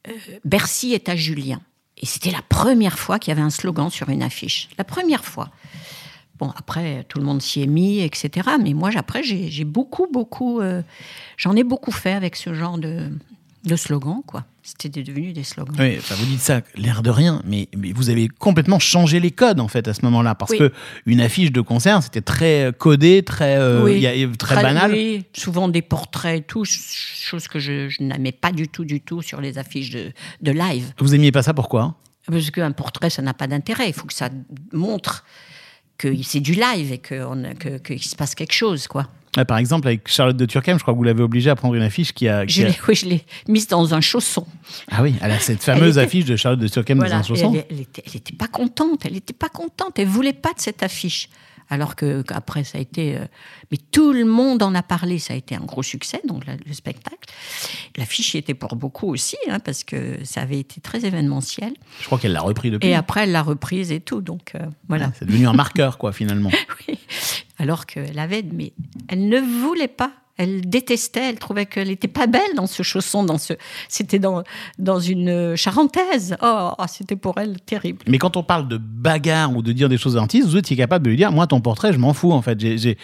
euh, 0.08 0.12
Bercy 0.44 0.94
est 0.94 1.08
à 1.08 1.16
Julien. 1.16 1.60
Et 2.00 2.06
c'était 2.06 2.30
la 2.30 2.42
première 2.48 2.98
fois 2.98 3.18
qu'il 3.18 3.30
y 3.30 3.32
avait 3.32 3.42
un 3.42 3.50
slogan 3.50 3.90
sur 3.90 4.08
une 4.10 4.22
affiche. 4.22 4.68
La 4.78 4.84
première 4.84 5.24
fois. 5.24 5.50
Bon, 6.38 6.50
après, 6.56 7.04
tout 7.08 7.18
le 7.18 7.24
monde 7.24 7.40
s'y 7.40 7.62
est 7.62 7.66
mis, 7.66 8.00
etc. 8.00 8.48
Mais 8.60 8.74
moi, 8.74 8.90
après, 8.96 9.22
j'ai 9.22 9.64
beaucoup, 9.64 10.06
beaucoup. 10.12 10.60
euh, 10.60 10.82
J'en 11.36 11.54
ai 11.56 11.62
beaucoup 11.64 11.92
fait 11.92 12.12
avec 12.12 12.34
ce 12.36 12.54
genre 12.54 12.76
de, 12.78 13.08
de 13.64 13.76
slogan, 13.76 14.20
quoi. 14.26 14.44
C'était 14.66 15.02
devenu 15.02 15.32
des 15.34 15.44
slogans. 15.44 15.76
Oui, 15.78 15.96
enfin, 15.98 16.14
vous 16.14 16.24
dites 16.24 16.40
ça, 16.40 16.62
l'air 16.74 17.02
de 17.02 17.10
rien, 17.10 17.42
mais, 17.44 17.68
mais 17.76 17.92
vous 17.92 18.08
avez 18.08 18.28
complètement 18.28 18.78
changé 18.78 19.20
les 19.20 19.30
codes 19.30 19.60
en 19.60 19.68
fait 19.68 19.86
à 19.88 19.92
ce 19.94 20.02
moment-là, 20.06 20.34
parce 20.34 20.52
Oui. 20.52 20.58
que 20.58 20.72
une 21.04 21.20
affiche 21.20 21.52
de 21.52 21.60
concert, 21.60 22.02
c'était 22.02 22.22
très 22.22 22.72
codé, 22.78 23.22
très, 23.22 23.56
euh, 23.58 23.84
Oui. 23.84 24.06
très 24.38 24.62
banal. 24.62 24.90
oui, 24.92 25.24
souvent 25.34 25.68
des 25.68 25.82
portraits 25.82 26.38
et 26.40 26.42
tout, 26.42 26.64
ch- 26.64 26.80
chose 27.30 27.46
que 27.46 27.58
je, 27.58 27.90
je 27.90 28.02
n'aimais 28.02 28.32
pas 28.32 28.52
du 28.52 28.68
tout, 28.68 28.86
du 28.86 29.02
tout 29.02 29.20
sur 29.20 29.42
les 29.42 29.58
affiches 29.58 29.90
de, 29.90 30.12
de 30.40 30.50
live. 30.50 30.94
Vous 30.98 31.14
aimiez 31.14 31.30
pas 31.30 31.42
ça, 31.42 31.52
pourquoi? 31.52 31.94
Parce 32.26 32.50
qu'un 32.50 32.72
portrait, 32.72 33.10
ça 33.10 33.20
n'a 33.20 33.34
pas 33.34 33.46
d'intérêt. 33.46 33.86
Il 33.88 33.92
faut 33.92 34.06
que 34.06 34.14
ça 34.14 34.30
montre 34.72 35.26
que 35.98 36.08
c'est 36.22 36.40
du 36.40 36.52
live 36.54 36.92
et 36.92 36.98
que 36.98 37.14
a- 37.14 37.54
que- 37.54 37.78
qu'il 37.78 38.02
se 38.02 38.16
passe 38.16 38.34
quelque 38.34 38.52
chose, 38.54 38.86
quoi. 38.86 39.08
Par 39.48 39.58
exemple, 39.58 39.88
avec 39.88 40.06
Charlotte 40.08 40.36
de 40.36 40.46
Turckheim, 40.46 40.78
je 40.78 40.82
crois 40.82 40.94
que 40.94 40.98
vous 40.98 41.02
l'avez 41.02 41.22
obligée 41.24 41.50
à 41.50 41.56
prendre 41.56 41.74
une 41.74 41.82
affiche 41.82 42.12
qui 42.12 42.28
a. 42.28 42.46
qui 42.46 42.60
Je 42.60 42.66
a- 42.68 42.70
oui, 42.88 42.94
je 42.94 43.06
l'ai 43.06 43.24
mise 43.48 43.66
dans 43.66 43.92
un 43.92 44.00
chausson. 44.00 44.46
Ah 44.92 45.02
oui, 45.02 45.12
elle 45.20 45.32
a 45.32 45.40
cette 45.40 45.60
fameuse 45.62 45.96
était- 45.98 46.06
affiche 46.06 46.24
de 46.24 46.36
Charlotte 46.36 46.60
de 46.60 46.68
Turckheim 46.68 46.94
Voilà. 46.98 47.14
dans 47.14 47.18
un 47.18 47.22
chausson. 47.24 47.52
Elle, 47.52 47.64
elle 47.68 47.80
était, 47.80 48.02
elle 48.06 48.16
était 48.16 48.36
pas 48.36 48.46
contente. 48.46 49.04
Elle 49.04 49.16
était 49.16 49.32
pas 49.32 49.48
contente. 49.48 49.98
Elle 49.98 50.06
voulait 50.06 50.32
pas 50.34 50.52
de 50.52 50.60
cette 50.60 50.84
affiche. 50.84 51.28
Alors 51.70 51.96
que 51.96 52.22
qu'après 52.22 52.62
ça 52.64 52.78
a 52.78 52.80
été, 52.80 53.16
euh, 53.16 53.24
mais 53.70 53.78
tout 53.90 54.12
le 54.12 54.24
monde 54.24 54.62
en 54.62 54.74
a 54.74 54.82
parlé. 54.82 55.18
Ça 55.18 55.34
a 55.34 55.36
été 55.36 55.54
un 55.54 55.60
gros 55.64 55.82
succès, 55.82 56.20
donc 56.26 56.46
la- 56.46 56.56
le 56.56 56.72
spectacle. 56.72 57.16
L'affiche 57.96 58.34
y 58.34 58.38
était 58.38 58.54
pour 58.54 58.76
beaucoup 58.76 59.08
aussi, 59.08 59.36
hein, 59.48 59.58
parce 59.60 59.82
que 59.84 60.18
ça 60.24 60.42
avait 60.42 60.58
été 60.60 60.80
très 60.80 61.04
événementiel. 61.04 61.72
Je 62.00 62.06
crois 62.06 62.18
qu'elle 62.18 62.32
l'a 62.32 62.42
repris 62.42 62.70
depuis. 62.70 62.88
Et 62.88 62.94
après, 62.94 63.22
elle 63.24 63.32
l'a 63.32 63.42
reprise 63.42 63.92
et 63.92 64.00
tout. 64.00 64.20
Donc 64.20 64.52
euh, 64.54 64.60
voilà. 64.88 65.10
C'est 65.18 65.24
devenu 65.24 65.46
un 65.46 65.52
marqueur, 65.54 65.98
quoi, 65.98 66.12
finalement. 66.12 66.50
Oui. 66.88 66.98
Alors 67.58 67.86
qu'elle 67.86 68.18
avait, 68.18 68.42
mais 68.42 68.72
elle 69.08 69.28
ne 69.28 69.40
voulait 69.40 69.88
pas. 69.88 70.12
Elle 70.36 70.68
détestait, 70.68 71.30
elle 71.30 71.38
trouvait 71.38 71.66
qu'elle 71.66 71.88
n'était 71.88 72.08
pas 72.08 72.26
belle 72.26 72.54
dans 72.56 72.66
ce 72.66 72.82
chausson, 72.82 73.22
dans 73.22 73.38
ce, 73.38 73.52
c'était 73.88 74.18
dans, 74.18 74.42
dans 74.80 74.98
une 74.98 75.54
charentaise. 75.56 76.36
Oh, 76.42 76.72
oh, 76.76 76.84
c'était 76.88 77.14
pour 77.14 77.38
elle 77.38 77.60
terrible. 77.60 78.00
Mais 78.08 78.18
quand 78.18 78.36
on 78.36 78.42
parle 78.42 78.66
de 78.66 78.76
bagarre 78.76 79.54
ou 79.56 79.62
de 79.62 79.70
dire 79.72 79.88
des 79.88 79.96
choses 79.96 80.16
artistes, 80.16 80.48
vous 80.48 80.56
étiez 80.56 80.76
capable 80.76 81.04
de 81.04 81.10
lui 81.10 81.16
dire 81.16 81.30
Moi, 81.30 81.46
ton 81.46 81.60
portrait, 81.60 81.92
je 81.92 81.98
m'en 81.98 82.14
fous, 82.14 82.32
en 82.32 82.42
fait. 82.42 82.58
J'ai- 82.60 82.96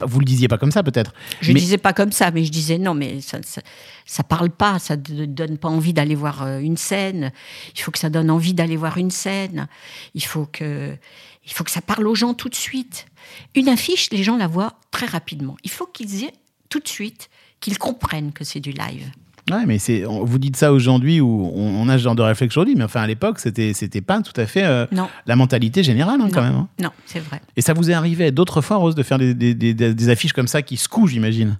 Vous 0.00 0.18
le 0.20 0.24
disiez 0.24 0.48
pas 0.48 0.56
comme 0.56 0.72
ça, 0.72 0.82
peut-être. 0.82 1.12
Je 1.42 1.52
Mais- 1.52 1.60
disais 1.60 1.76
pas 1.78 1.92
comme 1.92 2.12
ça, 2.12 2.30
mais 2.30 2.44
je 2.44 2.50
disais 2.50 2.78
non, 2.78 2.94
mais 2.94 3.20
ça, 3.20 3.38
ça, 3.42 3.60
ça 4.06 4.22
parle 4.22 4.48
pas, 4.50 4.78
ça 4.78 4.96
ne 4.96 5.26
donne 5.26 5.58
pas 5.58 5.68
envie 5.68 5.92
d'aller 5.92 6.14
voir 6.14 6.42
euh, 6.42 6.58
une 6.58 6.76
scène. 6.78 7.32
Il 7.76 7.80
faut 7.82 7.90
que 7.90 7.98
ça 7.98 8.08
donne 8.08 8.30
envie 8.30 8.54
d'aller 8.54 8.76
voir 8.76 8.96
une 8.96 9.10
scène. 9.10 9.68
Il 10.14 10.24
faut 10.24 10.46
que, 10.46 10.96
il 11.44 11.52
faut 11.52 11.64
que 11.64 11.70
ça 11.70 11.82
parle 11.82 12.06
aux 12.06 12.14
gens 12.14 12.32
tout 12.34 12.48
de 12.48 12.54
suite. 12.54 13.06
Une 13.54 13.68
affiche, 13.68 14.10
les 14.10 14.22
gens 14.22 14.36
la 14.38 14.46
voient 14.46 14.74
très 14.90 15.06
rapidement. 15.06 15.56
Il 15.64 15.70
faut 15.70 15.86
qu'ils 15.86 16.24
aient 16.24 16.32
tout 16.68 16.80
de 16.80 16.88
suite, 16.88 17.28
qu'ils 17.60 17.78
comprennent 17.78 18.32
que 18.32 18.44
c'est 18.44 18.60
du 18.60 18.70
live. 18.72 19.10
Ouais, 19.50 19.64
mais 19.66 19.78
c'est, 19.78 20.02
vous 20.04 20.38
dites 20.38 20.56
ça 20.56 20.72
aujourd'hui 20.74 21.22
où 21.22 21.50
on, 21.54 21.80
on 21.80 21.88
a 21.88 21.96
ce 21.96 22.02
genre 22.02 22.14
de 22.14 22.20
réflexe 22.20 22.52
aujourd'hui, 22.54 22.74
mais 22.76 22.84
enfin 22.84 23.00
à 23.00 23.06
l'époque, 23.06 23.38
c'était, 23.38 23.72
c'était 23.72 24.02
pas 24.02 24.20
tout 24.20 24.38
à 24.38 24.44
fait 24.44 24.62
euh, 24.64 24.84
Non. 24.92 25.08
la 25.26 25.36
mentalité 25.36 25.82
générale 25.82 26.20
hein, 26.20 26.28
quand 26.32 26.42
même. 26.42 26.54
hein. 26.54 26.68
non, 26.82 26.90
c'est 27.06 27.20
vrai. 27.20 27.40
Et 27.56 27.62
ça 27.62 27.72
vous 27.72 27.90
est 27.90 27.94
arrivé 27.94 28.30
d'autres 28.30 28.60
fois, 28.60 28.76
Rose, 28.76 28.94
de 28.94 29.02
faire 29.02 29.16
des, 29.18 29.32
des- 29.32 29.54
des- 29.54 29.72
des 29.72 30.08
affiches 30.10 30.34
comme 30.34 30.48
ça 30.48 30.60
qui 30.60 30.76
secouent, 30.76 31.06
j'imagine? 31.06 31.58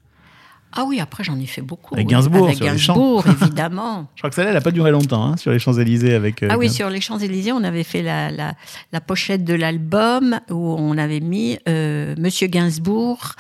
Ah 0.73 0.85
oui, 0.87 1.01
après 1.01 1.25
j'en 1.25 1.39
ai 1.41 1.47
fait 1.47 1.63
beaucoup. 1.63 1.95
Avec. 1.95 2.07
Gainsbourg, 2.09 2.45
Avec 2.45 2.57
sur 2.59 2.67
les 2.67 2.71
Gainsbourg, 2.73 3.25
évidemment. 3.43 4.07
Je 4.17 4.21
crois 4.21 4.29
que 4.29 4.37
celle-là, 4.37 4.51
elle 4.51 4.57
n'a 4.57 4.61
pas 4.61 4.71
duré 4.71 4.91
longtemps, 4.91 5.25
hein, 5.25 5.37
sur 5.39 5.51
les 5.51 5.59
Champs-Élysées 5.59 6.13
avec. 6.13 6.43
euh, 6.43 6.49
Ah 6.51 6.59
oui, 6.59 6.67
Gainsbourg. 6.67 6.77
sur 6.77 6.91
les 6.91 7.01
Champs-Élysées, 7.01 7.53
on 7.53 7.65
avait 7.65 7.85
fait 7.85 8.03
la, 8.03 8.31
la, 8.31 8.53
la 8.93 9.01
pochette 9.01 9.45
de 9.45 9.55
l'album 9.55 10.39
où 10.51 10.75
on 10.79 10.99
avait 10.99 11.21
mis 11.21 11.59
euh, 11.71 12.15
Monsieur 12.19 12.49
Gainsbourg 12.49 13.33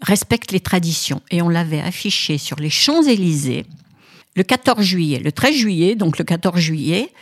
respecte 0.00 0.52
les 0.52 0.60
traditions. 0.60 1.22
Et 1.30 1.42
on 1.42 1.48
l'avait 1.48 1.80
affiché 1.80 2.38
sur 2.38 2.58
les 2.58 2.70
Champs-Élysées 2.70 3.66
le 4.34 4.42
14 4.42 4.82
juillet, 4.82 5.18
le 5.18 5.32
13 5.32 5.54
juillet, 5.54 5.94
donc 5.94 6.18
le 6.18 6.24
14 6.24 6.58
juillet. 6.58 7.12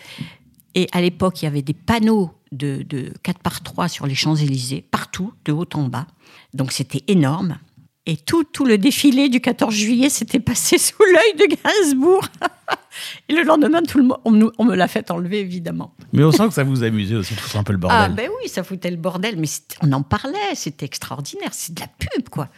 Et 0.74 0.88
à 0.92 1.00
l'époque, 1.00 1.40
il 1.40 1.44
y 1.44 1.48
avait 1.48 1.62
des 1.62 1.74
panneaux 1.74 2.32
de, 2.50 2.82
de 2.82 3.12
4 3.22 3.38
par 3.38 3.62
3 3.62 3.88
sur 3.88 4.06
les 4.06 4.16
Champs-Élysées, 4.16 4.84
partout, 4.90 5.32
de 5.44 5.52
haut 5.52 5.68
en 5.74 5.84
bas. 5.84 6.06
Donc 6.52 6.72
c'était 6.72 7.02
énorme. 7.06 7.58
Et 8.06 8.16
tout, 8.16 8.44
tout 8.44 8.66
le 8.66 8.76
défilé 8.76 9.30
du 9.30 9.40
14 9.40 9.74
juillet 9.74 10.10
s'était 10.10 10.40
passé 10.40 10.78
sous 10.78 11.02
l'œil 11.02 11.48
de 11.48 11.56
Gainsbourg. 11.56 12.26
Et 13.28 13.34
le 13.34 13.42
lendemain, 13.42 13.82
tout 13.82 13.98
le 13.98 14.04
monde, 14.04 14.18
on, 14.24 14.52
on 14.58 14.64
me 14.64 14.76
l'a 14.76 14.88
fait 14.88 15.10
enlever, 15.10 15.40
évidemment. 15.40 15.94
Mais 16.12 16.22
on 16.22 16.30
sent 16.30 16.48
que 16.48 16.54
ça 16.54 16.64
vous 16.64 16.82
amusait 16.84 17.16
aussi 17.16 17.34
de 17.34 17.40
foutre 17.40 17.56
un 17.56 17.64
peu 17.64 17.72
le 17.72 17.78
bordel. 17.78 17.98
Ah 18.00 18.08
ben 18.08 18.30
oui, 18.40 18.48
ça 18.48 18.62
foutait 18.62 18.90
le 18.90 18.96
bordel, 18.96 19.36
mais 19.38 19.48
on 19.80 19.92
en 19.92 20.02
parlait, 20.02 20.54
c'était 20.54 20.86
extraordinaire, 20.86 21.50
c'est 21.52 21.74
de 21.74 21.80
la 21.80 21.88
pub, 21.88 22.28
quoi. 22.28 22.48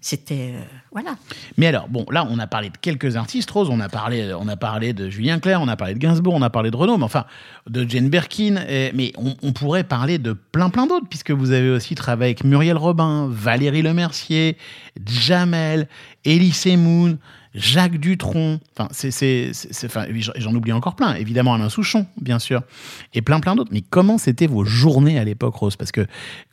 C'était... 0.00 0.54
euh, 0.54 0.62
voilà. 0.92 1.16
Mais 1.56 1.66
alors, 1.66 1.88
bon, 1.88 2.06
là, 2.10 2.26
on 2.30 2.38
a 2.38 2.46
parlé 2.46 2.70
de 2.70 2.76
quelques 2.76 3.16
artistes, 3.16 3.50
Rose. 3.50 3.68
On 3.70 3.80
a 3.80 3.88
parlé, 3.88 4.32
on 4.38 4.48
a 4.48 4.56
parlé 4.56 4.92
de 4.92 5.10
Julien 5.10 5.38
Clerc, 5.38 5.60
on 5.60 5.68
a 5.68 5.76
parlé 5.76 5.94
de 5.94 5.98
Gainsbourg, 5.98 6.34
on 6.34 6.42
a 6.42 6.50
parlé 6.50 6.70
de 6.70 6.76
Renaud, 6.76 6.96
mais 6.96 7.04
enfin, 7.04 7.26
de 7.68 7.88
Jane 7.88 8.08
Birkin. 8.08 8.64
mais 8.94 9.12
on, 9.16 9.52
pourrait 9.52 9.84
parler 9.84 10.18
de 10.18 10.32
plein, 10.32 10.70
plein 10.70 10.86
d'autres, 10.86 11.06
puisque 11.08 11.30
vous 11.30 11.52
avez 11.52 11.70
aussi 11.70 11.94
travaillé 11.94 12.30
avec 12.30 12.44
Muriel 12.44 12.76
Robin, 12.76 13.28
Valérie 13.30 13.82
Lemercier, 13.82 14.56
Jamel, 15.06 15.86
Elie 16.24 16.52
Semoun. 16.52 17.18
Jacques 17.52 17.98
Dutronc, 17.98 18.60
enfin, 18.76 18.88
c'est, 18.92 19.50
j'en 20.36 20.54
oublie 20.54 20.72
encore 20.72 20.94
plein, 20.94 21.14
évidemment 21.14 21.54
Alain 21.54 21.68
Souchon, 21.68 22.06
bien 22.20 22.38
sûr, 22.38 22.62
et 23.12 23.22
plein 23.22 23.40
plein 23.40 23.56
d'autres. 23.56 23.72
Mais 23.72 23.80
comment 23.80 24.18
c'était 24.18 24.46
vos 24.46 24.64
journées 24.64 25.18
à 25.18 25.24
l'époque, 25.24 25.56
Rose? 25.56 25.74
Parce 25.74 25.90
que 25.90 26.06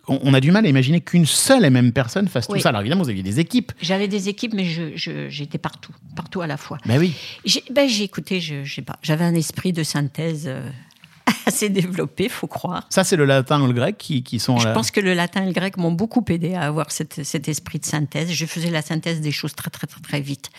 on, 0.07 0.19
on 0.23 0.33
a 0.33 0.39
du 0.39 0.51
mal 0.51 0.65
à 0.65 0.69
imaginer 0.69 1.01
qu'une 1.01 1.25
seule 1.25 1.65
et 1.65 1.69
même 1.69 1.91
personne 1.91 2.27
fasse 2.27 2.47
Oui. 2.49 2.59
tout 2.59 2.63
ça. 2.63 2.69
Alors 2.69 2.81
évidemment, 2.81 3.03
vous 3.03 3.09
aviez 3.09 3.23
des 3.23 3.39
équipes. 3.39 3.71
J'avais 3.81 4.07
des 4.07 4.29
équipes, 4.29 4.53
mais 4.53 4.65
j'étais 4.65 5.57
partout, 5.57 5.93
partout 6.15 6.41
à 6.41 6.47
la 6.47 6.57
fois. 6.57 6.77
Ben 6.85 6.97
oui. 6.99 7.13
J'ai 7.45 7.63
ben, 7.71 7.89
écouté, 7.89 8.39
je, 8.39 8.63
je 8.63 8.75
sais 8.75 8.81
pas, 8.81 8.97
j'avais 9.01 9.25
un 9.25 9.35
esprit 9.35 9.73
de 9.73 9.83
synthèse 9.83 10.45
euh, 10.47 10.69
assez 11.45 11.69
développé, 11.69 12.29
faut 12.29 12.47
croire. 12.47 12.85
Ça, 12.89 13.03
c'est 13.03 13.15
le 13.17 13.25
latin 13.25 13.61
ou 13.61 13.67
le 13.67 13.73
grec 13.73 13.97
qui, 13.97 14.23
qui 14.23 14.39
sont. 14.39 14.57
Je 14.57 14.67
là. 14.67 14.73
pense 14.73 14.91
que 14.91 15.01
le 15.01 15.13
latin 15.13 15.43
et 15.43 15.47
le 15.47 15.51
grec 15.53 15.77
m'ont 15.77 15.91
beaucoup 15.91 16.23
aidé 16.29 16.53
à 16.53 16.61
avoir 16.61 16.91
cette- 16.91 17.23
cet 17.23 17.47
esprit 17.49 17.79
de 17.79 17.85
synthèse. 17.85 18.31
Je 18.31 18.45
faisais 18.45 18.69
la 18.71 18.81
synthèse 18.81 19.19
des 19.21 19.31
choses 19.31 19.55
très 19.55 19.69
très 19.69 19.87
très 19.87 19.99
très 20.01 20.21
vite. 20.21 20.49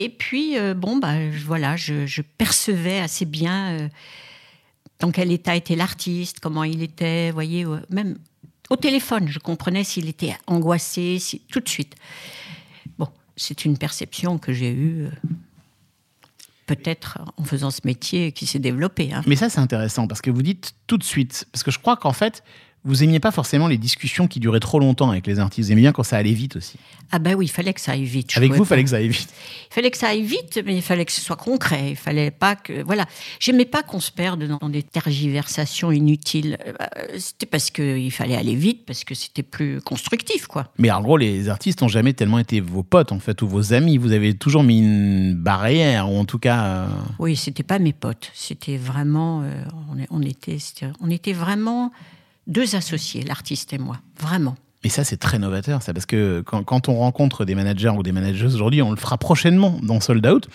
Et 0.00 0.10
puis 0.10 0.58
euh, 0.58 0.74
bon 0.74 0.98
bah 0.98 1.14
voilà, 1.46 1.76
je, 1.76 2.04
je 2.06 2.20
percevais 2.22 2.98
assez 3.00 3.24
bien 3.24 3.78
euh, 3.80 3.88
dans 5.00 5.10
quel 5.10 5.32
état 5.32 5.56
était 5.56 5.74
l'artiste, 5.76 6.40
comment 6.40 6.64
il 6.64 6.82
était, 6.82 7.30
voyez, 7.30 7.64
euh, 7.64 7.78
même 7.90 8.16
au 8.70 8.76
téléphone, 8.76 9.28
je 9.28 9.38
comprenais 9.38 9.84
s'il 9.84 10.08
était 10.08 10.36
angoissé, 10.46 11.18
si, 11.18 11.40
tout 11.40 11.60
de 11.60 11.68
suite. 11.68 11.94
Bon, 12.98 13.08
c'est 13.36 13.64
une 13.64 13.76
perception 13.78 14.38
que 14.38 14.52
j'ai 14.52 14.70
eue. 14.72 15.04
euh, 15.06 15.10
Peut-être 16.66 17.18
en 17.36 17.44
faisant 17.44 17.70
ce 17.70 17.80
métier 17.84 18.32
qui 18.32 18.46
s'est 18.46 18.58
développé. 18.58 19.12
hein. 19.12 19.22
Mais 19.26 19.36
ça, 19.36 19.50
c'est 19.50 19.60
intéressant 19.60 20.06
parce 20.06 20.22
que 20.22 20.30
vous 20.30 20.40
dites 20.42 20.74
tout 20.86 20.96
de 20.96 21.04
suite. 21.04 21.46
Parce 21.52 21.62
que 21.62 21.70
je 21.70 21.78
crois 21.78 21.96
qu'en 21.98 22.14
fait, 22.14 22.42
vous 22.84 23.02
aimiez 23.02 23.20
pas 23.20 23.30
forcément 23.30 23.66
les 23.66 23.78
discussions 23.78 24.26
qui 24.28 24.40
duraient 24.40 24.60
trop 24.60 24.78
longtemps 24.78 25.10
avec 25.10 25.26
les 25.26 25.38
artistes. 25.38 25.68
Vous 25.68 25.72
aimiez 25.72 25.82
bien 25.82 25.92
quand 25.92 26.02
ça 26.02 26.16
allait 26.16 26.32
vite 26.32 26.56
aussi. 26.56 26.76
Ah 27.10 27.18
ben 27.18 27.34
oui, 27.34 27.46
il 27.46 27.48
fallait 27.48 27.72
que 27.72 27.80
ça 27.80 27.92
aille 27.92 28.04
vite. 28.04 28.32
Avec 28.36 28.52
vous, 28.52 28.62
il 28.62 28.66
fallait 28.66 28.84
que 28.84 28.90
ça 28.90 28.96
aille 28.96 29.08
vite. 29.08 29.28
Il 29.70 29.74
fallait 29.74 29.90
que 29.90 29.96
ça 29.98 30.08
aille 30.08 30.22
vite, 30.22 30.60
mais 30.64 30.74
il 30.76 30.82
fallait 30.82 31.04
que 31.04 31.12
ce 31.12 31.20
soit 31.20 31.36
concret. 31.36 31.90
Il 31.90 31.96
fallait 31.96 32.30
pas 32.30 32.56
que. 32.56 32.82
Voilà. 32.82 33.06
J'aimais 33.40 33.64
pas 33.64 33.82
qu'on 33.82 34.00
se 34.00 34.10
perde 34.10 34.44
dans 34.60 34.68
des 34.68 34.82
tergiversations 34.82 35.92
inutiles. 35.92 36.58
Euh, 36.66 36.72
C'était 37.18 37.46
parce 37.46 37.70
qu'il 37.70 38.10
fallait 38.12 38.36
aller 38.36 38.54
vite, 38.54 38.84
parce 38.86 39.04
que 39.04 39.14
c'était 39.14 39.42
plus 39.42 39.80
constructif, 39.80 40.46
quoi. 40.46 40.68
Mais 40.78 40.90
en 40.90 41.00
gros, 41.02 41.16
les 41.16 41.48
artistes 41.48 41.82
ont 41.82 41.88
jamais 41.88 42.12
tellement 42.12 42.38
été 42.38 42.60
vos 42.60 42.82
potes, 42.82 43.12
en 43.12 43.18
fait, 43.18 43.40
ou 43.42 43.48
vos 43.48 43.72
amis. 43.72 43.96
Vous 43.98 44.12
avez 44.12 44.34
toujours 44.34 44.62
mis 44.62 44.78
une 44.80 45.34
barrière, 45.34 46.10
ou 46.10 46.18
en 46.18 46.24
tout 46.24 46.38
cas. 46.38 46.64
euh, 46.64 46.86
Oui, 47.18 47.36
c'était 47.36 47.62
pas 47.62 47.78
mes 47.78 47.92
potes. 47.92 48.30
C'était 48.34 48.76
vraiment. 48.76 49.42
euh, 49.42 49.64
on, 50.10 50.20
était, 50.22 50.58
on 51.00 51.10
était 51.10 51.32
vraiment 51.32 51.92
deux 52.46 52.74
associés, 52.76 53.22
l'artiste 53.22 53.72
et 53.72 53.78
moi. 53.78 53.98
Vraiment. 54.20 54.56
Mais 54.82 54.90
ça, 54.90 55.02
c'est 55.02 55.16
très 55.16 55.38
novateur, 55.38 55.82
ça, 55.82 55.94
parce 55.94 56.04
que 56.04 56.42
quand, 56.44 56.62
quand 56.62 56.90
on 56.90 56.96
rencontre 56.98 57.46
des 57.46 57.54
managers 57.54 57.88
ou 57.96 58.02
des 58.02 58.12
managers 58.12 58.44
aujourd'hui, 58.44 58.82
on 58.82 58.90
le 58.90 58.98
fera 58.98 59.16
prochainement 59.16 59.78
dans 59.82 59.98
Sold 59.98 60.26
Out. 60.26 60.46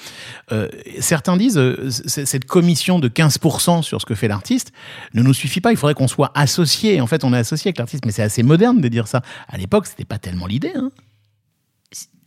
euh, 0.51 0.69
certains 0.99 1.35
disent 1.35 1.57
euh, 1.57 1.89
cette 1.89 2.45
commission 2.45 2.99
de 2.99 3.09
15% 3.09 3.81
sur 3.81 3.99
ce 3.99 4.05
que 4.05 4.13
fait 4.13 4.27
l'artiste 4.27 4.71
ne 5.15 5.23
nous 5.23 5.33
suffit 5.33 5.61
pas. 5.61 5.71
Il 5.71 5.77
faudrait 5.77 5.95
qu'on 5.95 6.07
soit 6.07 6.29
associé. 6.35 7.01
En 7.01 7.07
fait, 7.07 7.23
on 7.23 7.33
est 7.33 7.39
associé 7.39 7.69
avec 7.69 7.79
l'artiste, 7.79 8.05
mais 8.05 8.11
c'est 8.11 8.21
assez 8.21 8.43
moderne 8.43 8.81
de 8.81 8.87
dire 8.87 9.07
ça. 9.07 9.23
À 9.47 9.57
l'époque, 9.57 9.87
c'était 9.87 10.05
pas 10.05 10.19
tellement 10.19 10.45
l'idée. 10.45 10.73
Hein. 10.75 10.91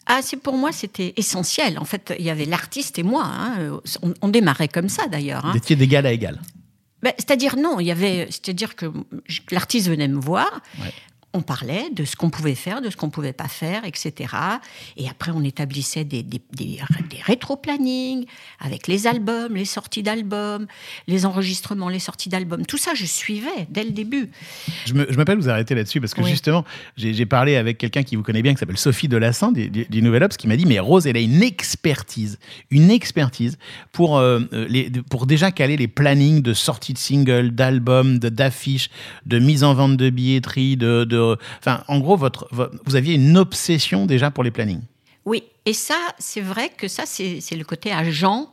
Ah, 0.07 0.18
pour 0.42 0.57
moi, 0.57 0.72
c'était 0.72 1.14
essentiel. 1.16 1.79
En 1.79 1.85
fait, 1.85 2.12
il 2.18 2.25
y 2.25 2.31
avait 2.31 2.46
l'artiste 2.46 2.98
et 2.98 3.05
moi. 3.05 3.25
hein. 3.25 3.79
On, 4.03 4.12
on 4.22 4.29
démarrait 4.29 4.66
comme 4.66 4.88
ça, 4.88 5.07
d'ailleurs. 5.07 5.46
hein. 5.46 5.53
Vous 5.53 5.59
étiez 5.59 5.77
d'égal 5.77 6.05
à 6.07 6.11
égal. 6.11 6.40
Ben, 7.03 7.12
c'est-à-dire 7.19 7.57
non, 7.57 7.81
il 7.81 7.87
y 7.87 7.91
avait, 7.91 8.27
c'est-à-dire 8.31 8.77
que 8.77 8.87
l'artiste 9.51 9.88
venait 9.88 10.09
me 10.09 10.21
voir, 10.21 10.61
Ouais. 10.81 10.93
On 11.35 11.40
parlait 11.42 11.88
de 11.95 12.05
ce 12.05 12.14
qu'on 12.16 12.29
pouvait 12.31 12.55
faire, 12.55 12.83
de 12.83 12.90
ce 12.90 12.97
qu'on 12.97 13.09
pouvait 13.11 13.33
pas 13.33 13.49
faire, 13.49 13.85
etc. 13.85 14.35
Et 14.97 15.09
après, 15.09 15.31
on 15.35 15.42
établissait 15.42 16.05
des, 16.05 16.23
des, 16.23 16.42
des, 16.53 16.79
des 17.09 17.21
rétro-plannings 17.25 18.27
avec 18.61 18.87
les 18.87 19.07
albums, 19.07 19.55
les 19.57 19.64
sorties 19.64 20.03
d'albums, 20.03 20.66
les 21.07 21.25
enregistrements, 21.27 21.88
les 21.88 21.99
sorties 21.99 22.29
d'albums. 22.29 22.66
Tout 22.66 22.77
ça, 22.79 22.92
je 22.95 23.07
suivais 23.07 23.66
dès 23.71 23.85
le 23.85 23.90
début. 23.90 24.31
Je 24.87 24.92
de 24.92 25.35
vous 25.35 25.49
arrêter 25.49 25.75
là-dessus 25.75 26.01
parce 26.01 26.14
que 26.14 26.21
Oui. 26.21 26.31
justement, 26.31 26.64
j'ai 26.97 27.27
parlé 27.27 27.57
avec 27.57 27.79
quelqu'un 27.79 28.03
qui 28.03 28.16
vous 28.16 28.23
connaît 28.23 28.42
bien, 28.42 28.53
qui 28.53 28.59
s'appelle 28.59 28.77
Sophie 28.79 29.09
Delassin 29.09 29.53
du, 29.53 29.71
du, 29.71 29.87
du 29.87 30.03
Nouvel 30.03 30.25
Obs, 30.25 30.37
qui 30.37 30.49
m'a 30.49 30.57
dit 30.57 30.66
Mais 30.66 30.79
Rose, 30.79 31.07
elle 31.07 31.16
a 31.16 31.21
une 31.21 31.42
expertise, 31.42 32.38
une 32.71 32.90
expertise 32.90 33.57
pour, 33.92 34.18
euh, 34.18 34.40
euh, 34.53 34.66
les, 34.68 34.90
pour 35.11 35.27
déjà 35.27 35.51
caler 35.51 35.77
les 35.77 35.88
plannings 35.88 36.42
de 36.42 36.53
sortie 36.53 36.92
de 36.92 36.99
singles, 36.99 37.53
d'albums, 37.53 38.18
de- 38.18 38.29
d'affiches, 38.29 38.90
de, 39.27 39.38
mise 39.38 39.64
en 39.64 39.75
vente 39.75 39.97
de 39.97 40.11
billetterie, 40.11 40.77
de. 40.77 41.05
de- 41.05 41.22
En 41.89 41.99
gros, 42.01 42.17
vous 42.17 42.97
aviez 42.97 43.15
une 43.15 43.37
obsession 43.37 44.07
déjà 44.07 44.31
pour 44.31 44.45
les 44.45 44.51
plannings. 44.51 44.83
Oui, 45.25 45.45
et 45.67 45.73
ça, 45.73 45.97
c'est 46.19 46.41
vrai 46.41 46.71
que 46.71 46.89
ça, 46.89 47.05
c'est 47.07 47.57
le 47.57 47.65
côté 47.65 47.93
agent 47.93 48.53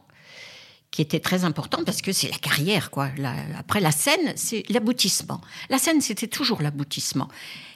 qui 0.92 1.04
était 1.04 1.20
très 1.20 1.46
important 1.46 1.84
parce 1.86 2.02
que 2.02 2.12
c'est 2.12 2.30
la 2.30 2.38
carrière, 2.38 2.90
quoi. 2.90 3.10
Après, 3.58 3.80
la 3.80 3.92
scène, 3.92 4.34
c'est 4.36 4.64
l'aboutissement. 4.70 5.40
La 5.70 5.78
scène, 5.78 6.02
c'était 6.02 6.28
toujours 6.28 6.62
l'aboutissement. 6.62 7.28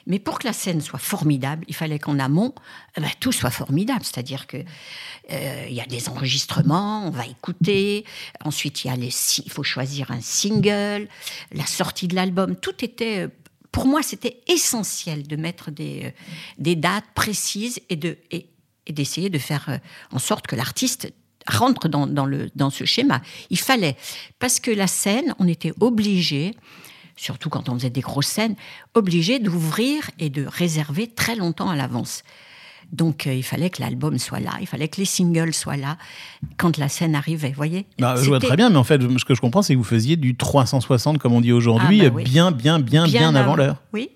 Mais 0.06 0.18
pour 0.18 0.38
que 0.38 0.46
la 0.46 0.52
scène 0.52 0.80
soit 0.80 0.98
formidable, 0.98 1.64
il 1.68 1.74
fallait 1.74 1.98
qu'en 1.98 2.18
amont, 2.18 2.54
eh 2.96 3.00
ben, 3.00 3.10
tout 3.20 3.32
soit 3.32 3.50
formidable. 3.50 4.00
C'est-à-dire 4.02 4.46
que 4.46 4.58
euh, 5.30 5.66
il 5.68 5.74
y 5.74 5.80
a 5.80 5.86
des 5.86 6.08
enregistrements, 6.08 7.06
on 7.06 7.10
va 7.10 7.26
écouter. 7.26 8.04
Ensuite, 8.44 8.84
il 8.84 8.92
il 9.04 9.50
faut 9.50 9.62
choisir 9.62 10.10
un 10.10 10.20
single, 10.20 11.08
la 11.52 11.66
sortie 11.66 12.08
de 12.08 12.16
l'album. 12.16 12.56
Tout 12.56 12.84
était 12.84 13.26
euh, 13.26 13.28
pour 13.74 13.86
moi, 13.86 14.04
c'était 14.04 14.40
essentiel 14.46 15.26
de 15.26 15.34
mettre 15.34 15.72
des, 15.72 16.14
euh, 16.64 16.74
dates 16.76 17.10
précises 17.12 17.80
et 17.88 17.96
de 17.96 18.16
et, 18.30 18.46
et 18.86 18.92
d'essayer 18.92 19.30
de 19.30 19.38
faire 19.38 19.64
euh, 19.68 19.78
en 20.12 20.20
sorte 20.20 20.46
que 20.46 20.54
l'artiste 20.54 21.12
rentre 21.48 21.88
dans, 21.88 22.06
dans 22.06 22.70
ce 22.70 22.84
schéma. 22.84 23.20
Il 23.50 23.58
fallait, 23.58 23.96
parce 24.38 24.60
que 24.60 24.70
la 24.70 24.86
scène, 24.86 25.34
on 25.40 25.48
était 25.48 25.72
obligé, 25.80 26.54
surtout 27.16 27.50
quand 27.50 27.68
on 27.68 27.74
faisait 27.74 27.90
des 27.90 28.00
grosses 28.00 28.28
scènes, 28.28 28.54
obligé 28.94 29.40
d'ouvrir 29.40 30.08
et 30.20 30.30
de 30.30 30.46
réserver 30.46 31.08
très 31.08 31.34
longtemps 31.34 31.68
à 31.68 31.74
l'avance. 31.74 32.22
Donc 32.94 33.26
euh, 33.26 33.34
il 33.34 33.42
fallait 33.42 33.70
que 33.70 33.82
l'album 33.82 34.18
soit 34.18 34.38
là, 34.40 34.52
il 34.60 34.66
fallait 34.68 34.86
que 34.88 34.98
les 35.00 35.04
singles 35.04 35.52
soient 35.52 35.76
là 35.76 35.98
quand 36.56 36.78
la 36.78 36.88
scène 36.88 37.14
arrivait, 37.16 37.52
voyez 37.54 37.86
Bah, 37.98 38.14
je 38.16 38.26
vois 38.28 38.38
très 38.38 38.56
bien, 38.56 38.70
mais 38.70 38.76
en 38.76 38.84
fait, 38.84 39.00
ce 39.02 39.24
que 39.24 39.34
je 39.34 39.40
comprends, 39.40 39.62
c'est 39.62 39.72
que 39.74 39.78
vous 39.78 39.84
faisiez 39.84 40.16
du 40.16 40.36
360, 40.36 41.18
comme 41.18 41.32
on 41.32 41.40
dit 41.40 41.50
aujourd'hui, 41.52 42.02
Ah, 42.06 42.08
bah 42.10 42.14
oui. 42.16 42.24
bien, 42.24 42.52
bien, 42.52 42.78
bien, 42.78 43.04
bien, 43.06 43.34
avant 43.34 43.56
l'heure. 43.56 43.82
Oui. 43.92 44.10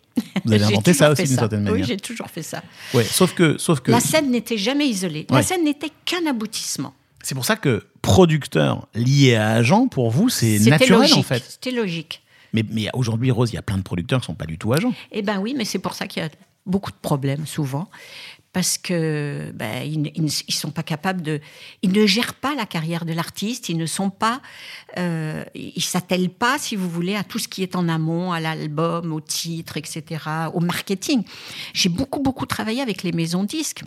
Vous 0.44 0.52
avez 0.52 0.64
inventé 0.72 0.92
ça 0.94 1.10
aussi 1.10 1.24
d'une 1.24 1.34
certaine 1.36 1.64
Oui, 1.64 1.70
manière. 1.72 1.86
j'ai 1.86 1.96
toujours 1.96 2.28
fait 2.30 2.42
ça. 2.42 2.62
Ouais, 2.94 3.04
sauf 3.04 3.34
que, 3.34 3.58
sauf 3.58 3.80
que 3.80 3.90
La 3.90 4.00
scène 4.00 4.30
n'était 4.30 4.58
jamais 4.58 4.86
isolée. 4.86 5.26
Ouais. 5.30 5.38
La 5.38 5.42
scène 5.42 5.64
n'était 5.64 5.90
qu'un 6.04 6.26
aboutissement. 6.28 6.94
c'est 7.22 7.34
pour 7.34 7.44
ça 7.44 7.56
que 7.56 7.84
producteur 8.00 8.86
lié 8.94 9.34
à 9.34 9.50
agent, 9.50 9.88
pour 9.88 10.10
vous, 10.10 10.28
c'est 10.28 10.58
naturel 10.60 11.00
logique. 11.00 11.16
en 11.18 11.22
fait. 11.22 11.42
C'était 11.48 11.72
logique. 11.72 12.22
Mais, 12.52 12.64
mais 12.70 12.88
aujourd'hui, 12.94 13.30
Rose, 13.30 13.50
il 13.52 13.56
y 13.56 13.58
a 13.58 13.62
plein 13.62 13.76
de 13.76 13.82
producteurs 13.82 14.20
qui 14.20 14.26
sont 14.26 14.34
pas 14.34 14.46
du 14.46 14.56
tout 14.56 14.72
agents. 14.72 14.94
Eh 15.12 15.22
ben 15.22 15.38
oui, 15.40 15.54
mais 15.56 15.64
c'est 15.64 15.78
pour 15.80 15.94
ça 15.94 16.06
qu'il 16.06 16.22
y 16.22 16.26
a 16.26 16.30
beaucoup 16.64 16.90
de 16.90 16.96
problèmes 17.00 17.46
souvent. 17.46 17.88
Parce 18.52 18.78
que 18.78 19.52
ben, 19.54 19.82
ils, 19.84 20.10
ils 20.16 20.54
sont 20.54 20.70
pas 20.70 20.82
capables 20.82 21.22
de. 21.22 21.40
Ils 21.82 21.92
ne 21.92 22.06
gèrent 22.06 22.34
pas 22.34 22.54
la 22.54 22.64
carrière 22.64 23.04
de 23.04 23.12
l'artiste. 23.12 23.68
Ils 23.68 23.76
ne 23.76 23.86
sont 23.86 24.10
pas. 24.10 24.40
Euh, 24.96 25.44
ils 25.54 25.82
s'attellent 25.82 26.30
pas, 26.30 26.58
si 26.58 26.74
vous 26.74 26.88
voulez, 26.88 27.14
à 27.14 27.24
tout 27.24 27.38
ce 27.38 27.46
qui 27.46 27.62
est 27.62 27.76
en 27.76 27.88
amont, 27.88 28.32
à 28.32 28.40
l'album, 28.40 29.12
au 29.12 29.20
titre, 29.20 29.76
etc., 29.76 30.22
au 30.54 30.60
marketing. 30.60 31.24
J'ai 31.74 31.90
beaucoup, 31.90 32.20
beaucoup 32.20 32.46
travaillé 32.46 32.80
avec 32.80 33.02
les 33.02 33.12
maisons 33.12 33.44
disques. 33.44 33.84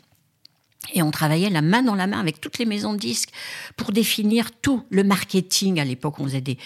Et 0.94 1.04
on 1.04 1.12
travaillait 1.12 1.50
la 1.50 1.62
main 1.62 1.84
dans 1.84 1.96
la 1.96 2.08
main 2.08 2.20
avec 2.20 2.42
toutes 2.42 2.58
les 2.58 2.66
maisons 2.66 2.94
disques 2.94 3.30
pour 3.78 3.92
définir 3.92 4.52
tout 4.62 4.84
le 4.90 5.04
marketing. 5.04 5.80
À 5.80 5.86
l'époque, 5.86 6.20
on 6.20 6.26
faisait 6.26 6.42
des, 6.42 6.58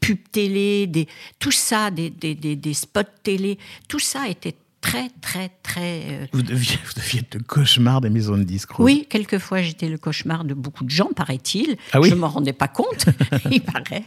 pubs 0.00 0.18
télé, 0.32 0.86
des, 0.86 1.06
tout 1.38 1.52
ça, 1.52 1.90
des, 1.90 2.10
des, 2.10 2.34
des 2.34 2.74
spots 2.74 3.02
télé. 3.22 3.58
Tout 3.88 4.00
ça 4.00 4.28
était 4.28 4.56
très, 4.82 5.08
très, 5.22 5.50
très... 5.62 6.02
euh, 6.10 6.26
Vous 6.32 6.42
deviez, 6.42 6.76
vous 6.84 6.92
deviez 7.00 7.20
être 7.20 7.34
le 7.36 7.40
cauchemar 7.40 8.02
des 8.02 8.10
maisons 8.10 8.36
de 8.36 8.42
disques. 8.42 8.78
Oui, 8.78 9.06
quelquefois, 9.08 9.62
j'étais 9.62 9.88
le 9.88 9.96
cauchemar 9.96 10.44
de 10.44 10.52
beaucoup 10.52 10.84
de 10.84 10.90
gens, 10.90 11.08
paraît-il. 11.16 11.76
Ah 11.92 12.00
oui 12.00 12.10
Je 12.10 12.14
m'en 12.14 12.28
rendais 12.28 12.52
pas 12.52 12.68
compte, 12.68 13.06
il 13.50 13.62
paraît. 13.62 14.04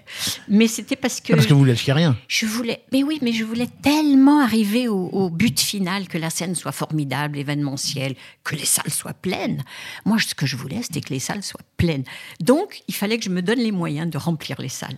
Mais 0.48 0.68
c'était 0.68 0.96
parce 0.96 1.20
que... 1.22 1.34
Ah, 1.34 1.38
parce 1.38 1.48
que 1.48 1.54
vous 1.56 1.66
lâchiez 1.66 1.94
rien. 1.94 2.16
Je 2.28 2.46
voulais, 2.46 2.84
mais 2.92 3.02
oui, 3.04 3.18
mais 3.24 3.32
je 3.34 3.44
voulais 3.44 3.70
tellement 3.82 4.42
arriver 4.42 4.88
au, 4.88 5.08
au 5.08 5.30
but 5.32 5.60
final, 5.60 6.08
que 6.08 6.18
la 6.20 6.30
scène 6.30 6.54
soit 6.54 6.72
formidable, 6.74 7.38
événementielle, 7.40 8.16
que 8.44 8.56
les 8.56 8.66
salles 8.66 8.92
soient 8.92 9.14
pleines. 9.14 9.64
Moi, 10.06 10.18
ce 10.20 10.36
que 10.36 10.46
je 10.46 10.56
voulais, 10.58 10.82
c'était 10.84 11.02
que 11.02 11.14
les 11.14 11.20
salles 11.20 11.42
soient 11.42 11.62
pleines. 11.78 12.04
Donc, 12.42 12.82
il 12.90 12.94
fallait 12.94 13.18
que 13.18 13.24
je 13.24 13.30
me 13.30 13.42
donne 13.42 13.60
les 13.60 13.72
moyens 13.72 14.10
de 14.10 14.18
remplir 14.18 14.62
les 14.62 14.70
salles. 14.70 14.98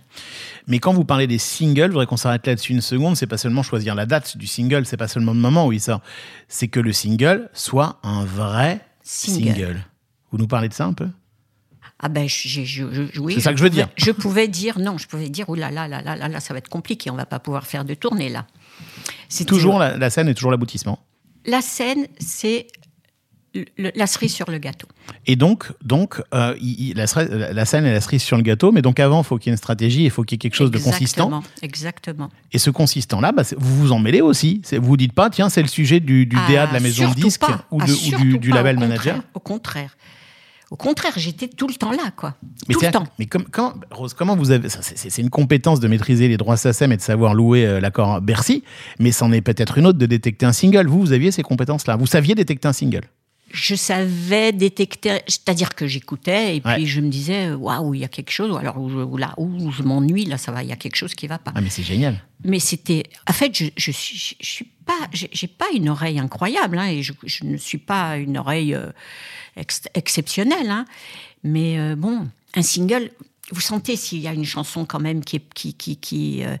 Mais 0.66 0.80
quand 0.80 0.92
vous 0.92 1.04
parlez 1.04 1.28
des 1.28 1.38
singles, 1.38 1.82
je 1.86 1.92
voudrais 1.92 2.06
qu'on 2.06 2.16
s'arrête 2.16 2.46
là-dessus 2.46 2.72
une 2.72 2.80
seconde. 2.80 3.16
C'est 3.16 3.26
pas 3.28 3.38
seulement 3.38 3.62
choisir 3.62 3.94
la 3.94 4.04
date 4.06 4.36
du 4.36 4.46
single, 4.48 4.84
c'est 4.84 4.96
pas 4.96 5.08
seulement 5.08 5.32
le 5.32 5.38
moment 5.38 5.67
où 5.68 5.72
il 5.72 5.80
sort. 5.80 6.00
C'est 6.48 6.68
que 6.68 6.80
le 6.80 6.92
single 6.92 7.48
soit 7.52 7.98
un 8.02 8.24
vrai 8.24 8.80
single. 9.02 9.54
Single. 9.54 9.84
Vous 10.30 10.38
nous 10.38 10.46
parlez 10.48 10.68
de 10.68 10.74
ça 10.74 10.84
un 10.86 10.92
peu? 10.92 11.08
Ah 12.00 12.08
ben, 12.08 12.28
j'ai- 12.28 12.64
je, 12.64 12.86
je- 12.92 13.20
oui, 13.20 13.34
C'est 13.34 13.40
ça 13.40 13.50
que 13.52 13.58
je 13.58 13.64
veux 13.64 13.70
pouvais- 13.70 13.82
dire. 13.84 13.92
Je 13.96 14.10
pouvais 14.12 14.46
dire 14.48 14.78
non, 14.78 14.98
je 14.98 15.08
pouvais 15.08 15.28
dire 15.28 15.46
oh 15.48 15.54
là 15.56 15.70
là 15.70 15.88
là 15.88 16.00
là 16.00 16.14
là 16.16 16.28
là, 16.28 16.40
ça 16.40 16.54
va 16.54 16.58
être 16.58 16.68
compliqué, 16.68 17.10
on 17.10 17.16
va 17.16 17.26
pas 17.26 17.40
pouvoir 17.40 17.66
faire 17.66 17.84
de 17.84 17.94
tournée 17.94 18.28
là. 18.28 18.46
C'était- 19.28 19.48
Toujours 19.48 19.78
la, 19.78 19.96
la 19.96 20.08
scène 20.10 20.28
est 20.28 20.34
toujours 20.34 20.50
l'aboutissement. 20.52 21.00
La 21.44 21.60
scène, 21.60 22.06
c'est 22.20 22.68
le- 23.54 23.90
la 23.94 24.06
cerise 24.06 24.34
sur 24.34 24.50
le 24.50 24.58
gâteau. 24.58 24.86
Et 25.26 25.36
donc, 25.36 25.72
donc 25.82 26.22
euh, 26.34 26.54
il- 26.60 26.94
la, 26.96 27.06
cerise- 27.06 27.30
la 27.30 27.64
scène 27.64 27.86
est 27.86 27.92
la 27.92 28.00
cerise 28.00 28.22
sur 28.22 28.36
le 28.36 28.42
gâteau, 28.42 28.72
mais 28.72 28.82
donc 28.82 29.00
avant, 29.00 29.22
il 29.22 29.24
faut 29.24 29.38
qu'il 29.38 29.48
y 29.48 29.50
ait 29.50 29.54
une 29.54 29.58
stratégie, 29.58 30.04
il 30.04 30.10
faut 30.10 30.22
qu'il 30.22 30.36
y 30.36 30.38
ait 30.38 30.38
quelque 30.38 30.54
chose 30.54 30.70
de 30.70 30.78
consistant. 30.78 31.42
Exactement. 31.62 32.30
Et 32.52 32.58
ce 32.58 32.70
consistant-là, 32.70 33.32
bah, 33.32 33.42
vous 33.56 33.76
vous 33.76 33.92
en 33.92 33.98
mêlez 33.98 34.20
aussi. 34.20 34.62
Vous 34.72 34.82
vous 34.82 34.96
dites 34.96 35.12
pas, 35.12 35.30
tiens, 35.30 35.48
c'est 35.48 35.62
le 35.62 35.68
sujet 35.68 36.00
du, 36.00 36.26
du 36.26 36.36
DA 36.48 36.66
de 36.66 36.72
la 36.72 36.78
Ah, 36.78 36.80
maison 36.80 37.04
de 37.04 37.08
surtout 37.08 37.20
disque 37.20 37.40
pas. 37.40 37.64
ou, 37.70 37.78
Ah, 37.80 37.86
de- 37.86 37.92
ou 37.92 37.94
surtout 37.94 38.38
du, 38.38 38.50
label 38.50 38.76
au 38.76 38.80
manager. 38.80 39.14
contraire, 39.14 39.30
Au 39.34 39.40
contraire. 39.40 39.96
Au 40.70 40.76
contraire, 40.76 41.12
j'étais 41.16 41.48
tout 41.48 41.66
le 41.66 41.72
temps 41.72 41.92
là, 41.92 42.10
quoi. 42.14 42.34
Mais, 42.68 42.74
tout 42.74 42.80
c'est- 42.80 42.86
le 42.88 42.92
temps. 42.92 43.04
mais 43.18 43.24
comme, 43.24 43.44
comment, 43.44 43.72
Rose, 43.90 44.12
comment 44.12 44.36
vous 44.36 44.50
avez. 44.50 44.68
c'est 44.68 45.22
une 45.22 45.30
compétence 45.30 45.80
de 45.80 45.88
maîtriser 45.88 46.28
les 46.28 46.36
droits 46.36 46.58
SACEM 46.58 46.92
et 46.92 46.98
de 46.98 47.00
savoir 47.00 47.32
louer 47.32 47.64
euh, 47.64 47.80
l'accord 47.80 48.20
Bercy, 48.20 48.62
mais 48.98 49.10
c'en 49.10 49.32
est 49.32 49.40
peut-être 49.40 49.78
une 49.78 49.86
autre 49.86 49.98
de 49.98 50.04
détecter 50.04 50.44
un 50.44 50.52
single. 50.52 50.86
Vous, 50.86 51.00
vous 51.00 51.12
aviez 51.12 51.30
ces 51.30 51.42
compétences-là. 51.42 51.96
Vous 51.96 52.06
saviez 52.06 52.34
détecter 52.34 52.68
un 52.68 52.74
single? 52.74 53.00
Je 53.50 53.74
savais 53.74 54.52
détecter, 54.52 55.20
c'est-à-dire 55.26 55.74
que 55.74 55.86
j'écoutais 55.86 56.56
et 56.56 56.60
puis 56.60 56.86
je 56.86 57.00
me 57.00 57.08
disais, 57.08 57.50
waouh, 57.52 57.94
il 57.94 58.00
y 58.00 58.04
a 58.04 58.08
quelque 58.08 58.30
chose, 58.30 58.50
ou 58.50 58.56
alors 58.56 58.76
ou 58.78 59.16
là, 59.16 59.34
où 59.38 59.70
je 59.70 59.82
m'ennuie, 59.82 60.24
là, 60.26 60.36
ça 60.38 60.52
va, 60.52 60.62
il 60.62 60.68
y 60.68 60.72
a 60.72 60.76
quelque 60.76 60.96
chose 60.96 61.14
qui 61.14 61.26
va 61.26 61.38
pas. 61.38 61.52
Ah, 61.54 61.60
mais 61.60 61.70
c'est 61.70 61.82
génial. 61.82 62.22
Mais 62.44 62.60
c'était, 62.60 63.04
en 63.28 63.32
fait, 63.32 63.56
je, 63.56 63.64
je 63.76 63.90
suis, 63.90 64.36
je 64.40 64.46
suis 64.46 64.66
pas, 64.84 64.98
j'ai 65.12 65.46
pas 65.48 65.66
une 65.74 65.88
oreille 65.88 66.18
incroyable, 66.18 66.78
hein, 66.78 66.88
et 66.88 67.02
je, 67.02 67.12
je 67.24 67.44
ne 67.44 67.56
suis 67.56 67.78
pas 67.78 68.16
une 68.18 68.36
oreille 68.38 68.74
euh, 68.74 68.90
ex- 69.56 69.82
exceptionnelle, 69.94 70.70
hein, 70.70 70.84
mais 71.42 71.78
euh, 71.78 71.96
bon, 71.96 72.28
un 72.54 72.62
single, 72.62 73.10
vous 73.50 73.60
sentez 73.62 73.96
s'il 73.96 74.18
y 74.20 74.28
a 74.28 74.32
une 74.34 74.44
chanson 74.44 74.84
quand 74.84 75.00
même 75.00 75.24
qui, 75.24 75.36
est- 75.36 75.54
qui, 75.54 75.72
qui, 75.74 75.96
qui 75.96 76.44
euh, 76.44 76.56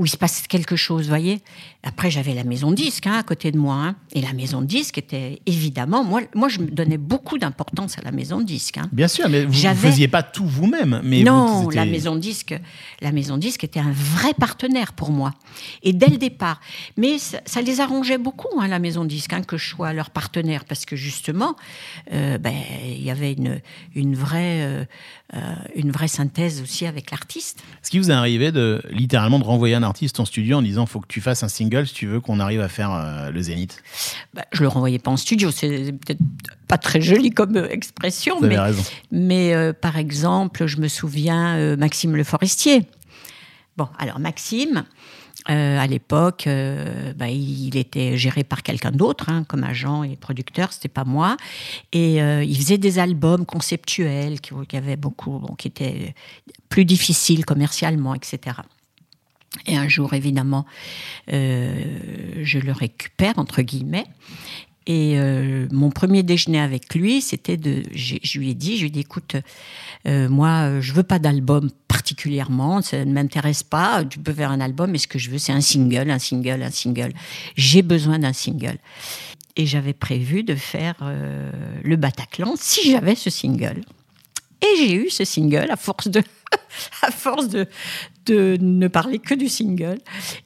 où 0.00 0.06
il 0.06 0.08
se 0.08 0.16
passe 0.16 0.46
quelque 0.48 0.76
chose, 0.76 1.08
voyez. 1.08 1.40
Après, 1.82 2.10
j'avais 2.10 2.32
la 2.34 2.44
maison 2.44 2.70
de 2.70 2.76
disque 2.76 3.06
hein, 3.06 3.18
à 3.18 3.22
côté 3.22 3.52
de 3.52 3.58
moi, 3.58 3.74
hein, 3.74 3.96
et 4.14 4.22
la 4.22 4.32
maison 4.32 4.62
de 4.62 4.66
disque 4.66 4.96
était 4.96 5.40
évidemment, 5.44 6.02
moi, 6.02 6.22
moi, 6.34 6.48
je 6.48 6.60
me 6.60 6.68
donnais 6.70 6.96
beaucoup 6.96 7.36
d'importance 7.36 7.98
à 7.98 8.02
la 8.02 8.10
maison 8.10 8.38
de 8.38 8.44
disque. 8.44 8.78
hein. 8.78 8.88
Bien 8.92 9.08
sûr, 9.08 9.28
mais 9.28 9.44
vous 9.44 9.52
ne 9.52 9.74
faisiez 9.74 10.08
pas 10.08 10.22
tout 10.22 10.46
vous-même. 10.46 11.00
Mais 11.04 11.22
non, 11.22 11.64
vous, 11.64 11.70
la 11.70 11.84
maison 11.84 12.16
disque, 12.16 12.54
la 13.02 13.12
maison 13.12 13.36
disque 13.36 13.62
était 13.62 13.80
un 13.80 13.92
vrai 13.92 14.32
partenaire 14.32 14.94
pour 14.94 15.10
moi. 15.10 15.32
Et 15.82 15.92
dès 15.92 16.08
le 16.08 16.16
départ, 16.16 16.60
mais 16.96 17.18
ça, 17.18 17.40
ça 17.44 17.60
les 17.60 17.80
arrangeait 17.80 18.18
beaucoup, 18.18 18.48
la 18.60 18.78
maison 18.78 19.04
disque, 19.04 19.34
que 19.46 19.58
je 19.58 19.68
sois 19.68 19.92
leur 19.92 20.10
partenaire, 20.10 20.64
parce 20.64 20.86
que 20.86 20.96
justement, 20.96 21.56
euh, 22.12 22.38
ben, 22.38 22.54
il 22.84 23.02
y 23.02 23.10
avait 23.10 23.32
une, 23.32 23.60
une 23.94 24.14
vraie, 24.14 24.62
euh, 24.62 24.84
euh, 25.36 25.38
une 25.76 25.92
vraie 25.92 26.08
synthèse 26.08 26.60
aussi 26.60 26.86
avec 26.86 27.12
l'artiste. 27.12 27.60
Est-ce 27.82 27.90
qu'il 27.90 28.00
vous 28.00 28.10
est 28.10 28.14
arrivé 28.14 28.50
de 28.50 28.82
littéralement 28.90 29.38
de 29.38 29.44
renvoyer 29.44 29.76
un 29.76 29.84
artiste 29.84 30.18
en 30.18 30.24
studio 30.24 30.56
en 30.58 30.62
disant 30.62 30.86
faut 30.86 30.98
que 30.98 31.06
tu 31.06 31.20
fasses 31.20 31.44
un 31.44 31.48
single 31.48 31.86
si 31.86 31.94
tu 31.94 32.06
veux 32.08 32.20
qu'on 32.20 32.40
arrive 32.40 32.60
à 32.60 32.68
faire 32.68 32.90
euh, 32.92 33.30
le 33.30 33.40
Zénith? 33.40 33.80
Ben, 34.34 34.42
je 34.50 34.62
le 34.62 34.68
renvoyais 34.68 34.98
pas 34.98 35.12
en 35.12 35.16
studio, 35.16 35.52
c'est 35.52 35.92
peut-être 35.92 36.18
pas 36.66 36.78
très 36.78 37.00
joli 37.00 37.30
comme 37.30 37.56
euh, 37.56 37.68
expression, 37.70 38.38
Vous 38.38 38.46
avez 38.46 38.56
mais, 38.56 38.60
raison. 38.60 38.82
mais 39.12 39.54
euh, 39.54 39.72
par 39.72 39.98
exemple, 39.98 40.66
je 40.66 40.78
me 40.78 40.88
souviens 40.88 41.76
Maxime 41.76 42.16
Le 42.16 42.24
Forestier. 42.24 42.82
Bon, 43.76 43.86
alors 43.98 44.18
Maxime, 44.18 44.84
euh, 45.48 45.78
à 45.78 45.86
l'époque, 45.86 46.46
euh, 46.46 47.14
bah, 47.14 47.28
il 47.28 47.76
était 47.76 48.16
géré 48.16 48.44
par 48.44 48.62
quelqu'un 48.62 48.90
d'autre, 48.90 49.30
hein, 49.30 49.44
comme 49.44 49.64
agent 49.64 50.02
et 50.02 50.16
producteur, 50.16 50.72
c'était 50.72 50.88
pas 50.88 51.04
moi. 51.04 51.36
Et 51.92 52.22
euh, 52.22 52.44
il 52.44 52.56
faisait 52.56 52.78
des 52.78 52.98
albums 52.98 53.46
conceptuels 53.46 54.40
qui, 54.40 54.76
avaient 54.76 54.96
beaucoup, 54.96 55.38
bon, 55.38 55.54
qui 55.54 55.68
étaient 55.68 56.14
plus 56.68 56.84
difficiles 56.84 57.44
commercialement, 57.44 58.14
etc. 58.14 58.58
Et 59.66 59.76
un 59.76 59.88
jour, 59.88 60.14
évidemment, 60.14 60.64
je 61.26 62.58
le 62.58 62.72
récupère, 62.72 63.38
entre 63.38 63.62
guillemets. 63.62 64.06
Et 64.86 65.18
euh, 65.18 65.66
mon 65.70 65.90
premier 65.90 66.22
déjeuner 66.22 66.60
avec 66.60 66.94
lui, 66.94 67.20
c'était 67.20 67.56
de. 67.56 67.82
Je 67.94 68.38
lui 68.38 68.50
ai 68.50 68.54
dit, 68.54 68.76
je 68.76 68.82
lui 68.82 68.88
ai 68.88 68.90
dit, 68.90 69.00
écoute, 69.00 69.36
euh, 70.06 70.28
moi, 70.28 70.48
euh, 70.48 70.80
je 70.80 70.92
veux 70.92 71.02
pas 71.02 71.18
d'album 71.18 71.70
particulièrement, 71.86 72.80
ça 72.80 73.04
ne 73.04 73.12
m'intéresse 73.12 73.62
pas. 73.62 74.04
Tu 74.04 74.18
peux 74.18 74.32
faire 74.32 74.50
un 74.50 74.60
album, 74.60 74.90
mais 74.90 74.98
ce 74.98 75.06
que 75.06 75.18
je 75.18 75.30
veux, 75.30 75.38
c'est 75.38 75.52
un 75.52 75.60
single, 75.60 76.10
un 76.10 76.18
single, 76.18 76.62
un 76.62 76.70
single. 76.70 77.12
J'ai 77.56 77.82
besoin 77.82 78.18
d'un 78.18 78.32
single. 78.32 78.78
Et 79.56 79.66
j'avais 79.66 79.92
prévu 79.92 80.44
de 80.44 80.54
faire 80.54 80.94
le 81.82 81.96
Bataclan 81.96 82.54
si 82.56 82.90
j'avais 82.90 83.16
ce 83.16 83.28
single. 83.28 83.82
Et 84.62 84.76
j'ai 84.78 84.94
eu 84.94 85.10
ce 85.10 85.24
single 85.24 85.70
à 85.70 85.76
force 85.76 86.08
de, 86.08 86.22
à 87.02 87.10
force 87.10 87.48
de, 87.48 87.66
de 88.26 88.56
ne 88.60 88.88
parler 88.88 89.18
que 89.18 89.34
du 89.34 89.48
single. 89.48 89.98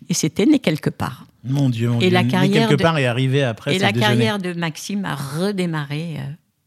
Et 0.09 0.15
c'était 0.15 0.47
né 0.47 0.59
quelque 0.59 0.91
part. 0.91 1.27
Mon 1.45 1.69
Dieu, 1.69 1.91
mon 1.91 1.99
Et 2.01 2.05
Dieu. 2.09 2.11
la 2.11 2.25
carrière 2.25 2.69
quelque 2.69 2.79
de- 2.79 2.83
part 2.83 2.97
est 2.99 3.07
arrivé 3.07 3.43
après 3.43 3.75
Et 3.77 3.79
la 3.79 3.93
déjeuner. 3.93 4.15
carrière 4.15 4.39
de 4.39 4.53
Maxime 4.55 5.05
a 5.05 5.15
redémarré 5.15 6.17
euh, 6.19 6.23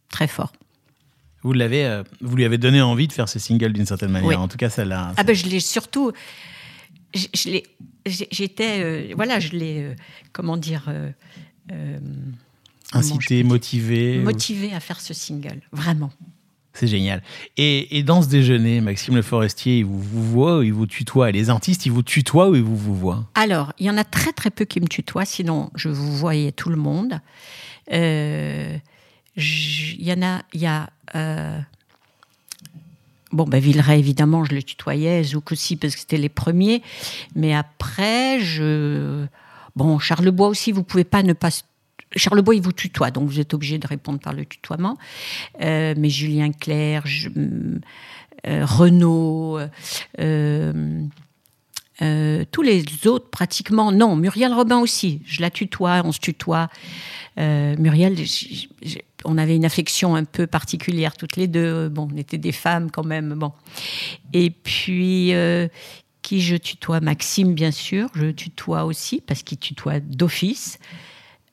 très 0.09 0.27
fort. 0.27 0.53
Vous 1.43 1.53
l'avez, 1.53 1.85
euh, 1.85 2.03
vous 2.21 2.35
lui 2.35 2.45
avez 2.45 2.57
donné 2.57 2.81
envie 2.81 3.07
de 3.07 3.13
faire 3.13 3.27
ce 3.29 3.39
single 3.39 3.73
d'une 3.73 3.85
certaine 3.85 4.11
manière. 4.11 4.27
Oui. 4.29 4.35
En 4.35 4.47
tout 4.47 4.57
cas, 4.57 4.69
ça 4.69 4.85
l'a. 4.85 5.13
Ah 5.17 5.23
ben 5.23 5.35
je 5.35 5.45
l'ai 5.47 5.59
surtout, 5.59 6.11
je, 7.15 7.25
je 7.33 7.49
l'ai, 7.49 7.63
j'ai- 8.05 8.27
j'étais, 8.31 8.83
euh, 8.83 9.13
voilà, 9.15 9.39
je 9.39 9.49
l'ai, 9.53 9.95
comment 10.33 10.57
dire, 10.57 10.91
incité, 12.93 13.43
motivé. 13.43 14.19
motivé 14.19 14.73
à 14.73 14.79
faire 14.79 14.99
ce 15.01 15.13
single, 15.13 15.61
vraiment. 15.71 16.11
C'est 16.77 16.85
génial. 16.87 17.23
Et, 17.57 18.03
dans 18.03 18.21
ce 18.21 18.27
déjeuner, 18.27 18.81
Maxime 18.81 19.15
Le 19.15 19.23
Forestier, 19.23 19.79
il 19.79 19.85
vous, 19.85 19.99
voit 19.99 20.59
ou 20.59 20.61
il 20.61 20.73
vous 20.73 20.85
tutoie 20.85 21.31
les 21.31 21.49
artistes, 21.49 21.87
ils 21.87 21.91
vous 21.91 22.03
tutoient 22.03 22.49
ou 22.49 22.55
ils 22.55 22.61
vous 22.61 22.75
vous 22.77 22.93
voient? 22.93 23.25
Alors, 23.33 23.73
il 23.79 23.87
y 23.87 23.89
en 23.89 23.97
a 23.97 24.03
très 24.03 24.31
très 24.31 24.51
peu 24.51 24.63
qui 24.63 24.79
me 24.79 24.87
tutoient, 24.87 25.25
sinon 25.25 25.71
je 25.73 25.89
vous 25.89 26.15
voyais 26.15 26.51
tout 26.51 26.69
le 26.69 26.75
monde. 26.75 27.19
Euh, 27.91 28.77
Il 29.35 30.03
y 30.03 30.13
en 30.13 30.21
a, 30.21 30.41
y 30.53 30.67
a. 30.67 30.89
euh, 31.15 31.59
Bon, 33.31 33.43
ben 33.43 33.59
Villeray, 33.59 33.99
évidemment, 33.99 34.45
je 34.45 34.53
le 34.55 34.63
tutoyais, 34.63 35.21
Zouk 35.23 35.51
aussi, 35.51 35.75
parce 35.75 35.95
que 35.95 35.99
c'était 35.99 36.17
les 36.17 36.29
premiers. 36.29 36.81
Mais 37.35 37.53
après, 37.53 38.39
je. 38.39 39.25
Bon, 39.75 39.99
Charlebois 39.99 40.47
aussi, 40.47 40.71
vous 40.71 40.83
pouvez 40.83 41.03
pas 41.03 41.23
ne 41.23 41.33
pas. 41.33 41.49
Charlebois, 42.15 42.55
il 42.55 42.61
vous 42.61 42.71
tutoie, 42.71 43.11
donc 43.11 43.27
vous 43.27 43.39
êtes 43.39 43.53
obligé 43.53 43.77
de 43.77 43.87
répondre 43.87 44.19
par 44.19 44.33
le 44.33 44.45
tutoiement. 44.45 44.97
Euh, 45.61 45.93
mais 45.97 46.09
Julien 46.09 46.51
Clerc, 46.51 47.03
euh, 47.35 48.65
Renaud, 48.65 49.59
euh, 50.19 51.03
tous 52.51 52.61
les 52.61 53.07
autres, 53.07 53.29
pratiquement, 53.29 53.91
non. 53.91 54.15
Muriel 54.15 54.53
Robin 54.53 54.77
aussi, 54.77 55.21
je 55.25 55.41
la 55.41 55.49
tutoie, 55.49 56.01
on 56.05 56.11
se 56.11 56.19
tutoie. 56.19 56.69
Muriel, 57.37 58.15
on 59.25 59.37
avait 59.37 59.55
une 59.55 59.65
affection 59.65 60.15
un 60.15 60.23
peu 60.23 60.47
particulière 60.47 61.15
toutes 61.15 61.35
les 61.35 61.47
deux. 61.47 61.89
Bon, 61.89 62.07
on 62.11 62.17
était 62.17 62.37
des 62.37 62.51
femmes 62.51 62.89
quand 62.89 63.03
même. 63.03 63.33
Bon. 63.35 63.51
Et 64.33 64.49
puis, 64.49 65.33
qui 66.21 66.41
je 66.41 66.55
tutoie? 66.55 66.99
Maxime, 66.99 67.53
bien 67.53 67.71
sûr. 67.71 68.09
Je 68.15 68.31
tutoie 68.31 68.85
aussi, 68.85 69.21
parce 69.21 69.43
qu'il 69.43 69.57
tutoie 69.57 69.99
d'office. 69.99 70.79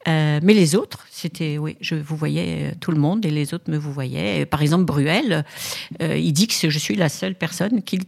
Euh, 0.06 0.40
mais 0.42 0.52
les 0.54 0.74
autres, 0.74 1.06
c'était, 1.10 1.56
oui, 1.58 1.76
je 1.80 1.94
vous 1.94 2.16
voyais 2.16 2.70
euh, 2.70 2.74
tout 2.80 2.90
le 2.90 2.98
monde 2.98 3.24
et 3.24 3.30
les 3.30 3.54
autres 3.54 3.70
me 3.70 3.78
vous 3.78 3.92
voyaient. 3.92 4.44
Par 4.44 4.60
exemple, 4.62 4.84
Bruel, 4.84 5.44
euh, 6.02 6.16
il 6.16 6.32
dit 6.32 6.46
que 6.46 6.68
je 6.68 6.78
suis 6.78 6.94
la 6.94 7.08
seule 7.08 7.34
personne 7.34 7.82
qu'il 7.84 8.02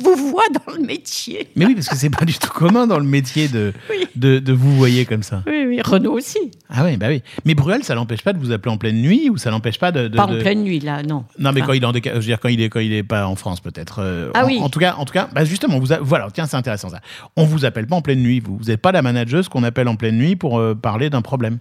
vous 0.00 0.16
voit 0.30 0.42
dans 0.66 0.72
le 0.72 0.82
métier. 0.82 1.48
Mais 1.56 1.66
oui, 1.66 1.74
parce 1.74 1.88
que 1.88 1.96
c'est 1.96 2.10
pas 2.10 2.24
du 2.24 2.34
tout 2.34 2.50
commun 2.50 2.86
dans 2.86 2.98
le 2.98 3.04
métier 3.04 3.48
de, 3.48 3.72
Oui. 3.90 4.06
de, 4.16 4.38
de 4.38 4.52
vous 4.52 4.74
voyer 4.76 5.04
comme 5.04 5.22
ça. 5.22 5.42
Oui, 5.46 5.64
oui, 5.66 5.80
Renaud 5.82 6.12
aussi. 6.12 6.38
Ah 6.70 6.84
oui, 6.84 6.96
bah 6.96 7.06
oui. 7.08 7.22
Mais 7.44 7.54
Bruel, 7.54 7.84
ça 7.84 7.94
l'empêche 7.94 8.22
pas 8.22 8.32
de 8.32 8.38
vous 8.38 8.52
appeler 8.52 8.72
en 8.72 8.78
pleine 8.78 9.00
nuit 9.00 9.28
ou 9.30 9.36
ça 9.36 9.50
l'empêche 9.50 9.78
pas 9.78 9.92
de. 9.92 10.08
de- 10.08 10.16
Pas 10.16 10.26
de- 10.26 10.38
en 10.38 10.40
pleine 10.40 10.62
nuit, 10.62 10.80
là, 10.80 11.02
non. 11.02 11.24
Non, 11.38 11.52
mais 11.52 11.60
Enfin, 11.60 11.66
quand 11.68 11.72
il 11.74 11.82
est 11.82 11.86
en 11.86 11.92
déca- 11.92 12.10
je 12.14 12.18
veux 12.18 12.22
dire 12.22 12.40
quand 12.40 12.48
il 12.48 12.60
est 12.62 12.68
quand 12.70 12.80
il 12.80 12.92
est 12.92 13.02
pas 13.02 13.26
en 13.26 13.36
France 13.36 13.60
peut-être. 13.60 13.98
Euh, 14.00 14.30
Ah 14.34 14.44
en, 14.44 14.46
oui. 14.48 14.58
En 14.60 14.68
tout 14.70 14.78
cas, 14.80 14.94
en 14.98 15.04
tout 15.04 15.12
cas, 15.12 15.28
bah 15.32 15.44
justement, 15.44 15.78
vous 15.78 15.92
a- 15.92 15.98
voilà, 16.00 16.28
tiens, 16.32 16.46
c'est 16.46 16.56
intéressant 16.56 16.88
ça. 16.88 17.00
On 17.36 17.44
vous 17.44 17.64
appelle 17.64 17.86
pas 17.86 17.96
en 17.96 18.02
pleine 18.02 18.20
nuit, 18.22 18.40
vous. 18.40 18.56
Vous 18.58 18.64
n'êtes 18.64 18.80
pas 18.80 18.92
la 18.92 19.02
manageuse 19.02 19.48
qu'on 19.48 19.62
appelle 19.64 19.88
en 19.88 19.96
pleine 19.96 20.16
nuit 20.16 20.36
pour 20.36 20.60
parler 20.80 21.10
d'un 21.10 21.17
problème. 21.22 21.58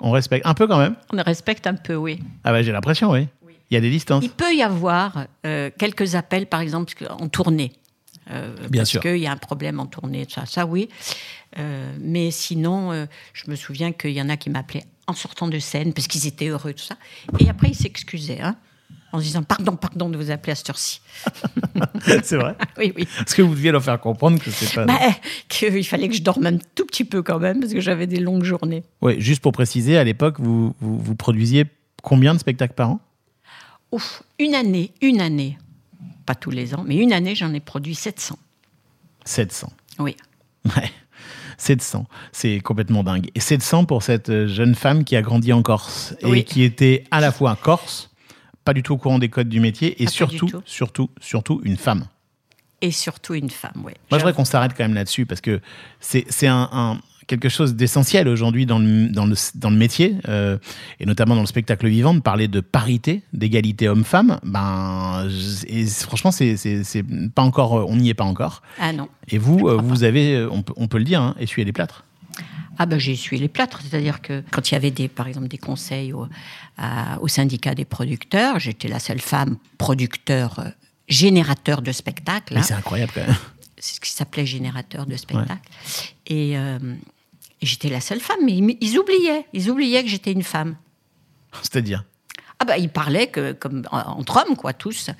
On 0.00 0.10
respecte 0.10 0.46
un 0.46 0.54
peu 0.54 0.66
quand 0.66 0.78
même. 0.78 0.96
On 1.12 1.22
respecte 1.22 1.66
un 1.66 1.74
peu, 1.74 1.94
oui. 1.94 2.20
Ah 2.44 2.52
bah 2.52 2.62
j'ai 2.62 2.72
l'impression, 2.72 3.10
oui. 3.10 3.28
Il 3.70 3.74
y 3.74 3.76
a 3.76 3.80
des 3.80 3.90
distances. 3.90 4.24
Il 4.24 4.30
peut 4.30 4.54
y 4.54 4.62
avoir 4.62 5.26
euh, 5.46 5.70
quelques 5.78 6.16
appels, 6.16 6.46
par 6.46 6.60
exemple, 6.60 6.92
en 7.08 7.28
tournée. 7.28 7.72
Euh, 8.30 8.54
Bien 8.68 8.80
parce 8.80 8.90
sûr. 8.90 9.00
qu'il 9.00 9.18
y 9.18 9.26
a 9.26 9.32
un 9.32 9.36
problème 9.36 9.78
en 9.78 9.86
tournée, 9.86 10.26
ça, 10.28 10.44
ça 10.44 10.66
oui. 10.66 10.88
Euh, 11.58 11.92
mais 12.00 12.30
sinon, 12.30 13.06
je 13.32 13.50
me 13.50 13.56
souviens 13.56 13.92
qu'il 13.92 14.10
y 14.12 14.22
en 14.22 14.28
a 14.28 14.36
qui 14.36 14.50
m'appelaient 14.50 14.84
en 15.06 15.14
sortant 15.14 15.48
de 15.48 15.58
scène 15.58 15.92
parce 15.92 16.08
qu'ils 16.08 16.26
étaient 16.26 16.48
heureux, 16.48 16.72
tout 16.72 16.84
ça. 16.84 16.96
Et 17.38 17.48
après, 17.48 17.68
ils 17.68 17.76
s'excusaient, 17.76 18.40
hein, 18.40 18.56
en 19.12 19.18
se 19.18 19.24
disant 19.24 19.42
Pardon, 19.42 19.76
pardon 19.76 20.08
de 20.08 20.16
vous 20.16 20.30
appeler 20.30 20.52
à 20.52 20.54
cette 20.54 20.70
heure-ci. 20.70 21.00
c'est 22.22 22.36
vrai. 22.36 22.56
Oui, 22.78 22.92
oui. 22.96 23.08
Parce 23.18 23.34
que 23.34 23.42
vous 23.42 23.54
deviez 23.54 23.72
leur 23.72 23.82
faire 23.82 24.00
comprendre 24.00 24.38
que 24.40 24.50
c'est 24.50 24.74
pas. 24.74 24.84
Bah, 24.86 24.98
qu'il 25.48 25.84
fallait 25.86 26.08
que 26.08 26.14
je 26.14 26.22
dorme 26.22 26.46
un 26.46 26.56
tout 26.74 26.86
petit 26.86 27.04
peu 27.04 27.22
quand 27.22 27.38
même 27.38 27.60
parce 27.60 27.72
que 27.72 27.80
j'avais 27.80 28.06
des 28.06 28.20
longues 28.20 28.44
journées. 28.44 28.82
Ouais, 29.02 29.20
juste 29.20 29.42
pour 29.42 29.52
préciser, 29.52 29.98
à 29.98 30.04
l'époque, 30.04 30.36
vous, 30.38 30.74
vous, 30.80 30.98
vous 30.98 31.14
produisiez 31.14 31.66
combien 32.02 32.32
de 32.34 32.38
spectacles 32.38 32.74
par 32.74 32.90
an? 32.90 33.00
Ouf, 33.92 34.22
une 34.38 34.54
année, 34.54 34.92
une 35.02 35.20
année, 35.20 35.58
pas 36.24 36.34
tous 36.34 36.50
les 36.50 36.74
ans, 36.74 36.84
mais 36.86 36.96
une 36.96 37.12
année, 37.12 37.34
j'en 37.34 37.52
ai 37.52 37.60
produit 37.60 37.94
700. 37.94 38.38
700. 39.24 39.72
Oui. 39.98 40.16
Ouais. 40.64 40.90
700, 41.58 42.06
c'est 42.32 42.60
complètement 42.60 43.02
dingue. 43.04 43.30
Et 43.34 43.40
700 43.40 43.84
pour 43.84 44.02
cette 44.02 44.30
euh, 44.30 44.46
jeune 44.48 44.74
femme 44.74 45.04
qui 45.04 45.14
a 45.16 45.22
grandi 45.22 45.52
en 45.52 45.60
Corse 45.62 46.14
et 46.20 46.26
Oui. 46.26 46.44
qui 46.44 46.62
était 46.62 47.04
à 47.10 47.20
la 47.20 47.32
fois 47.32 47.54
corse, 47.56 48.09
pas 48.70 48.74
du 48.74 48.82
tout 48.84 48.92
au 48.92 48.98
courant 48.98 49.18
des 49.18 49.28
codes 49.28 49.48
du 49.48 49.58
métier, 49.58 50.00
et 50.00 50.04
Ah, 50.04 50.04
pas 50.04 50.10
surtout, 50.12 50.46
tout. 50.46 50.62
surtout, 50.64 51.10
surtout 51.20 51.60
une 51.64 51.76
femme. 51.76 52.04
Et 52.82 52.92
surtout 52.92 53.34
une 53.34 53.50
femme, 53.50 53.72
oui. 53.84 53.92
Moi, 54.10 54.12
je 54.12 54.16
voudrais 54.18 54.32
qu'on 54.32 54.44
s'arrête 54.44 54.72
quand 54.76 54.84
même 54.84 54.94
là-dessus 54.94 55.26
parce 55.26 55.40
que 55.40 55.60
c'est 55.98 56.46
un, 56.46 56.68
un- 56.72 57.00
quelque 57.26 57.48
chose 57.48 57.74
d'essentiel 57.74 58.26
aujourd'hui 58.28 58.64
dans 58.66 58.78
le, 58.78 59.08
dans, 59.08 59.26
le, 59.26 59.34
dans 59.56 59.70
le 59.70 59.76
métier 59.76 60.16
euh, 60.28 60.56
et 61.00 61.04
notamment 61.06 61.34
dans 61.34 61.40
le 61.42 61.46
spectacle 61.46 61.86
vivant 61.88 62.14
de 62.14 62.20
parler 62.20 62.46
de 62.48 62.60
parité, 62.60 63.22
d'égalité 63.32 63.88
homme-femme. 63.88 64.38
Ben, 64.44 65.28
et 65.66 65.84
franchement, 65.86 66.30
c'est 66.30 66.56
pas 67.34 67.42
encore, 67.42 67.72
on 67.88 67.96
n'y 67.96 68.08
est 68.08 68.14
pas 68.14 68.24
encore. 68.24 68.62
Ah 68.80 68.92
non. 68.92 69.08
Et 69.28 69.38
vous, 69.38 69.68
euh, 69.68 69.76
vous 69.82 70.04
avez, 70.04 70.34
euh, 70.36 70.48
on 70.50 70.62
peut, 70.62 70.72
on 70.76 70.86
peut 70.88 70.98
le 70.98 71.04
dire, 71.04 71.20
hein, 71.20 71.34
essuyé 71.40 71.64
les 71.64 71.72
plâtres. 71.72 72.04
Ah 72.82 72.86
ben 72.86 72.98
j'ai 72.98 73.12
essuyé 73.12 73.38
les 73.38 73.48
plâtres, 73.48 73.82
c'est-à-dire 73.82 74.22
que 74.22 74.42
quand 74.50 74.70
il 74.70 74.74
y 74.74 74.76
avait 74.76 74.90
des, 74.90 75.06
par 75.08 75.28
exemple 75.28 75.48
des 75.48 75.58
conseils 75.58 76.14
au, 76.14 76.26
à- 76.78 77.20
au 77.20 77.28
syndicat 77.28 77.74
des 77.74 77.84
producteurs, 77.84 78.58
j'étais 78.58 78.88
la 78.88 78.98
seule 78.98 79.20
femme 79.20 79.58
producteur 79.76 80.60
euh, 80.60 80.64
générateur 81.06 81.82
de 81.82 81.92
spectacles. 81.92 82.54
Mais 82.54 82.60
hein. 82.60 82.62
c'est 82.62 82.72
incroyable 82.72 83.12
quand 83.14 83.26
même. 83.26 83.36
c'est 83.78 83.96
ce 83.96 84.00
qui 84.00 84.10
s'appelait 84.10 84.46
générateur 84.46 85.04
de 85.04 85.14
spectacle. 85.16 85.68
Et, 86.26 86.56
euh, 86.56 86.78
et 87.60 87.66
j'étais 87.66 87.90
la 87.90 88.00
seule 88.00 88.20
femme, 88.20 88.40
mais 88.46 88.56
ils, 88.56 88.78
ils 88.80 88.98
oubliaient, 88.98 89.44
ils 89.52 89.68
oubliaient 89.68 90.02
que 90.02 90.08
j'étais 90.08 90.32
une 90.32 90.42
femme. 90.42 90.76
C'est-à-dire? 91.60 92.04
Ah 92.60 92.64
bah 92.64 92.78
ils 92.78 92.88
parlaient 92.88 93.26
que, 93.26 93.52
comme 93.52 93.82
entre 93.90 94.38
hommes 94.38 94.56
quoi, 94.56 94.72
tous. 94.72 95.10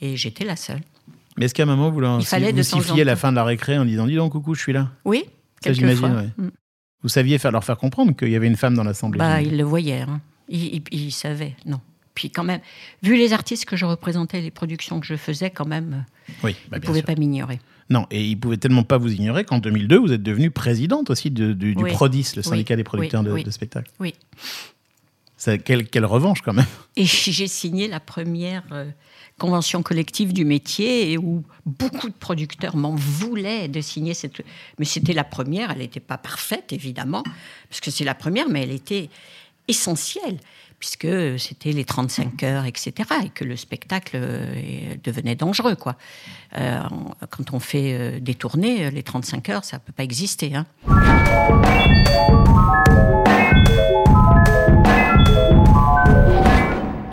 Et 0.00 0.16
j'étais 0.16 0.44
la 0.44 0.56
seule. 0.56 0.80
Mais 1.36 1.44
est-ce 1.44 1.54
qu'à 1.54 1.62
un 1.62 1.66
moment, 1.66 1.90
vous, 1.90 2.00
leur, 2.00 2.18
Il 2.18 2.26
fallait 2.26 2.50
vous 2.50 2.58
de 2.58 2.62
temps 2.64 2.78
en 2.78 2.80
siffliez 2.82 3.04
la 3.04 3.14
fin 3.14 3.30
de 3.30 3.36
la 3.36 3.44
récré 3.44 3.78
en 3.78 3.84
disant 3.84 4.08
Dis 4.08 4.16
donc, 4.16 4.32
coucou, 4.32 4.56
je 4.56 4.60
suis 4.60 4.72
là 4.72 4.90
Oui, 5.04 5.22
Ça, 5.62 5.72
j'imagine, 5.72 6.16
ouais. 6.16 6.30
Mm. 6.36 6.48
Vous 7.02 7.08
saviez 7.08 7.38
faire, 7.38 7.50
leur 7.52 7.64
faire 7.64 7.76
comprendre 7.78 8.14
qu'il 8.14 8.28
y 8.28 8.36
avait 8.36 8.46
une 8.46 8.56
femme 8.56 8.74
dans 8.74 8.84
l'assemblée 8.84 9.18
Bah, 9.18 9.40
ils 9.42 9.56
le 9.56 9.64
voyaient. 9.64 10.02
Hein. 10.02 10.20
Ils, 10.48 10.76
ils- 10.76 10.82
ils 11.06 11.12
savaient, 11.12 11.54
non. 11.66 11.80
Puis 12.14 12.30
quand 12.30 12.44
même, 12.44 12.60
vu 13.02 13.16
les 13.16 13.32
artistes 13.32 13.64
que 13.64 13.76
je 13.76 13.86
représentais, 13.86 14.40
les 14.40 14.50
productions 14.50 15.00
que 15.00 15.06
je 15.06 15.14
faisais, 15.16 15.50
quand 15.50 15.66
même, 15.66 16.04
Oui, 16.42 16.54
bah, 16.70 16.76
ils 16.76 16.80
ne 16.80 16.86
pouvaient 16.86 16.98
sûr. 16.98 17.06
pas 17.06 17.14
m'ignorer. 17.14 17.60
Non, 17.88 18.06
et 18.10 18.24
ils 18.24 18.36
pouvaient 18.38 18.56
tellement 18.56 18.82
pas 18.84 18.98
vous 18.98 19.12
ignorer 19.12 19.44
qu'en 19.44 19.58
2002, 19.58 19.98
vous 19.98 20.12
êtes 20.12 20.22
devenue 20.22 20.50
présidente 20.50 21.10
aussi 21.10 21.30
de- 21.30 21.52
du, 21.54 21.74
du 21.74 21.82
Oui. 21.82 21.90
PRODIS, 21.92 22.32
le 22.36 22.42
Oui, 22.42 22.44
syndicat 22.44 22.76
des 22.76 22.84
producteurs 22.84 23.24
oui, 23.26 23.40
de, 23.42 23.46
de 23.46 23.50
spectacles. 23.50 23.90
Oui. 23.98 24.14
Quelle, 25.64 26.04
revanche 26.04 26.42
quand 26.42 26.52
même. 26.52 26.66
Et 26.96 27.04
j'ai 27.04 27.46
signé 27.46 27.88
la 27.88 28.00
première 28.00 28.64
euh, 28.72 28.90
convention 29.38 29.82
collective 29.82 30.32
du 30.32 30.44
métier 30.44 31.16
où 31.16 31.44
beaucoup 31.64 32.08
de 32.08 32.14
producteurs 32.14 32.76
m'en 32.76 32.94
voulaient 32.94 33.68
de 33.68 33.80
signer 33.80 34.12
cette. 34.12 34.42
Mais 34.78 34.84
c'était 34.84 35.14
la 35.14 35.24
première, 35.24 35.70
elle 35.70 35.78
n'était 35.78 36.00
pas 36.00 36.18
parfaite 36.18 36.72
évidemment, 36.72 37.22
parce 37.68 37.80
que 37.80 37.90
c'est 37.90 38.04
la 38.04 38.14
première, 38.14 38.48
mais 38.50 38.64
elle 38.64 38.72
était 38.72 39.08
essentielle, 39.66 40.40
puisque 40.78 41.38
c'était 41.38 41.72
les 41.72 41.84
35 41.84 42.42
heures, 42.42 42.64
etc., 42.66 42.92
et 43.24 43.30
que 43.30 43.44
le 43.44 43.56
spectacle 43.56 44.16
euh, 44.16 44.94
devenait 45.02 45.36
dangereux. 45.36 45.76
Quoi. 45.76 45.96
Euh, 46.58 46.80
quand 47.30 47.54
on 47.54 47.60
fait 47.60 48.20
des 48.20 48.34
tournées, 48.34 48.90
les 48.90 49.02
35 49.02 49.48
heures, 49.48 49.64
ça 49.64 49.78
ne 49.78 49.82
peut 49.82 49.92
pas 49.92 50.04
exister. 50.04 50.52
Hein. 50.54 50.66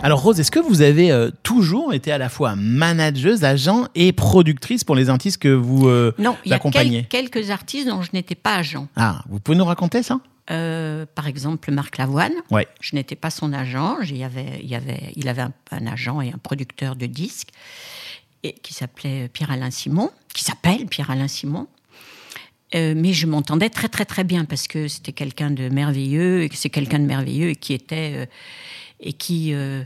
Alors 0.02 0.22
Rose, 0.22 0.38
est-ce 0.38 0.50
que 0.52 0.60
vous 0.60 0.80
avez 0.80 1.10
euh, 1.10 1.30
toujours 1.42 1.92
été 1.92 2.12
à 2.12 2.18
la 2.18 2.28
fois 2.28 2.54
manageuse, 2.56 3.42
agent 3.44 3.88
et 3.94 4.12
productrice 4.12 4.84
pour 4.84 4.94
les 4.94 5.10
artistes 5.10 5.38
que 5.38 5.48
vous 5.48 5.88
euh, 5.88 6.14
Non, 6.18 6.36
il 6.44 6.50
y 6.50 6.52
a 6.52 6.56
accompagnez 6.56 7.04
quel- 7.10 7.28
quelques 7.30 7.50
artistes 7.50 7.88
dont 7.88 8.02
je 8.02 8.10
n'étais 8.12 8.36
pas 8.36 8.54
agent. 8.56 8.86
Ah, 8.96 9.22
vous 9.28 9.40
pouvez 9.40 9.58
nous 9.58 9.64
raconter 9.64 10.02
ça? 10.02 10.20
Euh, 10.50 11.04
par 11.14 11.26
exemple, 11.26 11.70
Marc 11.72 11.98
Lavoine. 11.98 12.32
Ouais. 12.50 12.66
Je 12.80 12.94
n'étais 12.94 13.16
pas 13.16 13.28
son 13.30 13.52
agent. 13.52 13.98
Il 14.02 14.16
y 14.16 14.24
avait, 14.24 14.60
il 14.62 14.68
y 14.68 14.76
avait, 14.76 15.12
il 15.16 15.28
avait 15.28 15.42
un, 15.42 15.52
un 15.72 15.86
agent 15.86 16.20
et 16.22 16.28
un 16.32 16.38
producteur 16.38 16.94
de 16.96 17.06
disques 17.06 17.50
et, 18.44 18.52
qui 18.52 18.72
s'appelait 18.72 19.28
Pierre-Alain 19.28 19.70
Simon, 19.70 20.10
qui 20.32 20.44
s'appelle 20.44 20.86
Pierre-Alain 20.86 21.28
Simon. 21.28 21.66
Euh, 22.74 22.94
mais 22.96 23.12
je 23.14 23.26
m'entendais 23.26 23.68
très 23.70 23.88
très 23.88 24.04
très 24.04 24.24
bien 24.24 24.44
parce 24.44 24.68
que 24.68 24.88
c'était 24.88 25.12
quelqu'un 25.12 25.50
de 25.50 25.68
merveilleux 25.70 26.42
et 26.42 26.48
que 26.50 26.56
c'est 26.56 26.68
quelqu'un 26.70 26.98
de 26.98 27.06
merveilleux 27.06 27.48
et 27.50 27.56
qui 27.56 27.72
était 27.72 28.12
euh, 28.14 28.26
et 29.00 29.12
qui 29.12 29.52
euh, 29.54 29.82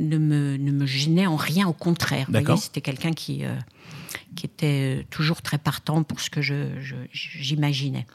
ne, 0.00 0.16
me, 0.18 0.56
ne 0.56 0.70
me 0.72 0.86
gênait 0.86 1.26
en 1.26 1.36
rien, 1.36 1.66
au 1.68 1.72
contraire. 1.72 2.26
C'était 2.56 2.80
quelqu'un 2.80 3.12
qui, 3.12 3.44
euh, 3.44 3.54
qui 4.36 4.46
était 4.46 5.00
euh, 5.00 5.02
toujours 5.10 5.42
très 5.42 5.58
partant 5.58 6.02
pour 6.02 6.20
ce 6.20 6.30
que 6.30 6.40
je- 6.42 6.80
je- 6.80 6.94
j'imaginais. 7.12 8.06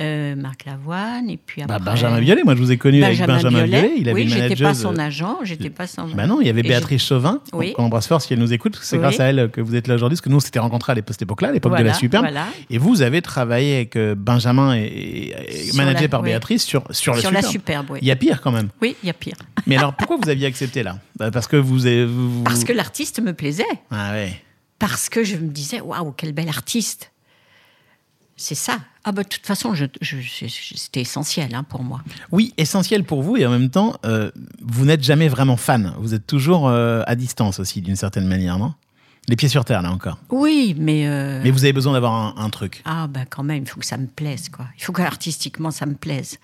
Euh, 0.00 0.36
Marc 0.36 0.64
Lavoine, 0.64 1.28
et 1.28 1.36
puis 1.36 1.60
après... 1.60 1.76
Bah, 1.80 1.84
Benjamin 1.84 2.20
Biolay, 2.20 2.44
moi 2.44 2.54
je 2.54 2.60
vous 2.60 2.70
ai 2.70 2.78
connu 2.78 3.02
avec 3.02 3.18
Benjamin 3.18 3.64
Biolay. 3.64 3.92
Il 3.96 4.08
avait 4.08 4.22
oui, 4.22 4.28
j'étais 4.28 4.54
pas 4.62 4.72
son 4.72 4.94
euh, 4.96 5.00
agent, 5.02 5.38
j'étais 5.42 5.70
pas 5.70 5.88
son... 5.88 6.06
Bah 6.14 6.28
non, 6.28 6.40
il 6.40 6.46
y 6.46 6.50
avait 6.50 6.60
Et 6.60 6.62
Béatrice 6.62 7.04
Chauvin, 7.04 7.40
Oui. 7.52 7.72
qu'on 7.72 7.82
embrasse 7.84 8.06
fort 8.06 8.22
si 8.22 8.32
elle 8.32 8.38
nous 8.38 8.52
écoute, 8.52 8.72
parce 8.74 8.82
que 8.84 8.86
c'est 8.88 8.94
Oui. 8.96 9.02
grâce 9.02 9.18
à 9.18 9.24
elle 9.24 9.50
que 9.50 9.60
vous 9.60 9.74
êtes 9.74 9.88
là 9.88 9.96
aujourd'hui, 9.96 10.14
parce 10.14 10.20
que 10.20 10.28
nous 10.28 10.36
on 10.36 10.40
s'était 10.40 10.60
rencontrés 10.60 10.92
à 10.92 10.94
l'époque- 10.94 11.14
cette 11.14 11.22
époque-là, 11.22 11.48
à 11.48 11.52
l'époque 11.52 11.76
de 11.76 11.82
la 11.82 11.94
Superbe. 11.94 12.24
voilà. 12.26 12.46
Et 12.70 12.78
vous 12.78 13.02
avez 13.02 13.22
travaillé 13.22 13.74
avec 13.74 13.96
euh, 13.96 14.14
Benjamin 14.16 14.76
et, 14.76 14.82
et- 14.84 15.34
et 15.50 15.64
Sur 15.64 15.76
managé 15.78 16.02
la- 16.02 16.08
par 16.08 16.20
oui. 16.20 16.26
Béatrice 16.28 16.64
sur, 16.64 16.84
sur, 16.90 17.16
Sur 17.18 17.32
la 17.32 17.40
la 17.40 17.48
Superbe. 17.48 17.52
Superbe, 17.52 17.86
oui. 17.90 17.98
Il 18.02 18.06
y 18.06 18.12
a 18.12 18.16
pire 18.16 18.40
quand 18.40 18.52
même. 18.52 18.68
Oui, 18.80 18.94
il 19.02 19.08
y 19.08 19.10
a 19.10 19.14
pire. 19.14 19.34
Mais 19.66 19.76
alors 19.78 19.92
pourquoi 19.96 20.16
vous 20.22 20.28
aviez 20.30 20.46
accepté 20.46 20.84
là? 20.84 20.98
Bah, 21.16 21.32
Parce 21.32 21.48
que 21.48 21.56
vous 21.56 21.86
avez. 21.86 22.06
vous- 22.06 22.44
Parce 22.44 22.62
que 22.62 22.72
l'artiste 22.72 23.20
me 23.20 23.32
plaisait. 23.32 23.64
Ah 23.90 24.12
ouais. 24.12 24.40
Parce 24.78 25.08
que 25.08 25.24
je 25.24 25.34
me 25.34 25.48
disais, 25.48 25.80
waouh, 25.80 26.12
quel 26.16 26.32
bel 26.32 26.48
artiste. 26.48 27.10
C'est 28.36 28.54
ça. 28.54 28.78
Ah 29.08 29.12
bah 29.12 29.22
de 29.22 29.28
toute 29.28 29.46
façon, 29.46 29.72
je, 29.72 29.86
je- 30.02 30.18
je- 30.20 30.46
je- 30.48 30.74
c'était 30.76 31.00
essentiel 31.00 31.54
hein, 31.54 31.62
pour 31.64 31.82
moi. 31.82 32.02
Oui, 32.30 32.52
essentiel 32.58 33.04
pour 33.04 33.22
vous 33.22 33.38
et 33.38 33.46
en 33.46 33.50
même 33.50 33.70
temps, 33.70 33.96
euh, 34.04 34.30
vous 34.60 34.84
n'êtes 34.84 35.02
jamais 35.02 35.28
vraiment 35.28 35.56
fan. 35.56 35.94
Vous 35.98 36.12
êtes 36.12 36.26
toujours 36.26 36.68
euh, 36.68 37.02
à 37.06 37.16
distance 37.16 37.58
aussi, 37.58 37.80
d'une 37.80 37.96
certaine 37.96 38.26
manière, 38.26 38.58
non? 38.58 38.74
Les 39.26 39.36
pieds 39.36 39.48
sur 39.48 39.64
terre, 39.64 39.80
là 39.80 39.90
encore. 39.92 40.18
Oui, 40.28 40.74
mais... 40.78 41.06
euh, 41.08 41.40
Mais 41.42 41.50
vous 41.50 41.64
avez 41.64 41.72
besoin 41.72 41.94
d'avoir 41.94 42.12
un, 42.12 42.34
un 42.36 42.50
truc. 42.50 42.82
Ah 42.84 43.06
bah 43.06 43.24
quand 43.30 43.42
même, 43.44 43.62
il 43.62 43.66
faut 43.68 43.80
que 43.80 43.86
ça 43.86 43.96
me 43.96 44.06
plaise, 44.08 44.50
quoi. 44.50 44.66
Il 44.76 44.84
faut 44.84 44.92
que 44.92 45.00
artistiquement 45.00 45.70
ça 45.70 45.86
me 45.86 45.94
plaise. 45.94 46.38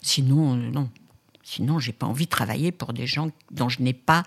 Sinon, 0.00 0.56
non. 0.56 0.88
Sinon, 1.42 1.78
j'ai 1.78 1.92
pas 1.92 2.06
envie 2.06 2.24
de 2.26 2.30
travailler 2.30 2.72
pour 2.72 2.92
des 2.92 3.06
gens 3.06 3.30
dont 3.50 3.68
je 3.68 3.82
n'ai 3.82 3.92
pas 3.92 4.22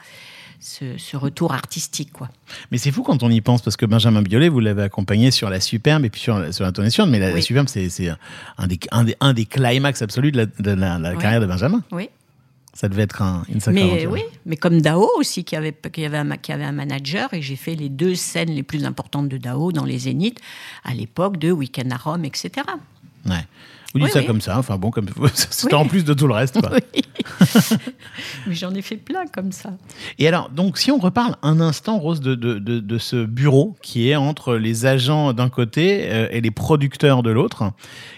ce, 0.59 0.97
ce 0.97 1.15
retour 1.17 1.53
artistique, 1.53 2.11
quoi. 2.11 2.29
Mais 2.71 2.77
c'est 2.77 2.91
fou 2.91 3.03
quand 3.03 3.23
on 3.23 3.29
y 3.29 3.41
pense, 3.41 3.61
parce 3.61 3.77
que 3.77 3.85
Benjamin 3.85 4.21
Biolay, 4.21 4.49
vous 4.49 4.59
l'avez 4.59 4.83
accompagné 4.83 5.31
sur 5.31 5.49
la 5.49 5.59
Superbe 5.59 6.05
et 6.05 6.09
puis 6.09 6.21
sur, 6.21 6.53
sur 6.53 6.63
l'intonation, 6.63 7.05
mais 7.05 7.19
la. 7.19 7.39
Superbe, 7.41 7.67
c'est 7.69 7.89
c'est 7.89 8.09
un 8.57 8.67
des, 8.67 8.79
un, 8.91 9.03
des, 9.03 9.15
un 9.21 9.33
des 9.33 9.45
climax 9.45 10.01
absolus 10.01 10.31
de 10.31 10.37
la, 10.37 10.45
de 10.45 10.71
la- 10.71 10.97
la 10.99 11.11
Oui. 11.11 11.17
carrière 11.19 11.41
de 11.41 11.45
Benjamin. 11.45 11.83
Oui. 11.91 12.09
Ça 12.73 12.89
devait 12.89 13.03
être 13.03 13.21
un, 13.21 13.45
une 13.47 13.61
sacrée 13.61 13.83
Mais 13.85 13.91
aventure. 13.91 14.11
oui, 14.11 14.21
mais 14.45 14.57
comme 14.57 14.81
Dao 14.81 15.09
aussi, 15.17 15.45
qui 15.45 15.55
avait, 15.55 15.73
qui, 15.93 16.03
avait 16.03 16.17
un, 16.17 16.35
qui 16.35 16.51
avait 16.51 16.65
un 16.65 16.73
manager, 16.73 17.33
et 17.33 17.41
j'ai 17.41 17.55
fait 17.55 17.75
les 17.75 17.87
deux 17.87 18.15
scènes 18.15 18.49
les 18.51 18.63
plus 18.63 18.83
importantes 18.83 19.29
de 19.29 19.37
Dao 19.37 19.71
dans 19.71 19.85
les 19.85 19.99
Zéniths, 19.99 20.39
à 20.83 20.93
l'époque 20.93 21.37
de 21.37 21.51
Week-end 21.53 21.89
à 21.91 21.95
Rome, 21.95 22.25
etc. 22.25 22.49
Ouais. 23.27 23.45
Vous 23.95 23.99
dites 23.99 24.07
Oui, 24.09 24.11
ça 24.13 24.19
oui. 24.19 24.25
comme 24.25 24.41
ça, 24.41 24.59
enfin 24.59 24.77
bon, 24.77 24.91
comme 24.91 25.05
c'était 25.33 25.73
Oui. 25.73 25.81
en 25.81 25.85
plus 25.87 26.03
de 26.03 26.13
tout 26.13 26.27
le 26.27 26.33
reste. 26.33 26.59
Quoi. 26.59 26.69
Oui. 26.73 27.01
mais 28.47 28.53
j'en 28.53 28.73
ai 28.75 28.81
fait 28.81 28.97
plein 28.97 29.25
comme 29.25 29.53
ça. 29.53 29.69
Et 30.19 30.27
alors, 30.27 30.49
donc, 30.49 30.77
si 30.77 30.91
on 30.91 30.97
reparle 30.97 31.35
un 31.43 31.61
instant, 31.61 31.97
Rose, 31.97 32.19
de, 32.19 32.35
de, 32.35 32.59
de, 32.59 32.79
de 32.81 32.97
ce 32.97 33.25
bureau 33.25 33.75
qui 33.81 34.09
est 34.09 34.15
entre 34.17 34.55
les 34.55 34.85
agents 34.85 35.31
d'un 35.31 35.47
côté 35.49 36.07
euh, 36.11 36.27
et 36.31 36.41
les 36.41 36.51
producteurs 36.51 37.23
de 37.23 37.29
l'autre, 37.31 37.71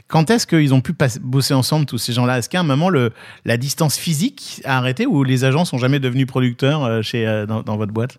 quand 0.07 0.32
est-ce 0.32 0.47
qu'ils 0.47 0.73
ont 0.73 0.82
pu 0.82 0.95
bosser 1.21 1.53
ensemble, 1.53 1.86
tous 1.86 1.99
ces 1.99 2.11
gens-là? 2.13 2.39
Est-ce 2.39 2.49
qu'à 2.49 2.59
un 2.61 2.63
moment, 2.63 2.89
le, 2.89 3.11
la 3.45 3.57
distance 3.57 3.97
physique 3.97 4.61
a 4.65 4.78
arrêté 4.80 5.05
ou 5.05 5.23
les 5.23 5.43
agents 5.43 5.63
sont 5.65 5.78
jamais 5.78 5.99
devenus 5.99 6.25
producteurs 6.25 6.84
euh, 6.86 7.01
chez, 7.03 7.28
euh, 7.28 7.45
dans, 7.45 7.61
dans 7.61 7.78
votre 7.78 7.93
boîte? 7.93 8.17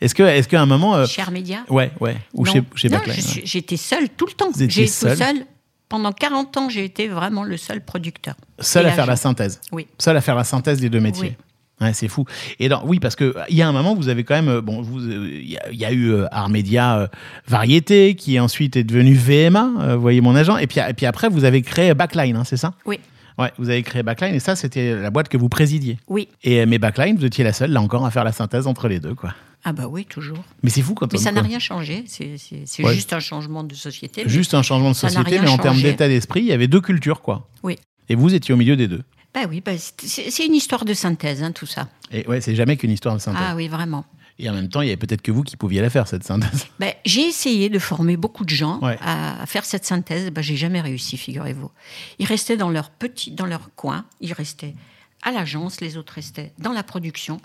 Est-ce 0.00 0.14
que- 0.14 0.24
est-ce 0.24 0.48
qu'à 0.48 0.60
un 0.60 0.66
moment. 0.66 0.96
euh, 0.96 1.06
Cher 1.06 1.30
Média 1.30 1.60
ouais, 1.70 1.92
ouais. 2.00 2.16
Ou 2.34 2.44
Non. 2.44 2.52
chez, 2.52 2.62
chez 2.74 2.88
ouais. 2.90 2.98
J'étais 3.44 3.76
seule 3.76 4.08
tout 4.10 4.26
le 4.26 4.32
temps. 4.32 4.50
Vous 4.52 4.62
étiez 4.62 4.68
J'ai 4.74 4.82
été 4.82 4.90
seule 4.92 5.16
seule. 5.16 5.46
Pendant 5.88 6.12
40 6.12 6.56
ans, 6.56 6.68
j'ai 6.68 6.84
été 6.84 7.08
vraiment 7.08 7.44
le 7.44 7.56
seul 7.56 7.80
producteur. 7.80 8.34
Seul 8.58 8.86
à 8.86 8.90
faire 8.92 9.06
la 9.06 9.16
synthèse. 9.16 9.60
Oui. 9.72 9.86
Seul 9.98 10.16
à 10.16 10.20
faire 10.20 10.34
la 10.34 10.44
synthèse 10.44 10.80
des 10.80 10.88
deux 10.90 11.00
métiers. 11.00 11.36
Ouais, 11.80 11.92
c'est 11.92 12.06
fou. 12.08 12.24
Et 12.60 12.68
dans- 12.68 12.84
oui, 12.86 13.00
parce 13.00 13.16
que 13.16 13.34
il 13.48 13.56
y 13.56 13.62
a 13.62 13.68
un 13.68 13.72
moment, 13.72 13.94
vous 13.96 14.08
avez 14.08 14.22
quand 14.22 14.34
même, 14.36 14.48
euh, 14.48 14.60
bon, 14.60 14.82
euh, 14.82 15.28
il 15.42 15.50
y, 15.50 15.56
a- 15.58 15.70
il 15.72 15.76
y 15.78 15.84
a 15.84 15.90
eu 15.92 16.12
euh, 16.12 16.26
Art 16.30 16.48
Média 16.48 16.98
euh, 16.98 17.06
Variété, 17.48 18.14
qui 18.14 18.38
ensuite 18.40 18.76
est 18.76 18.84
devenu 18.84 19.14
VMA, 19.14 19.70
euh, 19.80 19.96
vous 19.96 20.00
voyez 20.02 20.20
mon 20.20 20.34
agent, 20.36 20.56
et 20.56 20.66
puis, 20.66 20.80
et 20.80 20.94
puis 20.94 21.04
après, 21.06 21.28
vous 21.28 21.44
avez 21.44 21.62
créé 21.62 21.92
Backline, 21.94 22.36
hein, 22.36 22.44
c'est 22.44 22.56
ça? 22.56 22.72
Oui, 22.86 22.98
Ouais, 23.36 23.52
vous 23.58 23.68
avez 23.68 23.82
créé 23.82 24.04
Backline, 24.04 24.32
et 24.34 24.38
ça, 24.38 24.54
c'était 24.54 24.94
la 24.94 25.10
boîte 25.10 25.28
que 25.28 25.36
vous 25.36 25.48
présidiez. 25.48 25.98
oui. 26.06 26.28
Et 26.44 26.64
mais 26.66 26.78
Backline, 26.78 27.16
vous 27.16 27.24
étiez 27.24 27.42
la 27.42 27.52
seule, 27.52 27.72
là 27.72 27.80
encore, 27.82 28.06
à 28.06 28.10
faire 28.12 28.22
la 28.24 28.30
synthèse 28.32 28.68
entre 28.68 28.86
les 28.86 29.00
deux, 29.00 29.16
quoi. 29.16 29.34
Ah 29.64 29.72
bah 29.72 29.86
oui, 29.88 30.04
toujours. 30.04 30.44
Mais 30.62 30.70
c'est 30.70 30.82
fou 30.82 30.94
quand 30.94 31.10
Mais 31.12 31.18
on. 31.18 31.22
ça 31.22 31.32
n'a 31.32 31.40
rien 31.42 31.58
changé. 31.58 32.04
C'est 32.06 32.82
Ouais. 32.84 32.94
juste 32.94 33.12
un 33.14 33.20
changement 33.20 33.64
de 33.64 33.74
société. 33.74 34.22
mais- 34.24 34.30
Juste 34.30 34.52
un 34.54 34.62
changement 34.62 34.90
de 34.90 34.96
société, 34.96 35.40
mais 35.40 35.48
en 35.48 35.56
termes 35.58 35.80
d'état 35.80 36.06
d'esprit, 36.08 36.40
il 36.40 36.46
y 36.46 36.52
avait 36.52 36.68
deux 36.68 36.80
cultures, 36.82 37.22
quoi. 37.22 37.48
Oui. 37.62 37.78
Et 38.08 38.14
vous 38.14 38.34
étiez 38.34 38.52
au 38.52 38.56
milieu 38.58 38.76
des 38.76 38.88
deux. 38.88 39.02
Bah 39.32 39.40
oui, 39.48 39.60
bah 39.60 39.72
c'est 39.78 40.46
une 40.46 40.54
histoire 40.54 40.84
de 40.84 40.94
synthèse, 40.94 41.42
hein, 41.42 41.50
tout 41.52 41.66
ça. 41.66 41.88
Et 42.12 42.26
ouais, 42.28 42.40
c'est 42.40 42.54
jamais 42.54 42.76
qu'une 42.76 42.90
histoire 42.92 43.14
de 43.16 43.20
synthèse. 43.20 43.42
Ah 43.44 43.56
oui, 43.56 43.66
vraiment. 43.68 44.04
Et 44.38 44.48
en 44.50 44.52
même 44.52 44.68
temps, 44.68 44.80
il 44.82 44.86
y 44.86 44.90
avait 44.90 44.96
peut-être 44.96 45.22
que 45.22 45.30
vous 45.32 45.42
qui 45.42 45.56
pouviez 45.56 45.80
la 45.80 45.90
faire, 45.90 46.06
cette 46.06 46.24
synthèse. 46.24 46.66
Ben, 46.78 46.92
j'ai 47.04 47.22
essayé 47.22 47.68
de 47.68 47.78
former 47.78 48.16
beaucoup 48.16 48.44
de 48.44 48.50
gens 48.50 48.78
Ouais. 48.80 48.98
à, 49.00 49.44
faire 49.46 49.64
cette 49.64 49.84
synthèse. 49.86 50.30
Ben, 50.30 50.42
j'ai 50.42 50.56
jamais 50.56 50.80
réussi, 50.80 51.16
figurez-vous. 51.16 51.70
Ils 52.18 52.26
restaient 52.26 52.56
dans 52.56 52.68
leur 52.70 52.90
petit, 52.90 53.30
dans 53.30 53.46
leur 53.46 53.70
coin. 53.76 54.04
Ils 54.20 54.32
restaient 54.32 54.74
à 55.22 55.30
l'agence. 55.32 55.80
Les 55.80 55.96
autres 55.96 56.12
restaient 56.14 56.52
dans 56.58 56.72
la 56.72 56.82
production. 56.82 57.40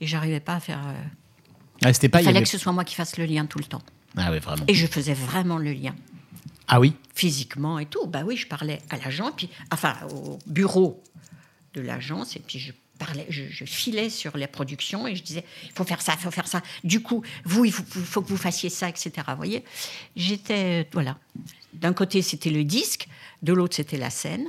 Et 0.00 0.06
j'arrivais 0.06 0.40
pas 0.40 0.54
à 0.56 0.60
faire. 0.60 0.80
euh, 0.86 0.92
Ah, 1.84 1.92
c'était 1.92 2.08
pas. 2.08 2.20
il 2.20 2.24
fallait 2.24 2.36
avait- 2.38 2.44
que 2.44 2.50
ce 2.50 2.58
soit 2.58 2.72
moi 2.72 2.84
qui 2.84 2.94
fasse 2.94 3.16
le 3.18 3.24
lien 3.24 3.46
tout 3.46 3.58
le 3.58 3.64
temps. 3.64 3.82
Ah, 4.16 4.30
vraiment. 4.38 4.64
Et 4.68 4.74
je 4.74 4.86
faisais 4.86 5.14
vraiment 5.14 5.58
le 5.58 5.72
lien, 5.72 5.94
Ah 6.68 6.80
oui? 6.80 6.94
Physiquement 7.14 7.78
et 7.78 7.86
tout. 7.86 8.06
Bah 8.06 8.22
oui, 8.26 8.36
je 8.36 8.46
parlais 8.46 8.80
à 8.90 8.96
l'agent, 8.96 9.32
puis 9.32 9.48
enfin 9.70 9.96
au 10.14 10.38
bureau 10.46 11.02
de 11.74 11.80
l'agence, 11.80 12.36
et 12.36 12.40
puis 12.40 12.58
je 12.58 12.72
parlais, 12.98 13.26
je, 13.30 13.42
je 13.50 13.64
filais 13.64 14.10
sur 14.10 14.36
les 14.36 14.46
productions 14.46 15.06
et 15.06 15.16
je 15.16 15.22
disais, 15.22 15.44
il 15.64 15.72
faut 15.72 15.84
faire 15.84 16.00
ça, 16.02 16.12
il 16.18 16.22
faut 16.22 16.30
faire 16.30 16.46
ça. 16.46 16.62
Du 16.84 17.00
coup, 17.02 17.22
vous, 17.44 17.64
il 17.64 17.72
faut, 17.72 17.82
faut 17.84 18.22
que 18.22 18.28
vous 18.28 18.36
fassiez 18.36 18.68
ça, 18.70 18.88
etc. 18.88 19.10
Vous 19.28 19.36
voyez, 19.36 19.64
j'étais, 20.16 20.88
voilà. 20.92 21.16
D'un 21.72 21.92
côté, 21.94 22.20
c'était 22.22 22.50
le 22.50 22.64
disque, 22.64 23.08
de 23.42 23.52
l'autre, 23.52 23.76
c'était 23.76 23.96
la 23.96 24.10
scène. 24.10 24.48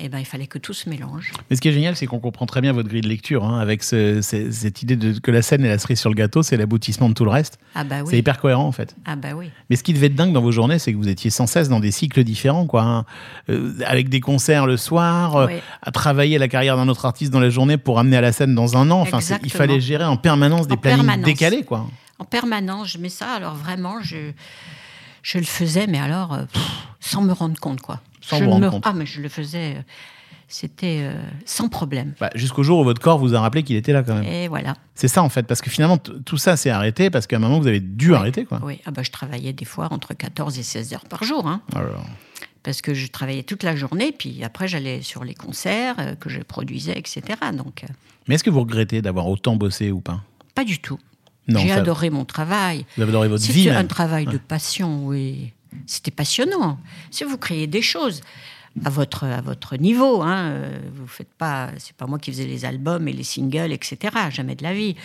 Et 0.00 0.08
ben, 0.08 0.18
il 0.20 0.24
fallait 0.24 0.46
que 0.46 0.58
tout 0.58 0.72
se 0.74 0.88
mélange. 0.88 1.32
Mais 1.50 1.56
ce 1.56 1.60
qui 1.60 1.68
est 1.68 1.72
génial, 1.72 1.96
c'est 1.96 2.06
qu'on 2.06 2.20
comprend 2.20 2.46
très 2.46 2.60
bien 2.60 2.72
votre 2.72 2.88
grille 2.88 3.00
de 3.00 3.08
lecture, 3.08 3.44
hein, 3.44 3.58
avec 3.58 3.82
ce- 3.82 4.22
ce- 4.22 4.50
cette 4.52 4.82
idée 4.82 4.96
de, 4.96 5.18
que 5.18 5.30
la 5.30 5.42
scène 5.42 5.64
est 5.64 5.68
la 5.68 5.78
cerise 5.78 5.98
sur 5.98 6.08
le 6.10 6.14
gâteau, 6.14 6.42
c'est 6.42 6.56
l'aboutissement 6.56 7.08
de 7.08 7.14
tout 7.14 7.24
le 7.24 7.30
reste. 7.30 7.58
Ah 7.74 7.82
bah 7.84 7.96
C'est 8.04 8.12
oui. 8.12 8.18
hyper 8.18 8.38
cohérent, 8.38 8.64
en 8.64 8.72
fait. 8.72 8.94
Ah 9.04 9.16
bah 9.16 9.30
oui. 9.34 9.50
Mais 9.70 9.76
ce 9.76 9.82
qui 9.82 9.92
devait 9.92 10.06
être 10.06 10.14
dingue 10.14 10.32
dans 10.32 10.40
vos 10.42 10.52
journées, 10.52 10.78
c'est 10.78 10.92
que 10.92 10.96
vous 10.98 11.08
étiez 11.08 11.30
sans 11.30 11.46
cesse 11.46 11.68
dans 11.68 11.80
des 11.80 11.90
cycles 11.90 12.22
différents, 12.24 12.66
quoi. 12.66 12.82
hein. 12.82 13.04
Euh, 13.50 13.74
avec 13.86 14.08
des 14.08 14.20
concerts 14.20 14.66
le 14.66 14.76
soir, 14.76 15.36
euh, 15.36 15.46
Oui. 15.48 15.54
à 15.82 15.90
travailler 15.90 16.38
la 16.38 16.48
carrière 16.48 16.76
d'un 16.76 16.88
autre 16.88 17.04
artiste 17.04 17.32
dans 17.32 17.40
la 17.40 17.50
journée 17.50 17.76
pour 17.76 17.98
amener 17.98 18.16
à 18.16 18.20
la 18.20 18.32
scène 18.32 18.54
dans 18.54 18.76
un 18.76 18.90
an. 18.90 19.00
Enfin, 19.00 19.20
c'est- 19.20 19.40
il 19.42 19.50
fallait 19.52 19.80
gérer 19.80 20.04
en 20.04 20.16
permanence 20.16 20.66
des 20.68 20.74
En 20.74 20.76
plannings 20.76 20.98
permanence. 21.06 21.24
décalés, 21.24 21.64
quoi. 21.64 21.86
en 22.20 22.24
permanence, 22.24 22.88
je 22.92 22.98
mets 22.98 23.08
ça. 23.08 23.26
Alors 23.36 23.54
vraiment, 23.54 24.00
je, 24.02 24.32
je 25.22 25.38
le 25.38 25.44
faisais, 25.44 25.86
mais 25.86 25.98
alors 25.98 26.34
euh, 26.34 26.42
pff, 26.52 26.62
sans 27.00 27.22
me 27.22 27.32
rendre 27.32 27.58
compte, 27.60 27.80
quoi. 27.80 28.00
Sans 28.28 28.38
je 28.38 28.44
vous 28.44 28.48
ne 28.50 28.54
rendre 28.54 28.66
me- 28.66 28.70
compte. 28.70 28.82
Ah, 28.86 28.92
mais 28.94 29.06
je 29.06 29.20
le 29.20 29.28
faisais. 29.28 29.76
euh, 29.76 29.82
C'était 30.50 31.00
euh, 31.02 31.12
sans 31.44 31.68
problème. 31.68 32.14
Bah, 32.18 32.30
Jusqu'au 32.34 32.62
jour 32.62 32.78
où 32.80 32.84
votre 32.84 33.02
corps 33.02 33.18
vous 33.18 33.34
a 33.34 33.40
rappelé 33.40 33.62
qu'il 33.62 33.76
était 33.76 33.92
là, 33.92 34.02
quand 34.02 34.14
même. 34.14 34.24
Et 34.24 34.48
voilà. 34.48 34.74
C'est 34.94 35.08
ça, 35.08 35.22
en 35.22 35.28
fait, 35.28 35.42
parce 35.42 35.60
que 35.60 35.68
finalement, 35.68 35.98
tout 35.98 36.38
ça 36.38 36.56
s'est 36.56 36.70
arrêté 36.70 37.10
parce 37.10 37.26
qu'à 37.26 37.36
un 37.36 37.40
moment, 37.40 37.60
vous 37.60 37.66
avez 37.66 37.80
dû 37.80 38.14
arrêter, 38.14 38.46
quoi. 38.46 38.58
Oui, 38.64 38.80
ah 38.86 38.90
bah, 38.90 39.02
je 39.02 39.10
travaillais 39.10 39.52
des 39.52 39.66
fois 39.66 39.88
entre 39.90 40.14
14 40.14 40.58
et 40.58 40.62
16 40.62 40.94
heures 40.94 41.04
par 41.04 41.22
jour. 41.24 41.46
Hein, 41.46 41.60
Alors, 41.76 42.02
parce 42.62 42.80
que 42.80 42.94
je 42.94 43.08
travaillais 43.08 43.42
toute 43.42 43.62
la 43.62 43.76
journée, 43.76 44.10
puis 44.10 44.42
après, 44.42 44.68
j'allais 44.68 45.02
sur 45.02 45.22
les 45.22 45.34
concerts 45.34 45.96
euh, 45.98 46.14
que 46.14 46.30
je 46.30 46.40
produisais, 46.40 46.98
etc. 46.98 47.20
Donc, 47.54 47.84
Mais 48.26 48.36
est-ce 48.36 48.44
que 48.44 48.50
vous 48.50 48.60
regrettez 48.60 49.02
d'avoir 49.02 49.28
autant 49.28 49.54
bossé 49.56 49.90
ou 49.92 50.00
pas? 50.00 50.22
Pas 50.54 50.64
du 50.64 50.78
tout. 50.78 50.98
J'ai 51.46 51.68
ça- 51.68 51.76
adoré 51.76 52.08
mon 52.10 52.24
travail. 52.24 52.84
Vous 52.96 53.02
avez 53.02 53.10
adoré 53.10 53.28
votre 53.28 53.44
vie, 53.44 53.68
un 53.70 53.74
même. 53.74 53.86
travail 53.86 54.24
de 54.26 54.36
passion, 54.38 55.06
oui. 55.06 55.52
C'était 55.86 56.10
passionnant. 56.10 56.78
Si 57.10 57.24
vous 57.24 57.38
créez 57.38 57.66
des 57.66 57.82
choses 57.82 58.20
à 58.84 58.90
votre, 58.90 59.24
à 59.24 59.40
votre 59.40 59.76
niveau, 59.76 60.22
hein, 60.22 60.50
euh, 60.50 60.80
vous 60.94 61.06
faites 61.06 61.32
pas. 61.34 61.70
C'est 61.78 61.96
pas 61.96 62.06
moi 62.06 62.18
qui 62.18 62.30
faisais 62.30 62.46
les 62.46 62.64
albums 62.64 63.08
et 63.08 63.12
les 63.12 63.24
singles, 63.24 63.72
etc. 63.72 64.16
Jamais 64.30 64.54
de 64.54 64.62
la 64.62 64.72
vie. 64.74 64.96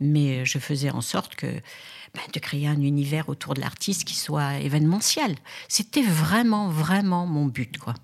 Mais 0.00 0.38
euh, 0.40 0.44
je 0.44 0.58
faisais 0.58 0.90
en 0.90 1.00
sorte 1.00 1.36
que 1.36 1.46
ben, 1.46 2.22
de 2.32 2.40
créer 2.40 2.66
un 2.66 2.80
univers 2.80 3.28
autour 3.28 3.54
de 3.54 3.60
l'artiste 3.60 4.04
qui 4.04 4.16
soit 4.16 4.58
événementiel. 4.58 5.36
C'était 5.68 6.02
vraiment, 6.02 6.68
vraiment 6.68 7.26
mon 7.26 7.46
but, 7.46 7.78
quoi. 7.78 7.94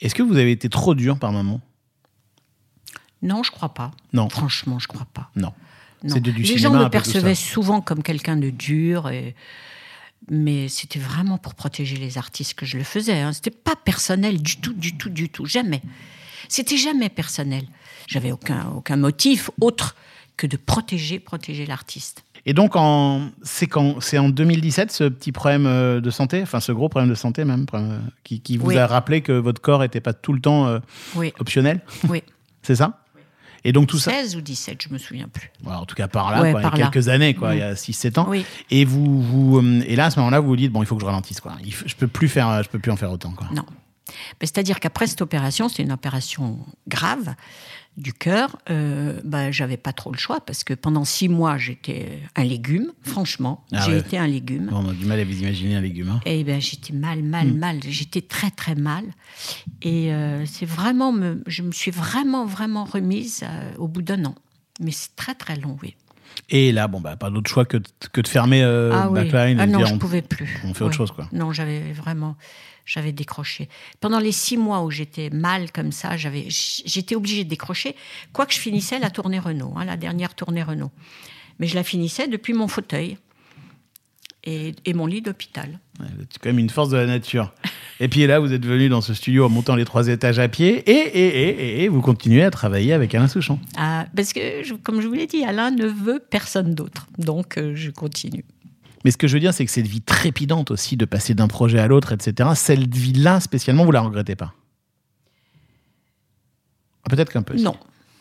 Est-ce 0.00 0.14
que 0.14 0.22
vous 0.22 0.36
avez 0.36 0.52
été 0.52 0.68
trop 0.68 0.94
dur 0.94 1.18
par 1.18 1.32
moment 1.32 1.60
Non, 3.20 3.42
je 3.42 3.50
crois 3.50 3.74
pas. 3.74 3.90
Non. 4.12 4.28
Franchement, 4.28 4.78
je 4.78 4.86
crois 4.86 5.06
pas. 5.12 5.30
Non. 5.34 5.52
Non. 6.04 6.14
C'est 6.14 6.20
de- 6.20 6.30
du 6.30 6.42
Les 6.42 6.58
gens 6.58 6.72
me 6.72 6.88
percevaient 6.88 7.34
souvent 7.34 7.80
comme 7.80 8.02
quelqu'un 8.02 8.36
de 8.36 8.50
dur, 8.50 9.08
et... 9.08 9.34
mais 10.30 10.68
c'était 10.68 10.98
vraiment 10.98 11.38
pour 11.38 11.54
protéger 11.54 11.96
les 11.96 12.18
artistes 12.18 12.54
que 12.54 12.66
je 12.66 12.78
le 12.78 12.84
faisais. 12.84 13.20
Hein. 13.20 13.32
C'était 13.32 13.50
pas 13.50 13.76
personnel 13.76 14.40
du 14.42 14.56
tout, 14.56 14.72
du 14.72 14.96
tout, 14.96 15.10
du 15.10 15.28
tout, 15.28 15.46
jamais. 15.46 15.82
C'était 16.48 16.76
jamais 16.76 17.08
personnel. 17.08 17.64
J'avais 18.08 18.32
aucun, 18.32 18.68
aucun 18.76 18.96
motif 18.96 19.50
autre 19.60 19.96
que 20.36 20.46
de 20.46 20.56
protéger, 20.56 21.18
protéger 21.18 21.66
l'artiste. 21.66 22.24
Et 22.44 22.54
donc, 22.54 22.74
en, 22.74 23.30
c'est, 23.42 23.76
en 23.76 24.28
2017, 24.28 24.90
ce 24.90 25.04
petit 25.04 25.30
problème 25.30 25.66
euh, 25.66 26.00
de 26.00 26.10
santé, 26.10 26.42
enfin 26.42 26.58
ce 26.58 26.72
gros 26.72 26.88
problème 26.88 27.08
de 27.08 27.14
santé 27.14 27.44
même, 27.44 27.66
euh, 27.74 27.98
qui, 28.24 28.40
qui 28.40 28.56
vous 28.58 28.66
Oui. 28.68 28.76
a 28.78 28.86
rappelé 28.88 29.20
que 29.20 29.32
votre 29.32 29.60
corps 29.60 29.80
n'était 29.80 30.00
pas 30.00 30.12
tout 30.12 30.32
le 30.32 30.40
temps 30.40 30.66
euh, 30.66 30.80
Oui, 31.14 31.32
optionnel, 31.38 31.80
oui. 32.08 32.22
c'est 32.62 32.74
ça? 32.74 33.01
Et 33.64 33.72
donc 33.72 33.86
tout 33.88 33.98
ça, 33.98 34.10
16 34.10 34.36
ou 34.36 34.40
17, 34.40 34.82
je 34.82 34.92
me 34.92 34.98
souviens 34.98 35.28
plus. 35.28 35.50
Bon, 35.62 35.70
en 35.72 35.84
tout 35.86 35.94
cas 35.94 36.08
par 36.08 36.30
là, 36.32 36.42
Ouais, 36.42 36.50
quoi, 36.52 36.60
il 36.60 36.64
y 36.64 36.66
a 36.66 36.70
par 36.70 36.78
là. 36.78 36.84
quelques 36.90 37.08
années, 37.08 37.34
quoi, 37.34 37.50
Mm. 37.50 37.54
il 37.54 37.58
y 37.58 37.62
a 37.62 37.74
6-7 37.76 38.18
ans. 38.18 38.26
Oui. 38.28 38.44
Et, 38.70 38.84
vous, 38.84 39.22
vous, 39.22 39.58
euh, 39.58 39.82
et 39.86 39.94
là, 39.96 40.06
à 40.06 40.10
ce 40.10 40.18
moment-là, 40.18 40.40
vous 40.40 40.48
vous 40.48 40.56
dites, 40.56 40.72
bon, 40.72 40.82
il 40.82 40.86
faut 40.86 40.96
que 40.96 41.00
je 41.00 41.06
ralentisse. 41.06 41.40
Quoi. 41.40 41.52
Je 41.86 41.94
peux 41.94 42.08
plus 42.08 42.28
faire, 42.28 42.62
je 42.62 42.68
peux 42.68 42.78
plus 42.80 42.90
en 42.90 42.96
faire 42.96 43.10
autant. 43.12 43.30
Quoi. 43.32 43.46
Non. 43.54 43.64
C'est-à-dire 44.40 44.80
qu'après 44.80 45.06
cette 45.06 45.22
opération, 45.22 45.68
c'était 45.68 45.84
une 45.84 45.92
opération 45.92 46.58
grave 46.88 47.34
du 47.96 48.12
cœur. 48.12 48.58
Euh, 48.70 49.20
bah, 49.24 49.50
j'avais 49.50 49.76
pas 49.76 49.92
trop 49.92 50.10
le 50.12 50.18
choix 50.18 50.40
parce 50.40 50.64
que 50.64 50.74
pendant 50.74 51.04
six 51.04 51.28
mois, 51.28 51.58
j'étais 51.58 52.20
un 52.36 52.44
légume. 52.44 52.92
Franchement, 53.02 53.64
Ah 53.72 53.82
j'ai 53.84 53.92
ouais. 53.92 53.98
été 54.00 54.18
un 54.18 54.26
légume. 54.26 54.70
On 54.72 54.88
a 54.88 54.92
du 54.94 55.04
mal 55.04 55.20
à 55.20 55.24
vous 55.24 55.38
imaginer 55.40 55.74
un 55.76 55.80
légume. 55.80 56.08
hein. 56.10 56.20
Et 56.24 56.42
ben 56.44 56.60
j'étais 56.60 56.92
mal, 56.94 57.22
mal, 57.22 57.48
Hmm. 57.48 57.58
mal. 57.58 57.80
J'étais 57.86 58.22
très, 58.22 58.50
très 58.50 58.74
mal. 58.74 59.04
Et 59.82 60.12
euh, 60.12 60.44
c'est 60.46 60.66
vraiment, 60.66 61.12
me, 61.12 61.42
je 61.46 61.62
me 61.62 61.72
suis 61.72 61.90
vraiment, 61.90 62.46
vraiment 62.46 62.84
remise 62.84 63.42
euh, 63.42 63.72
au 63.78 63.88
bout 63.88 64.02
d'un 64.02 64.24
an. 64.24 64.34
Mais 64.80 64.90
c'est 64.90 65.14
très, 65.16 65.34
très 65.34 65.56
long, 65.56 65.76
oui. 65.82 65.94
Et 66.50 66.72
là, 66.72 66.88
bon, 66.88 67.00
bah, 67.00 67.16
pas 67.16 67.30
d'autre 67.30 67.48
choix 67.50 67.64
que 67.64 67.76
de, 67.78 67.88
que 68.12 68.20
de 68.20 68.28
fermer 68.28 68.62
euh, 68.62 68.90
ah. 68.92 69.08
Backline 69.08 69.58
et 69.58 69.62
Ah 69.62 69.66
de 69.66 69.72
non, 69.72 69.78
dire, 69.78 69.86
je 69.86 69.94
on- 69.94 69.98
pouvais 69.98 70.22
plus. 70.22 70.60
on 70.64 70.74
fait 70.74 70.84
autre 70.84 70.94
chose, 70.94 71.10
quoi. 71.12 71.28
Non, 71.32 71.52
j'avais 71.52 71.80
vraiment, 71.92 72.36
j'avais 72.84 73.12
décroché. 73.12 73.68
Pendant 74.00 74.18
les 74.18 74.32
six 74.32 74.56
mois 74.56 74.82
où 74.82 74.90
j'étais 74.90 75.30
mal 75.30 75.72
comme 75.72 75.92
ça, 75.92 76.16
j'avais, 76.16 76.46
j'étais 76.48 77.14
obligée 77.14 77.44
de 77.44 77.48
décrocher. 77.48 77.96
Quoique 78.32 78.52
je 78.52 78.58
finissais 78.58 78.98
la 78.98 79.10
tournée 79.10 79.38
Renault, 79.38 79.72
hein, 79.76 79.84
la 79.84 79.96
dernière 79.96 80.34
tournée 80.34 80.62
Renault. 80.62 80.90
Mais 81.58 81.66
je 81.66 81.74
la 81.74 81.84
finissais 81.84 82.28
depuis 82.28 82.52
mon 82.54 82.68
fauteuil 82.68 83.18
et, 84.44 84.74
et 84.84 84.94
mon 84.94 85.06
lit 85.06 85.22
d'hôpital. 85.22 85.78
Ouais, 86.00 86.06
vous 86.16 86.22
êtes 86.22 86.38
quand 86.40 86.48
même 86.48 86.58
une 86.58 86.70
force 86.70 86.88
de 86.90 86.96
la 86.96 87.06
nature. 87.06 87.52
Et 88.00 88.08
puis 88.08 88.26
là, 88.26 88.40
vous 88.40 88.52
êtes 88.52 88.64
venu 88.66 88.88
dans 88.88 89.00
ce 89.00 89.14
studio 89.14 89.44
en 89.44 89.48
montant 89.48 89.76
les 89.76 89.84
trois 89.84 90.08
étages 90.08 90.38
à 90.38 90.48
pied 90.48 90.78
et, 90.90 90.92
et, 90.92 91.84
et, 91.84 91.88
vous 91.88 92.00
continuez 92.00 92.42
à 92.42 92.50
travailler 92.50 92.92
avec 92.92 93.14
Alain 93.14 93.28
Souchon. 93.28 93.58
Ah, 93.76 94.06
parce 94.16 94.32
que, 94.32 94.62
je- 94.64 94.74
comme 94.74 95.00
je 95.00 95.06
vous 95.06 95.14
l'ai 95.14 95.26
dit, 95.26 95.44
Alain 95.44 95.70
ne 95.70 95.86
veut 95.86 96.20
personne 96.30 96.74
d'autre. 96.74 97.06
Donc, 97.18 97.56
euh, 97.58 97.74
je 97.76 97.90
continue. 97.90 98.44
Mais 99.04 99.10
ce 99.10 99.16
que 99.16 99.26
je 99.28 99.34
veux 99.34 99.40
dire, 99.40 99.52
c'est 99.54 99.64
que 99.64 99.70
cette 99.70 99.86
vie 99.86 100.00
trépidante 100.00 100.70
aussi 100.70 100.96
de 100.96 101.04
passer 101.04 101.34
d'un 101.34 101.48
projet 101.48 101.78
à 101.78 101.86
l'autre, 101.86 102.12
etc., 102.12 102.50
cette 102.54 102.94
vie-là, 102.96 103.40
spécialement, 103.40 103.84
vous 103.84 103.90
la 103.92 104.00
regrettez 104.00 104.34
pas? 104.36 104.54
Ah, 107.04 107.10
Peut-être 107.10 107.32
qu'un 107.32 107.42
peu. 107.42 107.56
Non, 107.56 107.76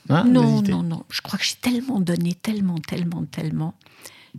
Hein, 0.10 0.24
non, 0.28 0.62
non, 0.64 0.82
non. 0.82 1.04
Je 1.12 1.22
crois 1.22 1.38
que 1.38 1.46
j'ai 1.46 1.56
tellement 1.62 2.00
donné, 2.00 2.34
tellement, 2.34 2.80
tellement, 2.80 3.24
tellement, 3.26 3.76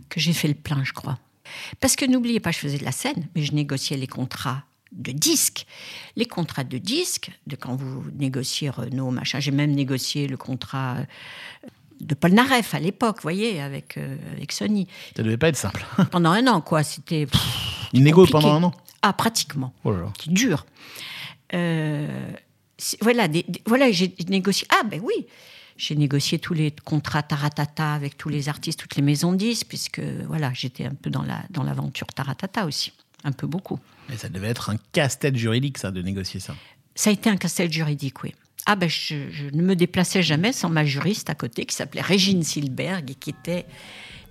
que 0.09 0.19
j'ai 0.19 0.33
fait 0.33 0.49
le 0.49 0.53
plein, 0.55 0.83
je 0.83 0.91
crois. 0.91 1.17
Parce 1.79 1.95
que 1.95 2.05
n'oubliez 2.05 2.39
pas, 2.39 2.51
je 2.51 2.59
faisais 2.59 2.77
de 2.77 2.85
la 2.85 2.91
scène, 2.91 3.27
mais 3.35 3.43
je 3.43 3.53
négociais 3.53 3.97
les 3.97 4.07
contrats 4.07 4.63
de 4.91 5.11
disques. 5.11 5.65
Les 6.15 6.25
contrats 6.25 6.63
de 6.63 6.77
disques, 6.77 7.31
de 7.47 7.55
quand 7.55 7.75
vous 7.75 8.03
négociez 8.17 8.69
Renault, 8.69 9.09
machin. 9.11 9.39
J'ai 9.39 9.51
même 9.51 9.71
négocié 9.71 10.27
le 10.27 10.37
contrat 10.37 10.97
euh, 10.97 11.05
de 11.99 12.13
Paul 12.15 12.31
Naref 12.33 12.73
à 12.75 12.79
l'époque, 12.79 13.17
vous 13.17 13.23
voyez, 13.23 13.59
avec, 13.61 13.97
euh, 13.97 14.17
avec 14.35 14.51
Sony. 14.51 14.87
Ça 15.15 15.23
devait 15.23 15.37
pas 15.37 15.47
être 15.49 15.55
simple. 15.57 15.83
Pendant 16.11 16.31
un 16.31 16.45
an, 16.47 16.61
quoi. 16.61 16.83
C'était. 16.83 17.25
pff, 17.25 17.41
Une 17.93 18.03
négo 18.03 18.21
compliqué. 18.25 18.41
pendant 18.41 18.53
un 18.55 18.63
an? 18.63 18.73
Ah, 19.01 19.13
pratiquement. 19.13 19.73
Oh. 19.83 19.93
C'est 20.23 20.31
dur. 20.31 20.65
Euh, 21.53 22.07
voilà, 23.01 23.27
des- 23.27 23.43
des- 23.47 23.61
voilà, 23.65 23.91
j'ai 23.91 24.13
négocié. 24.27 24.67
Ah 24.71 24.83
ben 24.89 24.99
oui, 25.03 25.25
j'ai 25.77 25.95
négocié 25.95 26.39
tous 26.39 26.53
les 26.53 26.71
contrats 26.71 27.23
Taratata 27.23 27.93
avec 27.93 28.17
tous 28.17 28.29
les 28.29 28.49
artistes, 28.49 28.79
toutes 28.79 28.95
les 28.95 29.01
maisons 29.01 29.31
de 29.31 29.37
disques, 29.37 29.67
puisque 29.67 30.01
voilà, 30.27 30.51
j'étais 30.53 30.85
un 30.85 30.93
peu 30.93 31.09
dans 31.09 31.23
la 31.23 31.43
dans 31.49 31.63
l'aventure 31.63 32.07
Taratata 32.07 32.65
aussi, 32.65 32.93
un 33.23 33.31
peu 33.31 33.47
beaucoup. 33.47 33.79
Mais 34.09 34.17
ça 34.17 34.29
devait 34.29 34.49
être 34.49 34.69
un 34.69 34.77
casse-tête 34.91 35.35
juridique, 35.35 35.77
ça, 35.77 35.91
de 35.91 36.01
négocier 36.01 36.39
ça. 36.39 36.55
Ça 36.95 37.09
a 37.09 37.13
été 37.13 37.29
un 37.29 37.37
casse 37.37 37.61
juridique, 37.69 38.23
oui. 38.23 38.33
Ah 38.65 38.75
ben 38.75 38.89
je, 38.89 39.29
je 39.29 39.45
ne 39.45 39.61
me 39.61 39.75
déplaçais 39.75 40.23
jamais 40.23 40.53
sans 40.53 40.69
ma 40.69 40.85
juriste 40.85 41.29
à 41.29 41.35
côté 41.35 41.65
qui 41.65 41.75
s'appelait 41.75 42.01
Régine 42.01 42.43
Silberg 42.43 43.11
et 43.11 43.15
qui 43.15 43.31
était 43.31 43.65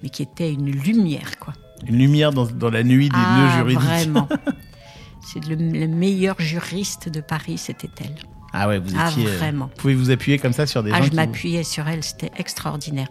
mais 0.02 0.08
qui 0.08 0.22
était 0.22 0.52
une 0.52 0.70
lumière 0.70 1.38
quoi. 1.38 1.54
Une 1.86 1.98
lumière 1.98 2.32
dans, 2.32 2.46
dans 2.46 2.70
la 2.70 2.82
nuit 2.82 3.08
des 3.08 3.14
ah 3.18 3.38
nœuds 3.38 3.56
juridiques. 3.56 3.82
vraiment. 3.82 4.28
C'est 5.24 5.44
le, 5.46 5.54
le 5.54 5.86
meilleur 5.86 6.40
juriste 6.40 7.08
de 7.08 7.20
Paris, 7.20 7.58
c'était 7.58 7.90
elle. 8.00 8.16
Ah 8.52 8.68
ouais, 8.68 8.78
vous 8.78 8.90
Ah, 8.98 9.08
étiez. 9.10 9.26
euh, 9.28 9.36
vraiment. 9.38 9.66
Vous 9.66 9.80
pouvez 9.80 9.94
vous 9.94 10.10
appuyer 10.10 10.38
comme 10.38 10.52
ça 10.52 10.66
sur 10.66 10.82
des 10.82 10.90
Ah, 10.92 10.98
gens 10.98 11.04
je 11.04 11.10
qui 11.10 11.16
m'appuyais 11.16 11.64
sur 11.64 11.88
elle, 11.88 12.02
c'était 12.02 12.30
extraordinaire. 12.36 13.08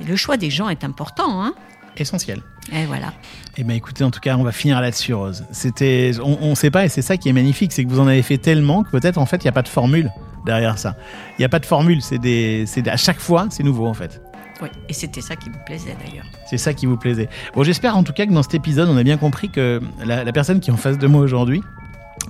Et 0.00 0.04
le 0.04 0.16
choix 0.16 0.36
des 0.36 0.50
gens 0.50 0.68
est 0.68 0.84
important, 0.84 1.42
hein 1.42 1.54
essentiel. 1.98 2.42
Et 2.74 2.84
voilà. 2.84 3.14
Eh 3.56 3.64
bien, 3.64 3.74
écoutez, 3.74 4.04
en 4.04 4.10
tout 4.10 4.20
cas, 4.20 4.36
on 4.36 4.42
va 4.42 4.52
finir 4.52 4.78
là-dessus, 4.82 5.14
Rose. 5.14 5.44
C'était, 5.50 6.10
on 6.22 6.50
ne 6.50 6.54
sait 6.54 6.70
pas, 6.70 6.84
et 6.84 6.90
c'est 6.90 7.00
ça 7.00 7.16
qui 7.16 7.30
est 7.30 7.32
magnifique, 7.32 7.72
c'est 7.72 7.84
que 7.84 7.88
vous 7.88 8.00
en 8.00 8.06
avez 8.06 8.20
fait 8.20 8.36
tellement 8.36 8.82
que 8.82 8.90
peut-être, 8.90 9.16
en 9.16 9.24
fait, 9.24 9.38
il 9.38 9.44
n'y 9.46 9.48
a 9.48 9.52
pas 9.52 9.62
de 9.62 9.68
formule 9.68 10.10
derrière 10.44 10.76
ça. 10.78 10.94
Il 11.30 11.40
n'y 11.40 11.46
a 11.46 11.48
pas 11.48 11.58
de 11.58 11.64
formule, 11.64 12.02
c'est 12.02 12.18
des, 12.18 12.64
c'est 12.66 12.86
à 12.88 12.98
chaque 12.98 13.18
fois, 13.18 13.46
c'est 13.48 13.62
nouveau, 13.62 13.86
en 13.86 13.94
fait. 13.94 14.20
Oui, 14.60 14.68
et 14.90 14.92
c'était 14.92 15.22
ça 15.22 15.36
qui 15.36 15.48
me 15.48 15.56
plaisait 15.64 15.96
d'ailleurs. 16.04 16.26
C'est 16.50 16.58
ça 16.58 16.74
qui 16.74 16.84
vous 16.84 16.98
plaisait. 16.98 17.30
Bon, 17.54 17.62
j'espère 17.62 17.96
en 17.96 18.02
tout 18.04 18.12
cas 18.12 18.26
que 18.26 18.32
dans 18.32 18.42
cet 18.42 18.54
épisode, 18.54 18.90
on 18.90 18.96
a 18.98 19.02
bien 19.02 19.16
compris 19.16 19.48
que 19.50 19.80
la, 20.04 20.22
la 20.24 20.32
personne 20.32 20.60
qui 20.60 20.68
est 20.68 20.72
en 20.74 20.78
face 20.78 20.98
de 20.98 21.06
moi 21.06 21.22
aujourd'hui, 21.22 21.62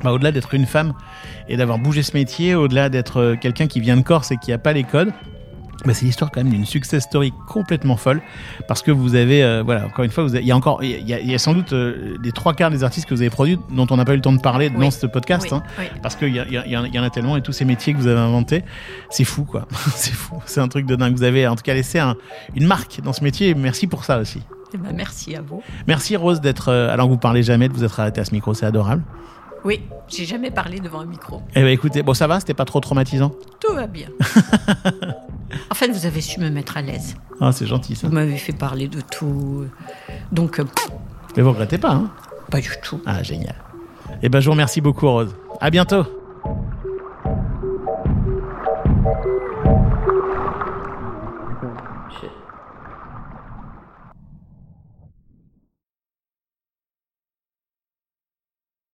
bah, 0.03 0.13
au-delà 0.13 0.33
d'être 0.33 0.55
une 0.55 0.67
femme 0.67 0.93
et 1.49 1.57
d'avoir 1.57 1.79
bougé 1.79 2.03
ce 2.03 2.13
métier, 2.17 2.55
au-delà 2.55 2.89
d'être 2.89 3.19
euh, 3.21 3.37
quelqu'un 3.41 3.67
qui 3.67 3.81
vient 3.81 3.97
de 3.97 4.03
Corse 4.03 4.31
et 4.33 4.37
qui 4.37 4.51
n'a 4.51 4.59
pas 4.59 4.73
les 4.73 4.85
codes, 4.85 5.13
bah, 5.85 5.93
c'est 5.95 6.07
l'histoire 6.07 6.31
quand 6.33 6.43
même 6.43 6.51
d'une 6.53 6.65
success 6.65 7.05
story 7.05 7.33
complètement 7.47 7.97
folle 7.97 8.21
parce 8.67 8.83
que 8.83 8.91
vous 8.91 9.15
avez 9.15 9.45
euh, 9.45 9.63
voilà 9.65 9.87
encore 9.87 10.05
une 10.05 10.11
fois 10.11 10.27
il 10.33 10.41
y 10.45 10.51
a 10.51 10.57
encore 10.57 10.83
il 10.83 11.07
y 11.07 11.13
a, 11.15 11.21
il 11.21 11.31
y 11.31 11.35
a 11.35 11.39
sans 11.39 11.53
doute 11.53 11.73
euh, 11.75 12.17
des 12.23 12.33
trois 12.33 12.55
quarts 12.55 12.71
des 12.71 12.83
artistes 12.83 13.07
que 13.07 13.15
vous 13.15 13.21
avez 13.21 13.31
produits 13.31 13.59
dont 13.71 13.87
on 13.91 13.97
n'a 13.97 14.05
pas 14.07 14.13
eu 14.15 14.17
le 14.17 14.23
temps 14.23 14.33
de 14.33 14.41
parler 14.41 14.71
dans 14.71 14.91
ce 14.91 15.07
podcast 15.07 15.47
Oui, 15.53 15.59
hein, 15.59 15.63
oui. 15.79 15.85
parce 16.03 16.17
qu'il 16.17 16.35
y, 16.35 16.77
en 16.99 17.03
a- 17.03 17.11
tellement 17.11 17.37
et 17.37 17.43
tous 17.43 17.53
ces 17.53 17.65
métiers 17.67 17.93
que 17.93 17.99
vous 17.99 18.07
avez 18.09 18.19
inventés 18.19 18.65
c'est 19.11 19.25
fou 19.25 19.45
quoi. 19.45 19.69
C'est 19.95 20.15
fou. 20.15 20.43
C'est 20.47 20.61
un 20.61 20.69
truc 20.69 20.87
de 20.87 20.97
dingue. 20.97 21.15
Vous 21.15 21.23
avez 21.25 21.47
en 21.47 21.55
tout 21.57 21.63
cas 21.63 21.75
laissé 21.75 21.99
un- 21.99 22.17
une 22.57 22.67
marque 22.67 23.01
dans 23.03 23.13
ce 23.13 23.23
métier 23.23 23.51
et 23.51 23.55
merci 23.55 23.87
pour 23.87 24.03
ça 24.05 24.19
aussi. 24.19 24.41
Eh 24.75 24.79
ben, 24.79 24.93
merci 24.95 25.37
à 25.37 25.43
vous. 25.43 25.63
merci 25.87 26.17
Rose 26.17 26.41
d'être 26.41 26.71
euh, 26.71 26.93
alors 26.93 27.07
que 27.07 27.13
vous 27.13 27.19
parlez 27.19 27.43
jamais 27.45 27.69
de 27.69 27.75
vous 27.75 27.85
être 27.85 28.01
arrêté 28.01 28.21
à 28.21 28.25
ce 28.25 28.33
micro. 28.35 28.55
C'est 28.55 28.67
adorable 28.67 29.03
Oui, 29.67 29.83
j'ai 30.07 30.25
jamais 30.25 30.53
parlé 30.53 30.79
devant 30.79 31.01
un 31.01 31.07
micro. 31.07 31.43
eh 31.57 31.61
ben 31.61 31.69
écoutez 31.69 32.05
bon 32.05 32.15
ça 32.15 32.29
va 32.29 32.39
c'était 32.39 32.55
pas 32.55 32.65
trop 32.65 32.79
traumatisant 32.79 33.33
Tout 33.61 33.75
va 33.75 33.89
bien. 33.89 34.07
enfin, 35.73 35.87
vous 35.91 36.07
avez 36.07 36.21
su 36.21 36.39
me 36.39 36.49
mettre 36.51 36.77
à 36.77 36.83
l'aise. 36.83 37.17
ah 37.41 37.51
c'est 37.51 37.67
gentil 37.67 37.97
ça 37.97 38.07
Vous 38.07 38.15
m'avez 38.15 38.37
fait 38.37 38.53
parler 38.53 38.87
de 38.87 39.01
tout. 39.01 39.67
Donc, 40.31 40.61
euh, 40.61 40.65
mais 41.37 41.43
vous 41.43 41.51
regrettez 41.51 41.79
pas 41.79 41.91
hein 41.93 42.11
pas 42.49 42.61
du 42.61 42.71
tout. 42.81 43.01
ah 43.07 43.25
génial 43.25 43.57
eh 44.23 44.29
ben 44.29 44.39
je 44.39 44.47
vous 44.47 44.53
remercie 44.53 44.81
beaucoup 44.81 45.09
Rose 45.11 45.35
à 45.61 45.69
bientôt 45.71 46.05